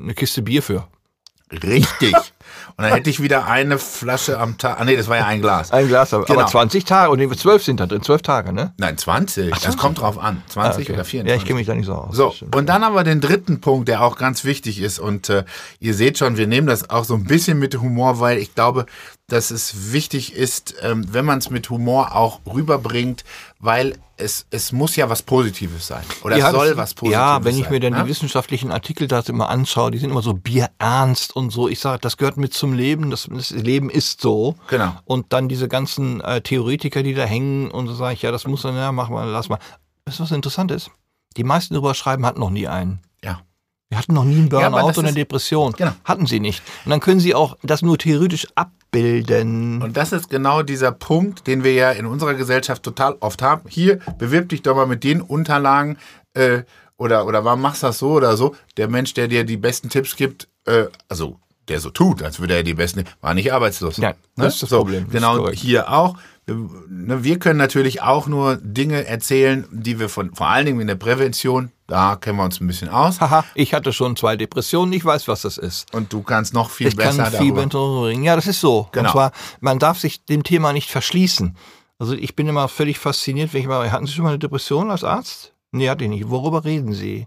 eine 0.00 0.14
Kiste 0.14 0.40
Bier 0.42 0.62
für. 0.62 0.88
richtig. 1.52 2.14
und 2.76 2.84
dann 2.84 2.92
hätte 2.92 3.10
ich 3.10 3.20
wieder 3.22 3.46
eine 3.46 3.78
Flasche 3.78 4.38
am 4.38 4.58
Tag. 4.58 4.80
Ah 4.80 4.84
nee, 4.84 4.96
das 4.96 5.08
war 5.08 5.16
ja 5.16 5.26
ein 5.26 5.40
Glas. 5.40 5.70
Ein 5.72 5.88
Glas, 5.88 6.12
aber, 6.14 6.24
Genau. 6.24 6.40
aber 6.40 6.48
20 6.50 6.84
Tage, 6.84 7.10
und 7.10 7.38
12 7.38 7.64
sind 7.64 7.80
da 7.80 7.86
drin, 7.86 8.02
12 8.02 8.22
Tage, 8.22 8.52
ne? 8.52 8.72
Nein, 8.78 8.96
20. 8.98 9.54
Das 9.62 9.76
kommt 9.76 10.00
drauf 10.00 10.18
an. 10.18 10.42
20 10.48 10.64
Ah, 10.64 10.82
okay. 10.82 10.92
oder 10.94 11.04
24. 11.04 11.28
Ja, 11.28 11.36
ich 11.36 11.44
kenne 11.46 11.58
mich 11.58 11.66
da 11.66 11.74
nicht 11.74 11.86
so 11.86 11.94
aus. 11.94 12.16
So, 12.16 12.34
und 12.54 12.66
dann 12.68 12.84
aber 12.84 13.04
den 13.04 13.20
dritten 13.20 13.60
Punkt, 13.60 13.88
der 13.88 14.02
auch 14.02 14.16
ganz 14.16 14.44
wichtig 14.44 14.80
ist. 14.80 14.98
Und 14.98 15.28
äh, 15.28 15.44
ihr 15.80 15.94
seht 15.94 16.18
schon, 16.18 16.36
wir 16.36 16.46
nehmen 16.46 16.66
das 16.66 16.90
auch 16.90 17.04
so 17.04 17.14
ein 17.14 17.24
bisschen 17.24 17.58
mit 17.58 17.74
Humor, 17.80 18.20
weil 18.20 18.38
ich 18.38 18.54
glaube, 18.54 18.86
dass 19.28 19.50
es 19.50 19.92
wichtig 19.92 20.34
ist, 20.34 20.74
ähm, 20.82 21.06
wenn 21.10 21.24
man 21.24 21.38
es 21.38 21.48
mit 21.50 21.70
Humor 21.70 22.14
auch 22.14 22.40
rüberbringt, 22.46 23.24
weil 23.58 23.94
es, 24.16 24.46
es 24.50 24.70
muss 24.70 24.94
ja 24.96 25.08
was 25.08 25.22
Positives 25.22 25.86
sein. 25.86 26.02
Oder 26.22 26.36
Ja, 26.36 26.48
es 26.48 26.52
soll 26.52 26.76
was 26.76 26.94
Positives 26.94 27.18
sein. 27.20 27.38
Ja, 27.40 27.44
wenn 27.44 27.58
ich 27.58 27.70
mir 27.70 27.80
dann 27.80 27.94
ne? 27.94 28.02
die 28.04 28.08
wissenschaftlichen 28.10 28.70
Artikel 28.70 29.08
da 29.08 29.20
immer 29.26 29.48
anschaue, 29.48 29.90
die 29.90 29.98
sind 29.98 30.10
immer 30.10 30.22
so 30.22 30.34
bierernst 30.34 31.34
und 31.34 31.50
so. 31.50 31.68
Ich 31.68 31.80
sage, 31.80 31.98
das 32.00 32.16
gehört 32.16 32.33
mit 32.36 32.54
zum 32.54 32.72
Leben. 32.72 33.10
Das, 33.10 33.28
das 33.30 33.50
Leben 33.50 33.90
ist 33.90 34.20
so. 34.20 34.56
Genau. 34.68 34.94
Und 35.04 35.32
dann 35.32 35.48
diese 35.48 35.68
ganzen 35.68 36.20
äh, 36.20 36.40
Theoretiker, 36.40 37.02
die 37.02 37.14
da 37.14 37.24
hängen 37.24 37.70
und 37.70 37.86
so 37.86 37.94
sage 37.94 38.14
ich, 38.14 38.22
ja, 38.22 38.30
das 38.30 38.46
muss 38.46 38.62
dann, 38.62 38.76
ja, 38.76 38.92
mach 38.92 39.08
mal, 39.08 39.28
lass 39.28 39.48
mal. 39.48 39.58
Weißt 40.06 40.18
du, 40.18 40.24
was 40.24 40.32
interessant 40.32 40.70
ist? 40.70 40.90
Die 41.36 41.44
meisten 41.44 41.74
drüber 41.74 41.94
schreiben, 41.94 42.26
hatten 42.26 42.40
noch 42.40 42.50
nie 42.50 42.68
einen. 42.68 43.00
Ja. 43.22 43.40
Wir 43.88 43.98
hatten 43.98 44.14
noch 44.14 44.24
nie 44.24 44.36
einen 44.36 44.48
Ja, 44.48 44.68
Burnout 44.68 44.88
das 44.88 44.98
oder 44.98 45.08
eine 45.08 45.14
Depression. 45.14 45.72
Genau. 45.72 45.92
Hatten 46.04 46.26
sie 46.26 46.40
nicht. 46.40 46.62
Und 46.84 46.90
dann 46.90 47.00
können 47.00 47.20
sie 47.20 47.34
auch 47.34 47.56
das 47.62 47.82
nur 47.82 47.98
theoretisch 47.98 48.46
abbilden. 48.54 49.82
Und 49.82 49.96
das 49.96 50.12
ist 50.12 50.30
genau 50.30 50.62
dieser 50.62 50.92
Punkt, 50.92 51.46
den 51.46 51.64
wir 51.64 51.74
ja 51.74 51.90
in 51.90 52.06
unserer 52.06 52.34
Gesellschaft 52.34 52.82
total 52.82 53.16
oft 53.20 53.42
haben. 53.42 53.68
Hier, 53.68 54.00
bewirb 54.18 54.48
dich 54.48 54.62
doch 54.62 54.74
mal 54.74 54.86
mit 54.86 55.04
den 55.04 55.20
Unterlagen 55.20 55.98
äh, 56.34 56.62
oder, 56.96 57.26
oder 57.26 57.44
warum 57.44 57.60
machst 57.60 57.82
du 57.82 57.88
das 57.88 57.98
so 57.98 58.12
oder 58.12 58.36
so. 58.36 58.54
Der 58.76 58.88
Mensch, 58.88 59.14
der 59.14 59.28
dir 59.28 59.44
die 59.44 59.56
besten 59.56 59.88
Tipps 59.88 60.16
gibt, 60.16 60.48
äh, 60.66 60.86
also 61.08 61.38
der 61.68 61.80
so 61.80 61.90
tut, 61.90 62.22
als 62.22 62.40
würde 62.40 62.54
er 62.54 62.62
die 62.62 62.74
besten, 62.74 63.04
war 63.20 63.34
nicht 63.34 63.52
arbeitslos. 63.52 63.96
Ja, 63.96 64.14
das 64.36 64.54
ist 64.54 64.62
das 64.64 64.70
so, 64.70 64.78
Problem. 64.78 65.08
Genau 65.10 65.48
hier 65.50 65.90
auch. 65.92 66.16
Wir, 66.46 66.56
ne, 66.88 67.24
wir 67.24 67.38
können 67.38 67.58
natürlich 67.58 68.02
auch 68.02 68.26
nur 68.26 68.56
Dinge 68.56 69.06
erzählen, 69.06 69.66
die 69.70 69.98
wir 69.98 70.08
von, 70.10 70.34
vor 70.34 70.48
allen 70.48 70.66
Dingen 70.66 70.80
in 70.80 70.86
der 70.86 70.94
Prävention, 70.94 71.70
da 71.86 72.16
kennen 72.16 72.36
wir 72.38 72.44
uns 72.44 72.60
ein 72.60 72.66
bisschen 72.66 72.90
aus. 72.90 73.20
Haha, 73.20 73.44
ich 73.54 73.72
hatte 73.72 73.92
schon 73.94 74.14
zwei 74.16 74.36
Depressionen, 74.36 74.92
ich 74.92 75.04
weiß, 75.04 75.26
was 75.28 75.42
das 75.42 75.56
ist. 75.56 75.92
Und 75.94 76.12
du 76.12 76.22
kannst 76.22 76.52
noch 76.52 76.68
viel 76.70 76.88
Ich 76.88 76.96
besser 76.96 77.24
kann 77.24 77.32
viel 77.32 77.54
darüber. 77.54 78.02
bringen. 78.02 78.24
Ja, 78.24 78.36
das 78.36 78.46
ist 78.46 78.60
so. 78.60 78.88
Genau. 78.92 79.08
Und 79.08 79.12
zwar, 79.12 79.32
man 79.60 79.78
darf 79.78 79.98
sich 79.98 80.24
dem 80.26 80.42
Thema 80.42 80.72
nicht 80.74 80.90
verschließen. 80.90 81.56
Also 81.98 82.14
ich 82.14 82.36
bin 82.36 82.46
immer 82.48 82.68
völlig 82.68 82.98
fasziniert, 82.98 83.54
wenn 83.54 83.62
ich 83.62 83.66
mal, 83.66 83.90
hatten 83.90 84.06
Sie 84.06 84.12
schon 84.12 84.24
mal 84.24 84.30
eine 84.30 84.38
Depression 84.38 84.90
als 84.90 85.04
Arzt? 85.04 85.54
Nee, 85.72 85.88
hatte 85.88 86.04
ich 86.04 86.10
nicht. 86.10 86.28
Worüber 86.28 86.64
reden 86.64 86.92
Sie? 86.92 87.26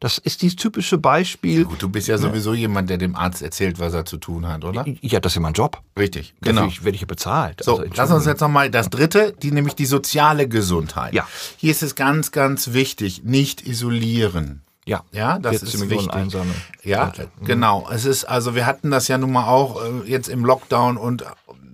Das 0.00 0.16
ist 0.16 0.40
dieses 0.40 0.56
typische 0.56 0.96
Beispiel. 0.96 1.64
Gut, 1.66 1.82
du 1.82 1.88
bist 1.90 2.08
ja 2.08 2.16
sowieso 2.16 2.54
jemand, 2.54 2.88
der 2.88 2.96
dem 2.96 3.14
Arzt 3.14 3.42
erzählt, 3.42 3.78
was 3.78 3.92
er 3.92 4.06
zu 4.06 4.16
tun 4.16 4.48
hat, 4.48 4.64
oder? 4.64 4.84
Ja, 5.02 5.20
das 5.20 5.32
ist 5.32 5.36
ja 5.36 5.42
mein 5.42 5.52
Job. 5.52 5.82
Richtig, 5.98 6.34
genau. 6.40 6.64
Dafür 6.64 6.84
werde 6.86 6.94
ich 6.94 7.02
ja 7.02 7.06
bezahlt. 7.06 7.62
So, 7.62 7.76
Also, 7.78 7.92
lass 7.94 8.10
uns 8.10 8.24
jetzt 8.24 8.40
nochmal 8.40 8.70
das 8.70 8.88
dritte, 8.88 9.34
die 9.42 9.52
nämlich 9.52 9.74
die 9.74 9.84
soziale 9.84 10.48
Gesundheit. 10.48 11.12
Ja. 11.12 11.28
Hier 11.58 11.70
ist 11.70 11.82
es 11.82 11.94
ganz, 11.94 12.32
ganz 12.32 12.72
wichtig, 12.72 13.24
nicht 13.24 13.66
isolieren. 13.66 14.62
Ja, 14.86 15.04
Ja, 15.12 15.38
das 15.38 15.58
14 15.60 15.82
ist 15.82 15.90
wichtig. 15.90 16.10
Einsame. 16.14 16.54
Ja, 16.82 17.04
Leute. 17.04 17.28
genau. 17.44 17.86
Es 17.92 18.06
ist, 18.06 18.24
also 18.24 18.54
wir 18.54 18.64
hatten 18.64 18.90
das 18.90 19.06
ja 19.08 19.18
nun 19.18 19.30
mal 19.32 19.46
auch 19.46 19.84
äh, 19.84 20.08
jetzt 20.10 20.28
im 20.28 20.46
Lockdown 20.46 20.96
und 20.96 21.22
äh, 21.22 21.26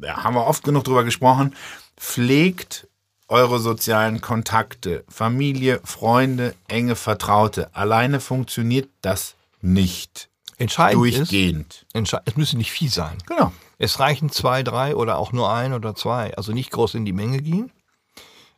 ja, 0.03 0.25
haben 0.25 0.35
wir 0.35 0.47
oft 0.47 0.65
genug 0.65 0.83
drüber 0.83 1.05
gesprochen. 1.05 1.55
Pflegt 1.97 2.89
eure 3.29 3.59
sozialen 3.59 4.21
Kontakte, 4.21 5.05
Familie, 5.09 5.81
Freunde, 5.85 6.55
enge 6.69 6.97
Vertraute. 6.97 7.75
Alleine 7.75 8.21
funktioniert 8.21 8.89
das 9.03 9.35
nicht. 9.61 10.29
Entscheidend 10.59 11.05
ist, 11.07 11.19
Durchgehend. 11.19 11.87
entsche- 11.93 12.23
es 12.25 12.37
müssen 12.37 12.59
nicht 12.59 12.71
viel 12.71 12.89
sein. 12.91 13.19
Genau. 13.27 13.53
Es 13.79 14.01
reichen 14.01 14.31
zwei, 14.31 14.63
drei 14.63 14.97
oder 14.97 15.19
auch 15.19 15.33
nur 15.33 15.53
ein 15.53 15.75
oder 15.75 15.95
zwei. 15.95 16.35
Also 16.37 16.53
nicht 16.53 16.71
groß 16.71 16.95
in 16.95 17.05
die 17.05 17.13
Menge 17.13 17.43
gehen. 17.43 17.71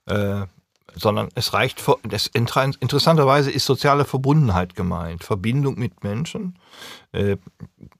Äh, 0.06 0.46
sondern 0.94 1.28
es 1.34 1.52
reicht, 1.52 1.82
das, 2.04 2.26
interessanterweise 2.28 3.50
ist 3.50 3.66
soziale 3.66 4.04
Verbundenheit 4.04 4.74
gemeint, 4.74 5.22
Verbindung 5.22 5.78
mit 5.78 6.02
Menschen. 6.02 6.58
Äh, 7.12 7.36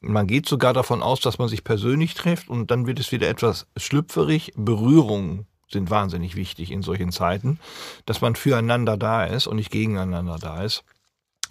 man 0.01 0.27
geht 0.27 0.49
sogar 0.49 0.73
davon 0.73 1.03
aus, 1.03 1.21
dass 1.21 1.39
man 1.39 1.49
sich 1.49 1.64
persönlich 1.64 2.14
trifft 2.14 2.49
und 2.49 2.71
dann 2.71 2.87
wird 2.87 2.99
es 2.99 3.12
wieder 3.12 3.29
etwas 3.29 3.66
schlüpferig. 3.77 4.53
Berührung 4.57 5.47
sind 5.71 5.91
wahnsinnig 5.91 6.37
wichtig 6.37 6.71
in 6.71 6.83
solchen 6.83 7.12
Zeiten, 7.12 7.59
dass 8.07 8.21
man 8.21 8.37
füreinander 8.37 8.97
da 8.97 9.25
ist 9.25 9.47
und 9.47 9.57
nicht 9.57 9.71
gegeneinander 9.71 10.39
da 10.39 10.62
ist. 10.62 10.85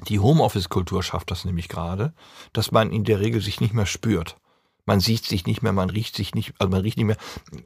Die 0.08 0.20
Homeoffice-Kultur 0.20 1.02
schafft 1.04 1.32
das 1.32 1.46
nämlich 1.46 1.70
gerade, 1.70 2.14
dass 2.54 2.72
man 2.72 2.92
in 2.92 3.04
der 3.04 3.20
Regel 3.20 3.42
sich 3.42 3.62
nicht 3.62 3.74
mehr 3.74 3.86
spürt. 3.86 4.38
Man 4.86 5.02
sieht 5.02 5.26
sich 5.26 5.46
nicht 5.46 5.62
mehr, 5.62 5.74
man 5.74 5.90
riecht 5.90 6.16
sich 6.16 6.34
nicht, 6.34 6.54
also 6.60 6.72
man 6.72 6.82
riecht 6.82 6.98
nicht 6.98 7.08
mehr. 7.08 7.18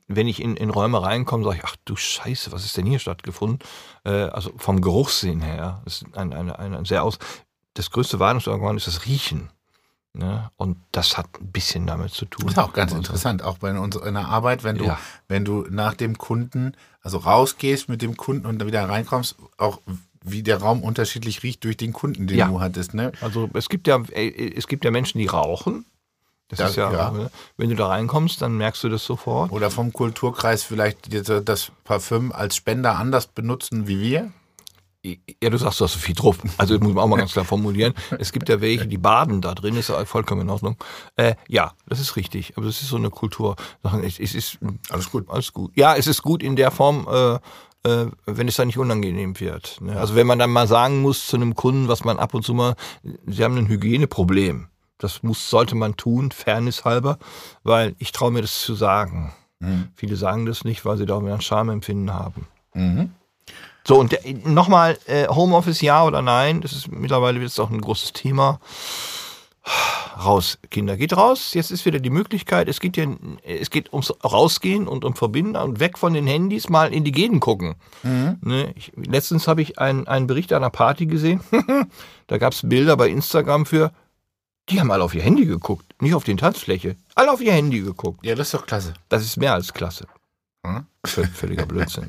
Wenn 0.07 0.27
ich 0.27 0.41
in, 0.41 0.57
in 0.57 0.71
Räume 0.71 1.03
reinkomme, 1.03 1.43
sage 1.43 1.57
ich, 1.57 1.63
ach 1.63 1.75
du 1.85 1.95
Scheiße, 1.95 2.51
was 2.51 2.65
ist 2.65 2.77
denn 2.77 2.87
hier 2.87 2.97
stattgefunden? 2.97 3.59
Äh, 4.03 4.09
also 4.09 4.51
vom 4.57 4.81
Geruchssinn 4.81 5.41
her, 5.41 5.83
ist 5.85 6.03
ein, 6.13 6.33
ein, 6.33 6.49
ein, 6.49 6.73
ein 6.73 6.85
sehr 6.85 7.03
aus. 7.03 7.19
Das 7.75 7.91
größte 7.91 8.19
Warnungsorgan 8.19 8.75
ist 8.75 8.87
das 8.87 9.05
Riechen. 9.05 9.51
Ne? 10.13 10.51
Und 10.57 10.77
das 10.91 11.17
hat 11.17 11.27
ein 11.39 11.51
bisschen 11.51 11.87
damit 11.87 12.11
zu 12.11 12.25
tun. 12.25 12.45
Das 12.45 12.53
ist 12.53 12.59
auch 12.59 12.73
ganz 12.73 12.91
interessant, 12.91 13.43
auch 13.43 13.59
bei 13.59 13.77
uns 13.77 13.95
in 13.95 14.13
der 14.13 14.27
Arbeit, 14.27 14.63
wenn 14.63 14.77
du, 14.77 14.85
ja. 14.85 14.99
wenn 15.29 15.45
du 15.45 15.65
nach 15.69 15.93
dem 15.93 16.17
Kunden, 16.17 16.73
also 17.01 17.17
rausgehst 17.17 17.87
mit 17.87 18.01
dem 18.01 18.17
Kunden 18.17 18.45
und 18.45 18.59
dann 18.59 18.67
wieder 18.67 18.87
reinkommst, 18.87 19.37
auch 19.57 19.79
wie 20.23 20.43
der 20.43 20.57
Raum 20.57 20.83
unterschiedlich 20.83 21.43
riecht 21.43 21.63
durch 21.63 21.77
den 21.77 21.93
Kunden, 21.93 22.27
den 22.27 22.37
ja. 22.37 22.47
du 22.47 22.59
hattest. 22.59 22.93
Ne? 22.93 23.13
Also 23.21 23.49
es 23.53 23.69
gibt 23.69 23.87
ja, 23.87 24.01
es 24.01 24.67
gibt 24.67 24.83
ja 24.83 24.91
Menschen, 24.91 25.17
die 25.19 25.27
rauchen. 25.27 25.85
Das, 26.49 26.59
das 26.59 26.71
ist 26.71 26.75
ja, 26.75 26.91
ja, 26.91 27.11
ne? 27.11 27.31
wenn 27.55 27.69
du 27.69 27.77
da 27.77 27.87
reinkommst, 27.87 28.41
dann 28.41 28.57
merkst 28.57 28.83
du 28.83 28.89
das 28.89 29.05
sofort. 29.05 29.53
Oder 29.53 29.71
vom 29.71 29.93
Kulturkreis 29.93 30.63
vielleicht 30.63 31.09
das 31.47 31.71
Parfüm 31.85 32.33
als 32.33 32.57
Spender 32.57 32.97
anders 32.97 33.27
benutzen 33.27 33.87
wie 33.87 34.01
wir. 34.01 34.31
Ja, 35.03 35.49
du 35.49 35.57
sagst, 35.57 35.79
du 35.79 35.85
hast 35.85 35.93
so 35.93 35.99
viel 35.99 36.13
drauf. 36.13 36.37
Also 36.57 36.77
muss 36.79 36.93
man 36.93 37.03
auch 37.03 37.07
mal 37.07 37.17
ganz 37.17 37.33
klar 37.33 37.45
formulieren. 37.45 37.93
Es 38.19 38.31
gibt 38.31 38.49
ja 38.49 38.61
welche, 38.61 38.85
die 38.85 38.99
baden 38.99 39.41
da 39.41 39.55
drin, 39.55 39.75
ist 39.75 39.89
ja 39.89 40.05
vollkommen 40.05 40.41
in 40.41 40.49
Ordnung. 40.49 40.77
Äh, 41.15 41.35
ja, 41.47 41.73
das 41.87 41.99
ist 41.99 42.15
richtig. 42.15 42.55
Aber 42.55 42.67
das 42.67 42.81
ist 42.83 42.89
so 42.89 42.97
eine 42.97 43.09
Kultur. 43.09 43.55
Es, 44.03 44.19
ist 44.19 44.59
alles 44.89 45.09
gut. 45.09 45.27
Alles 45.29 45.53
gut. 45.53 45.71
Ja, 45.75 45.95
es 45.95 46.05
ist 46.05 46.21
gut 46.21 46.43
in 46.43 46.55
der 46.55 46.69
Form, 46.69 47.07
äh, 47.11 47.39
äh, 47.83 48.11
wenn 48.27 48.47
es 48.47 48.57
dann 48.57 48.67
nicht 48.67 48.77
unangenehm 48.77 49.39
wird. 49.39 49.81
Ne? 49.81 49.99
Also 49.99 50.15
wenn 50.15 50.27
man 50.27 50.37
dann 50.37 50.51
mal 50.51 50.67
sagen 50.67 51.01
muss 51.01 51.25
zu 51.25 51.35
einem 51.35 51.55
Kunden, 51.55 51.87
was 51.87 52.03
man 52.03 52.19
ab 52.19 52.35
und 52.35 52.45
zu 52.45 52.53
mal, 52.53 52.75
sie 53.25 53.43
haben 53.43 53.57
ein 53.57 53.67
Hygieneproblem. 53.67 54.67
Das 54.99 55.23
muss, 55.23 55.49
sollte 55.49 55.73
man 55.73 55.97
tun, 55.97 56.29
Fairness 56.29 56.85
halber, 56.85 57.17
weil 57.63 57.95
ich 57.97 58.11
traue 58.11 58.29
mir 58.29 58.41
das 58.41 58.61
zu 58.61 58.75
sagen. 58.75 59.33
Mhm. 59.59 59.87
Viele 59.95 60.15
sagen 60.15 60.45
das 60.45 60.63
nicht, 60.63 60.85
weil 60.85 60.97
sie 60.97 61.07
da 61.07 61.17
ein 61.17 61.41
Schamempfinden 61.41 62.13
haben. 62.13 62.45
Mhm. 62.75 63.11
So, 63.83 63.99
und 63.99 64.15
nochmal, 64.45 64.97
äh, 65.07 65.27
Homeoffice 65.27 65.81
ja 65.81 66.03
oder 66.05 66.21
nein, 66.21 66.61
das 66.61 66.73
ist 66.73 66.91
mittlerweile 66.91 67.39
jetzt 67.39 67.59
auch 67.59 67.69
ein 67.69 67.81
großes 67.81 68.13
Thema. 68.13 68.59
Raus, 70.23 70.59
Kinder, 70.69 70.97
geht 70.97 71.15
raus. 71.15 71.53
Jetzt 71.53 71.71
ist 71.71 71.85
wieder 71.85 71.99
die 71.99 72.09
Möglichkeit, 72.09 72.67
es 72.67 72.79
geht 72.79 72.97
ja, 72.97 73.05
es 73.43 73.69
geht 73.69 73.91
ums 73.93 74.13
Rausgehen 74.23 74.87
und 74.87 75.05
um 75.05 75.15
Verbinden 75.15 75.55
und 75.55 75.79
weg 75.79 75.97
von 75.97 76.13
den 76.13 76.27
Handys 76.27 76.69
mal 76.69 76.93
in 76.93 77.03
die 77.03 77.11
Gegend 77.11 77.41
gucken. 77.41 77.75
Mhm. 78.03 78.37
Ne, 78.41 78.73
ich, 78.75 78.91
letztens 78.95 79.47
habe 79.47 79.61
ich 79.61 79.79
einen, 79.79 80.07
einen 80.07 80.27
Bericht 80.27 80.53
einer 80.53 80.69
Party 80.69 81.05
gesehen. 81.05 81.41
da 82.27 82.37
gab 82.37 82.53
es 82.53 82.61
Bilder 82.67 82.97
bei 82.97 83.09
Instagram 83.09 83.65
für, 83.65 83.91
die 84.69 84.79
haben 84.79 84.91
alle 84.91 85.03
auf 85.03 85.13
ihr 85.13 85.23
Handy 85.23 85.45
geguckt, 85.45 85.85
nicht 86.01 86.13
auf 86.13 86.23
die 86.23 86.35
Tanzfläche. 86.35 86.95
Alle 87.15 87.31
auf 87.31 87.41
ihr 87.41 87.53
Handy 87.53 87.81
geguckt. 87.81 88.25
Ja, 88.25 88.35
das 88.35 88.47
ist 88.47 88.53
doch 88.53 88.65
klasse. 88.65 88.93
Das 89.09 89.23
ist 89.23 89.37
mehr 89.37 89.53
als 89.53 89.73
klasse. 89.73 90.07
Hm? 90.65 90.85
Völliger 91.03 91.65
Blödsinn. 91.65 92.07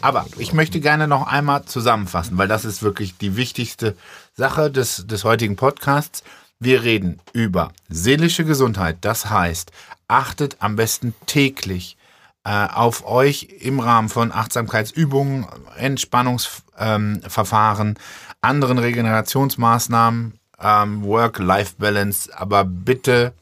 Aber 0.00 0.26
ich 0.38 0.54
möchte 0.54 0.80
gerne 0.80 1.06
noch 1.06 1.26
einmal 1.26 1.66
zusammenfassen, 1.66 2.38
weil 2.38 2.48
das 2.48 2.64
ist 2.64 2.82
wirklich 2.82 3.18
die 3.18 3.36
wichtigste 3.36 3.94
Sache 4.34 4.70
des, 4.70 5.06
des 5.06 5.24
heutigen 5.24 5.56
Podcasts. 5.56 6.24
Wir 6.58 6.82
reden 6.82 7.20
über 7.32 7.72
seelische 7.90 8.46
Gesundheit. 8.46 8.96
Das 9.02 9.28
heißt, 9.28 9.72
achtet 10.08 10.56
am 10.60 10.76
besten 10.76 11.14
täglich 11.26 11.98
äh, 12.44 12.68
auf 12.68 13.06
euch 13.06 13.48
im 13.60 13.80
Rahmen 13.80 14.08
von 14.08 14.32
Achtsamkeitsübungen, 14.32 15.46
Entspannungsverfahren, 15.76 17.88
ähm, 17.88 17.96
anderen 18.40 18.78
Regenerationsmaßnahmen, 18.78 20.38
ähm, 20.60 21.04
Work-Life-Balance, 21.04 22.30
aber 22.38 22.64
bitte 22.64 23.34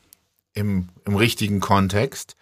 im, 0.55 0.89
im 1.05 1.17
richtigen 1.17 1.61
Kontext. 1.61 2.37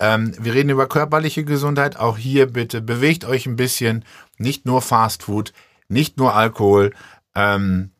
Ähm, 0.00 0.34
wir 0.38 0.54
reden 0.54 0.70
über 0.70 0.88
körperliche 0.88 1.44
Gesundheit. 1.44 1.96
Auch 1.96 2.18
hier 2.18 2.46
bitte 2.52 2.80
bewegt 2.80 3.24
euch 3.24 3.46
ein 3.46 3.56
bisschen. 3.56 4.04
Nicht 4.38 4.66
nur 4.66 4.82
Fast 4.82 5.24
Food, 5.24 5.52
nicht 5.88 6.16
nur 6.16 6.34
Alkohol. 6.34 6.92
Ähm, 7.34 7.90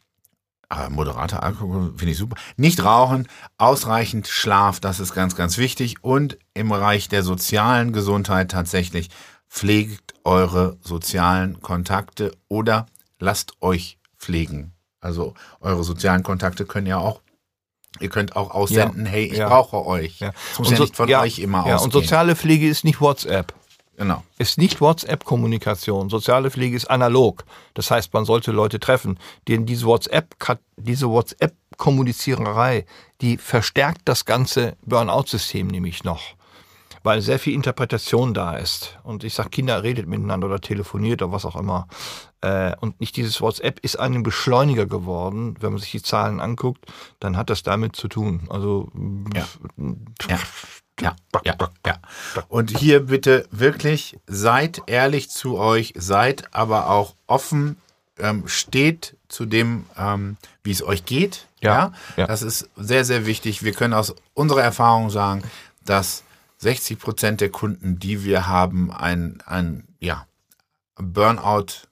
moderater 0.91 1.43
Alkohol 1.43 1.93
finde 1.97 2.13
ich 2.13 2.19
super. 2.19 2.37
Nicht 2.57 2.85
rauchen, 2.85 3.29
ausreichend 3.59 4.27
Schlaf, 4.27 4.81
das 4.81 5.01
ist 5.01 5.15
ganz, 5.15 5.37
ganz 5.37 5.59
wichtig. 5.59 6.03
Und 6.03 6.39
im 6.53 6.69
Bereich 6.69 7.09
der 7.09 7.23
sozialen 7.23 7.93
Gesundheit 7.93 8.51
tatsächlich 8.51 9.11
pflegt 9.49 10.15
eure 10.25 10.79
sozialen 10.81 11.61
Kontakte 11.61 12.33
oder 12.49 12.87
lasst 13.19 13.63
euch 13.63 13.99
pflegen. 14.19 14.73
Also 15.01 15.35
eure 15.61 15.85
sozialen 15.85 16.23
Kontakte 16.23 16.65
können 16.65 16.87
ja 16.87 16.99
auch 16.99 17.21
Ihr 18.01 18.09
könnt 18.09 18.37
auch 18.37 18.51
aussenden, 18.51 19.07
ja, 19.07 19.13
hey, 19.13 19.25
ich 19.27 19.39
ja. 19.39 19.49
brauche 19.49 19.87
euch. 19.87 20.19
Ja. 20.21 20.33
Das 20.33 20.59
muss 20.59 20.69
und 20.69 20.75
ja 20.75 20.81
nicht 20.81 20.97
von 20.97 21.15
euch 21.15 21.39
immer 21.39 21.59
ja, 21.67 21.77
ausgehen. 21.77 21.85
Und 21.85 21.93
soziale 21.93 22.37
Pflege 22.37 22.69
ist 22.69 22.85
nicht 22.85 23.01
WhatsApp. 23.01 23.55
Genau. 23.97 24.25
Ist 24.39 24.59
nicht 24.59 24.81
WhatsApp-Kommunikation. 24.81 26.11
Soziale 26.11 26.51
Pflege 26.51 26.77
ist 26.77 26.87
analog. 26.91 27.45
Das 27.75 27.91
heißt, 27.91 28.13
man 28.13 28.25
sollte 28.25 28.51
Leute 28.51 28.81
treffen. 28.81 29.19
Denn 29.47 29.67
diese 29.67 29.87
WhatsApp, 29.87 30.35
diese 30.77 31.09
WhatsApp-Kommuniziererei, 31.09 32.87
die 33.21 33.37
verstärkt 33.37 34.03
das 34.07 34.25
ganze 34.25 34.77
Burnout-System 34.85 35.69
nämlich 35.69 36.03
noch 36.03 36.21
weil 37.05 37.21
sehr 37.21 37.39
viel 37.39 37.53
Interpretation 37.53 38.33
da 38.35 38.57
ist. 38.57 38.99
Und 39.05 39.25
ich 39.25 39.35
sage, 39.35 39.51
Kinder 39.51 39.83
redet 39.83 40.09
miteinander 40.09 40.47
oder 40.47 40.61
telefoniert 40.61 41.23
oder 41.23 41.33
was 41.33 41.45
auch 41.45 41.55
immer. 41.55 41.87
Äh, 42.45 42.77
und 42.81 43.01
nicht 43.01 43.17
dieses 43.17 43.41
WhatsApp 43.41 43.81
ist 43.81 43.99
einem 43.99 44.23
Beschleuniger 44.23 44.85
geworden. 44.85 45.57
Wenn 45.61 45.73
man 45.73 45.81
sich 45.81 45.93
die 45.93 46.03
Zahlen 46.03 46.41
anguckt, 46.41 46.85
dann 47.19 47.39
hat 47.39 47.49
das 47.49 47.63
damit 47.63 47.97
zu 47.97 48.07
tun. 48.07 48.43
Also 48.51 48.93
ja. 49.35 49.47
ja. 50.29 50.39
Ja, 51.01 51.17
ja, 51.45 51.57
ja. 51.85 51.99
Und 52.47 52.79
hier 52.79 53.07
bitte 53.07 53.49
wirklich 53.51 54.17
seid 54.29 54.83
ehrlich 54.87 55.29
zu 55.29 55.59
euch, 55.59 55.93
seid 55.97 56.55
aber 56.55 56.89
auch 56.89 57.17
offen, 57.27 57.79
ähm, 58.21 58.47
steht 58.47 59.17
zu 59.27 59.45
dem, 59.45 59.87
ähm, 59.99 60.37
wie 60.63 60.71
es 60.71 60.85
euch 60.85 61.05
geht. 61.05 61.49
Ja, 61.61 61.93
ja, 62.17 62.29
das 62.29 62.43
ist 62.43 62.71
sehr, 62.77 63.05
sehr 63.05 63.27
wichtig. 63.27 63.65
Wir 63.65 63.73
können 63.73 63.93
aus 63.93 64.15
unserer 64.35 64.63
Erfahrung 64.63 65.11
sagen, 65.11 65.43
dass 65.85 66.23
60 66.59 67.01
Prozent 67.01 67.41
der 67.41 67.51
Kunden, 67.51 67.99
die 67.99 68.23
wir 68.23 68.47
haben, 68.47 68.93
ein, 68.93 69.43
ein 69.47 69.89
ja, 69.99 70.29
Burnout, 70.95 71.89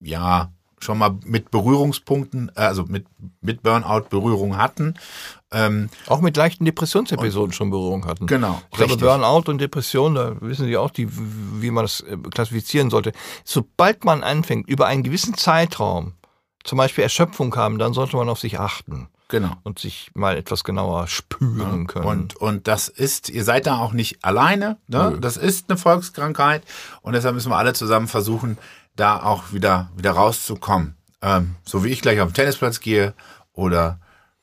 ja, 0.00 0.50
schon 0.82 0.98
mal 0.98 1.18
mit 1.24 1.50
Berührungspunkten, 1.50 2.50
äh, 2.56 2.60
also 2.60 2.84
mit, 2.84 3.06
mit 3.40 3.62
Burnout 3.62 4.08
Berührung 4.08 4.56
hatten. 4.56 4.94
Ähm, 5.52 5.90
auch 6.06 6.20
mit 6.20 6.36
leichten 6.36 6.64
Depressionsepisoden 6.64 7.52
schon 7.52 7.70
Berührung 7.70 8.06
hatten. 8.06 8.26
Genau. 8.26 8.62
Ich 8.70 8.78
glaube, 8.78 8.96
Burnout 8.96 9.50
und 9.50 9.58
Depression, 9.58 10.14
da 10.14 10.40
wissen 10.40 10.66
Sie 10.66 10.76
auch, 10.76 10.90
die, 10.90 11.08
wie 11.60 11.70
man 11.70 11.84
das 11.84 12.00
äh, 12.00 12.16
klassifizieren 12.16 12.90
sollte. 12.90 13.12
Sobald 13.44 14.04
man 14.04 14.22
anfängt, 14.22 14.68
über 14.68 14.86
einen 14.86 15.02
gewissen 15.02 15.34
Zeitraum 15.34 16.14
zum 16.64 16.78
Beispiel 16.78 17.02
Erschöpfung 17.02 17.54
haben, 17.56 17.78
dann 17.78 17.92
sollte 17.92 18.16
man 18.16 18.28
auf 18.28 18.38
sich 18.38 18.58
achten. 18.58 19.08
Genau. 19.28 19.52
Und 19.62 19.78
sich 19.78 20.10
mal 20.14 20.36
etwas 20.36 20.64
genauer 20.64 21.06
spüren 21.06 21.86
können. 21.86 22.04
Und, 22.04 22.36
und 22.36 22.66
das 22.66 22.88
ist, 22.88 23.28
ihr 23.28 23.44
seid 23.44 23.66
da 23.66 23.78
auch 23.78 23.92
nicht 23.92 24.24
alleine. 24.24 24.76
Ne? 24.88 25.18
Das 25.20 25.36
ist 25.36 25.70
eine 25.70 25.78
Volkskrankheit. 25.78 26.64
Und 27.00 27.12
deshalb 27.12 27.36
müssen 27.36 27.50
wir 27.50 27.56
alle 27.56 27.72
zusammen 27.72 28.08
versuchen, 28.08 28.58
da 28.96 29.22
auch 29.22 29.52
wieder, 29.52 29.90
wieder 29.96 30.12
rauszukommen. 30.12 30.96
Ähm, 31.22 31.56
so 31.64 31.84
wie 31.84 31.88
ich 31.88 32.02
gleich 32.02 32.20
auf 32.20 32.30
den 32.30 32.34
Tennisplatz 32.34 32.80
gehe 32.80 33.14
oder 33.52 33.98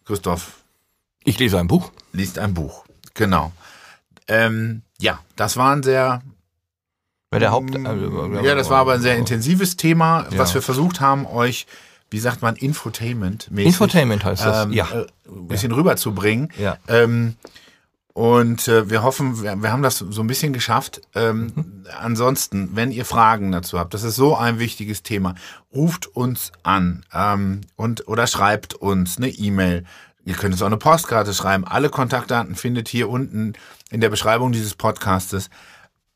Christoph. 0.06 0.64
Ich 1.24 1.40
lese 1.40 1.60
ein 1.60 1.68
Buch. 1.68 1.92
Liest 2.14 2.40
ein 2.40 2.54
Buch. 2.54 2.86
Genau. 3.14 3.52
Ähm, 4.28 4.84
ja, 5.00 5.20
das 5.36 5.58
war 5.58 5.76
ein 5.76 5.84
sehr 5.84 6.22
bei 7.30 7.40
der 7.40 7.52
Haupt. 7.52 7.76
Äh, 7.76 8.46
ja, 8.46 8.56
das 8.56 8.70
war 8.70 8.80
aber 8.80 8.94
ein 8.94 9.02
sehr 9.02 9.18
intensives 9.18 9.76
Thema, 9.76 10.28
ja. 10.32 10.38
was 10.38 10.54
wir 10.54 10.62
versucht 10.62 11.02
haben, 11.02 11.26
euch 11.26 11.68
wie 12.10 12.20
sagt 12.20 12.42
man, 12.42 12.56
Infotainment. 12.56 13.50
-mäßig, 13.52 13.66
Infotainment 13.66 14.24
heißt 14.24 14.46
das, 14.46 14.66
ähm, 14.66 14.74
ja. 14.74 14.88
Äh, 14.90 15.08
ein 15.28 15.48
bisschen 15.48 15.72
ja. 15.72 15.78
rüberzubringen. 15.78 16.50
Ja. 16.58 16.78
Ähm, 16.88 17.36
und 18.18 18.68
äh, 18.68 18.90
wir 18.90 19.04
hoffen, 19.04 19.44
wir, 19.44 19.62
wir, 19.62 19.72
haben 19.72 19.84
das 19.84 20.00
so 20.00 20.22
ein 20.22 20.26
bisschen 20.26 20.52
geschafft. 20.52 21.02
Ähm, 21.14 21.52
mhm. 21.54 21.84
Ansonsten, 22.00 22.76
wenn 22.76 22.92
ihr 22.92 23.06
Fragen 23.06 23.52
dazu 23.52 23.78
habt, 23.78 23.94
das 23.94 24.02
ist 24.02 24.16
so 24.16 24.36
ein 24.36 24.58
wichtiges 24.58 25.04
Thema, 25.04 25.36
ruft 25.72 26.08
uns 26.08 26.52
an 26.64 27.06
ähm, 27.14 27.62
und 27.76 28.08
oder 28.08 28.26
schreibt 28.26 28.74
uns 28.74 29.18
eine 29.18 29.30
E-Mail. 29.30 29.86
Ihr 30.26 30.34
könnt 30.34 30.56
uns 30.56 30.64
auch 30.64 30.66
eine 30.66 30.78
Postkarte 30.78 31.32
schreiben. 31.32 31.64
Alle 31.64 31.92
Kontaktdaten 31.92 32.56
findet 32.56 32.88
hier 32.88 33.08
unten 33.08 33.54
in 33.92 34.02
der 34.02 34.10
Beschreibung 34.10 34.52
dieses 34.52 34.74
Podcastes. 34.74 35.52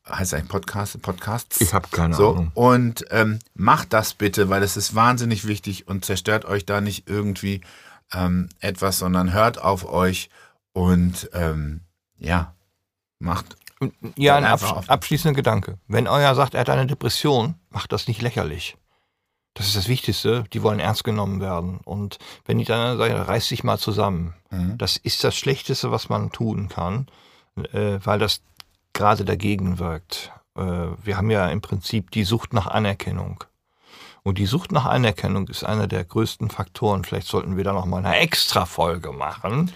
heißt 0.08 0.34
eigentlich 0.34 0.48
Podcast, 0.48 1.00
Podcasts. 1.02 1.60
Ich 1.60 1.72
habe 1.72 1.86
keine 1.92 2.16
so, 2.16 2.30
Ahnung. 2.30 2.50
Und 2.54 3.04
ähm, 3.10 3.38
macht 3.54 3.92
das 3.92 4.14
bitte, 4.14 4.48
weil 4.48 4.64
es 4.64 4.76
ist 4.76 4.96
wahnsinnig 4.96 5.46
wichtig 5.46 5.86
und 5.86 6.04
zerstört 6.04 6.46
euch 6.46 6.66
da 6.66 6.80
nicht 6.80 7.08
irgendwie 7.08 7.60
ähm, 8.12 8.48
etwas, 8.58 8.98
sondern 8.98 9.32
hört 9.32 9.62
auf 9.62 9.88
euch 9.88 10.30
und 10.72 11.30
ähm, 11.32 11.82
ja, 12.22 12.54
macht. 13.18 13.56
Ja, 14.16 14.36
ein 14.36 14.44
absch 14.44 14.64
auf- 14.64 14.88
abschließender 14.88 15.34
Gedanke. 15.34 15.78
Wenn 15.88 16.06
euer 16.06 16.34
sagt, 16.34 16.54
er 16.54 16.60
hat 16.60 16.70
eine 16.70 16.86
Depression, 16.86 17.56
macht 17.70 17.92
das 17.92 18.06
nicht 18.06 18.22
lächerlich. 18.22 18.76
Das 19.54 19.66
ist 19.66 19.76
das 19.76 19.88
Wichtigste. 19.88 20.44
Die 20.52 20.62
wollen 20.62 20.78
ernst 20.80 21.04
genommen 21.04 21.40
werden. 21.40 21.78
Und 21.84 22.18
wenn 22.46 22.58
die 22.58 22.64
dann 22.64 22.96
sagen, 22.96 23.14
reiß 23.14 23.48
dich 23.48 23.64
mal 23.64 23.78
zusammen. 23.78 24.34
Mhm. 24.50 24.78
Das 24.78 24.96
ist 24.96 25.24
das 25.24 25.36
Schlechteste, 25.36 25.90
was 25.90 26.08
man 26.08 26.30
tun 26.30 26.68
kann, 26.68 27.06
äh, 27.72 27.98
weil 28.02 28.18
das 28.18 28.42
gerade 28.92 29.24
dagegen 29.24 29.78
wirkt. 29.78 30.30
Äh, 30.56 30.62
wir 31.02 31.16
haben 31.16 31.30
ja 31.30 31.48
im 31.48 31.60
Prinzip 31.60 32.10
die 32.12 32.24
Sucht 32.24 32.52
nach 32.52 32.66
Anerkennung. 32.68 33.44
Und 34.22 34.38
die 34.38 34.46
Sucht 34.46 34.70
nach 34.70 34.86
Anerkennung 34.86 35.48
ist 35.48 35.64
einer 35.64 35.88
der 35.88 36.04
größten 36.04 36.48
Faktoren. 36.48 37.04
Vielleicht 37.04 37.26
sollten 37.26 37.56
wir 37.56 37.64
da 37.64 37.72
noch 37.72 37.86
mal 37.86 37.98
eine 37.98 38.16
extra 38.16 38.64
Folge 38.64 39.12
machen. 39.12 39.72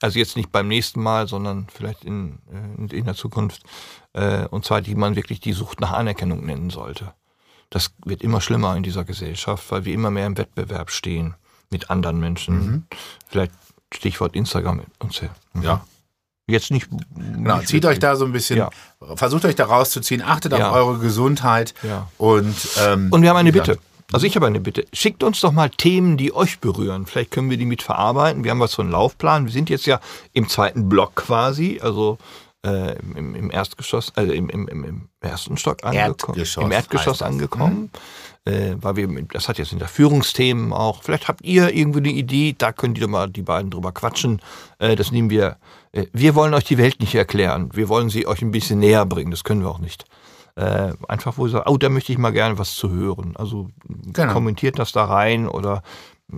Also 0.00 0.18
jetzt 0.18 0.36
nicht 0.36 0.52
beim 0.52 0.68
nächsten 0.68 1.02
Mal, 1.02 1.26
sondern 1.26 1.66
vielleicht 1.74 2.04
in, 2.04 2.38
äh, 2.52 2.80
in, 2.80 2.88
in 2.88 3.04
der 3.04 3.14
Zukunft. 3.14 3.62
Äh, 4.12 4.46
und 4.46 4.64
zwar, 4.64 4.80
die 4.80 4.94
man 4.94 5.16
wirklich 5.16 5.40
die 5.40 5.52
Sucht 5.52 5.80
nach 5.80 5.92
Anerkennung 5.92 6.44
nennen 6.46 6.70
sollte. 6.70 7.12
Das 7.70 7.90
wird 8.04 8.22
immer 8.22 8.40
schlimmer 8.40 8.76
in 8.76 8.82
dieser 8.82 9.04
Gesellschaft, 9.04 9.70
weil 9.70 9.84
wir 9.84 9.92
immer 9.94 10.10
mehr 10.10 10.26
im 10.26 10.38
Wettbewerb 10.38 10.90
stehen 10.90 11.34
mit 11.70 11.90
anderen 11.90 12.18
Menschen. 12.20 12.86
Vielleicht 13.28 13.52
Stichwort 13.92 14.34
Instagram 14.36 14.82
und 15.00 15.12
so. 15.12 15.26
Ja. 15.60 15.84
Jetzt 16.46 16.70
nicht. 16.70 16.88
Genau, 17.14 17.56
nicht 17.58 17.68
zieht 17.68 17.84
euch 17.84 17.98
da 17.98 18.16
so 18.16 18.24
ein 18.24 18.32
bisschen, 18.32 18.56
Ja. 18.58 18.70
versucht 19.16 19.44
euch 19.44 19.54
da 19.54 19.66
rauszuziehen, 19.66 20.22
achtet 20.22 20.52
Ja. 20.52 20.70
auf 20.70 20.76
eure 20.76 20.98
Gesundheit 20.98 21.74
Ja. 21.82 22.08
und 22.16 22.56
ähm, 22.80 23.08
Und 23.12 23.20
wir 23.20 23.28
haben 23.28 23.36
eine 23.36 23.50
ja. 23.50 23.62
Bitte. 23.62 23.78
Also 24.12 24.26
ich 24.26 24.36
habe 24.36 24.46
eine 24.46 24.60
Bitte. 24.60 24.86
Schickt 24.92 25.22
uns 25.22 25.40
doch 25.40 25.52
mal 25.52 25.68
Themen, 25.68 26.16
die 26.16 26.34
euch 26.34 26.60
berühren. 26.60 27.04
Vielleicht 27.06 27.30
können 27.30 27.50
wir 27.50 27.58
die 27.58 27.66
mit 27.66 27.82
verarbeiten. 27.82 28.42
Wir 28.42 28.52
haben 28.52 28.60
was 28.60 28.72
so 28.72 28.82
einen 28.82 28.90
Laufplan. 28.90 29.46
Wir 29.46 29.52
sind 29.52 29.68
jetzt 29.68 29.86
ja 29.86 30.00
im 30.32 30.48
zweiten 30.48 30.88
Block 30.88 31.14
quasi, 31.14 31.78
also 31.82 32.16
äh, 32.64 32.96
im, 33.16 33.34
im 33.34 33.50
Erstgeschoss, 33.50 34.12
also 34.14 34.32
im, 34.32 34.48
im, 34.48 34.66
im, 34.68 35.08
ersten 35.20 35.56
Stock 35.56 35.84
angekommen. 35.84 36.38
Erdgeschoss 36.38 36.64
Im 36.64 36.72
Erdgeschoss 36.72 37.22
angekommen. 37.22 37.90
Äh, 38.44 38.76
weil 38.80 38.96
wir, 38.96 39.08
das 39.32 39.48
hat 39.48 39.58
jetzt 39.58 39.72
in 39.72 39.78
der 39.78 39.88
Führungsthemen 39.88 40.72
auch. 40.72 41.02
Vielleicht 41.02 41.28
habt 41.28 41.42
ihr 41.42 41.74
irgendwie 41.74 41.98
eine 41.98 42.10
Idee, 42.10 42.54
da 42.56 42.72
könnt 42.72 42.96
ihr 42.96 43.08
mal 43.08 43.28
die 43.28 43.42
beiden 43.42 43.70
drüber 43.70 43.92
quatschen. 43.92 44.40
Äh, 44.78 44.96
das 44.96 45.12
nehmen 45.12 45.28
wir. 45.28 45.58
Äh, 45.92 46.06
wir 46.12 46.34
wollen 46.34 46.54
euch 46.54 46.64
die 46.64 46.78
Welt 46.78 47.00
nicht 47.00 47.14
erklären. 47.14 47.70
Wir 47.74 47.90
wollen 47.90 48.08
sie 48.08 48.26
euch 48.26 48.40
ein 48.40 48.52
bisschen 48.52 48.78
näher 48.78 49.04
bringen. 49.04 49.30
Das 49.30 49.44
können 49.44 49.60
wir 49.60 49.68
auch 49.68 49.80
nicht. 49.80 50.06
Äh, 50.58 50.92
einfach, 51.06 51.38
wo 51.38 51.46
ihr 51.46 51.50
sagt, 51.52 51.68
oh, 51.68 51.76
da 51.78 51.88
möchte 51.88 52.10
ich 52.12 52.18
mal 52.18 52.32
gerne 52.32 52.58
was 52.58 52.74
zu 52.74 52.90
hören. 52.90 53.34
Also 53.36 53.70
Genau. 54.12 54.32
kommentiert 54.32 54.78
das 54.80 54.90
da 54.90 55.04
rein 55.04 55.46
oder 55.46 55.82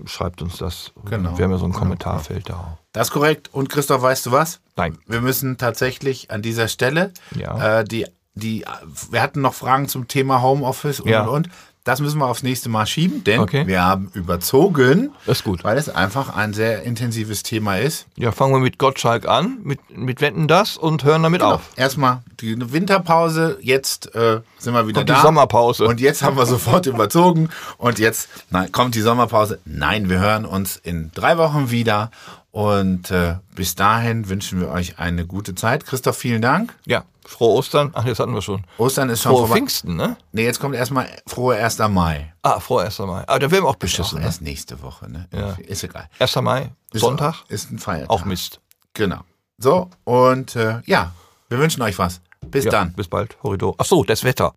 schreibt 0.04 0.42
uns 0.42 0.58
das. 0.58 0.92
Genau. 1.06 1.38
Wir 1.38 1.44
haben 1.46 1.52
ja 1.52 1.56
so 1.58 1.64
ein 1.64 1.72
Kommentarfeld 1.72 2.50
da 2.50 2.54
auch. 2.54 2.78
Das 2.92 3.08
ist 3.08 3.12
korrekt. 3.14 3.48
Und 3.52 3.70
Christoph, 3.70 4.02
weißt 4.02 4.26
du 4.26 4.32
was? 4.32 4.60
Nein. 4.76 4.98
Wir 5.06 5.22
müssen 5.22 5.56
tatsächlich 5.56 6.30
an 6.30 6.42
dieser 6.42 6.68
Stelle, 6.68 7.12
Ja. 7.34 7.80
äh, 7.80 7.84
die, 7.84 8.06
die, 8.34 8.64
wir 9.10 9.22
hatten 9.22 9.40
noch 9.40 9.54
Fragen 9.54 9.88
zum 9.88 10.06
Thema 10.06 10.42
Homeoffice 10.42 11.00
und, 11.00 11.08
Ja. 11.08 11.22
und, 11.22 11.46
und. 11.46 11.48
Das 11.84 12.00
müssen 12.00 12.18
wir 12.18 12.26
aufs 12.26 12.42
nächste 12.42 12.68
Mal 12.68 12.84
schieben, 12.86 13.24
denn 13.24 13.40
Okay. 13.40 13.66
wir 13.66 13.82
haben 13.82 14.10
überzogen, 14.12 15.12
Das 15.24 15.38
ist 15.38 15.44
gut. 15.44 15.64
weil 15.64 15.78
es 15.78 15.88
einfach 15.88 16.34
ein 16.36 16.52
sehr 16.52 16.82
intensives 16.82 17.42
Thema 17.42 17.76
ist. 17.78 18.06
Ja, 18.16 18.32
fangen 18.32 18.52
wir 18.52 18.58
mit 18.60 18.78
Gottschalk 18.78 19.26
an, 19.26 19.58
mit, 19.62 19.80
mit 19.96 20.20
Wetten 20.20 20.46
das 20.46 20.76
und 20.76 21.04
hören 21.04 21.22
damit 21.22 21.42
auf. 21.42 21.62
Erstmal 21.76 22.22
die 22.40 22.56
Winterpause, 22.72 23.58
jetzt 23.62 24.14
äh, 24.14 24.40
sind 24.58 24.74
wir 24.74 24.86
wieder 24.88 25.00
Und 25.00 25.08
die 25.08 25.12
da. 25.14 25.22
Sommerpause. 25.22 25.84
Und 25.86 26.00
jetzt 26.00 26.22
haben 26.22 26.36
wir 26.36 26.44
sofort 26.46 26.86
überzogen. 26.86 27.48
Und 27.78 27.98
jetzt 27.98 28.28
nein, 28.50 28.70
kommt 28.72 28.94
die 28.94 29.00
Sommerpause. 29.00 29.58
Nein, 29.64 30.10
wir 30.10 30.18
hören 30.20 30.44
uns 30.44 30.76
in 30.76 31.10
drei 31.14 31.38
Wochen 31.38 31.70
wieder. 31.70 32.10
Und 32.52 33.10
äh, 33.12 33.36
bis 33.54 33.74
dahin 33.76 34.28
wünschen 34.28 34.60
wir 34.60 34.70
euch 34.70 34.98
eine 34.98 35.26
gute 35.26 35.54
Zeit. 35.54 35.86
Christoph, 35.86 36.16
vielen 36.16 36.42
Dank. 36.42 36.76
Ja, 36.84 37.04
frohe 37.24 37.54
Ostern. 37.54 37.90
Ach, 37.94 38.04
das 38.04 38.18
hatten 38.18 38.34
wir 38.34 38.42
schon. 38.42 38.64
Ostern 38.76 39.08
ist 39.08 39.22
schon 39.22 39.30
Frohe 39.32 39.40
vorbei. 39.42 39.54
Pfingsten, 39.54 39.94
ne? 39.96 40.16
Nee, 40.32 40.44
jetzt 40.44 40.58
kommt 40.58 40.74
erstmal 40.74 41.08
frohe 41.28 41.54
1. 41.56 41.78
Mai. 41.90 42.32
Ah, 42.42 42.58
frohe 42.58 42.82
1. 42.82 42.98
Mai. 43.00 43.22
Aber 43.28 43.38
da 43.38 43.50
werden 43.50 43.62
wir 43.62 43.68
auch 43.68 43.74
Auch 43.74 43.76
beschissen. 43.76 44.18
Ne? 44.18 44.24
erst 44.24 44.42
nächste 44.42 44.82
Woche, 44.82 45.08
ne? 45.10 45.28
Ja. 45.32 45.56
Ist 45.64 45.84
egal. 45.84 46.08
1. 46.18 46.36
Mai, 46.42 46.72
Ist, 46.92 47.02
Sonntag, 47.02 47.44
Ist 47.48 47.70
ein 47.70 47.78
Feiertag. 47.78 48.10
auch 48.10 48.24
Mist. 48.24 48.60
Genau. 48.94 49.20
So, 49.58 49.88
und 50.04 50.56
äh, 50.56 50.80
ja, 50.86 51.12
wir 51.50 51.58
wünschen 51.58 51.82
euch 51.82 51.98
was. 51.98 52.20
Bis 52.46 52.64
Ja, 52.64 52.70
dann. 52.72 52.94
Bis 52.94 53.06
bald. 53.06 53.36
Horridor. 53.44 53.74
Ach 53.78 53.84
so, 53.84 54.02
das 54.02 54.24
Wetter. 54.24 54.54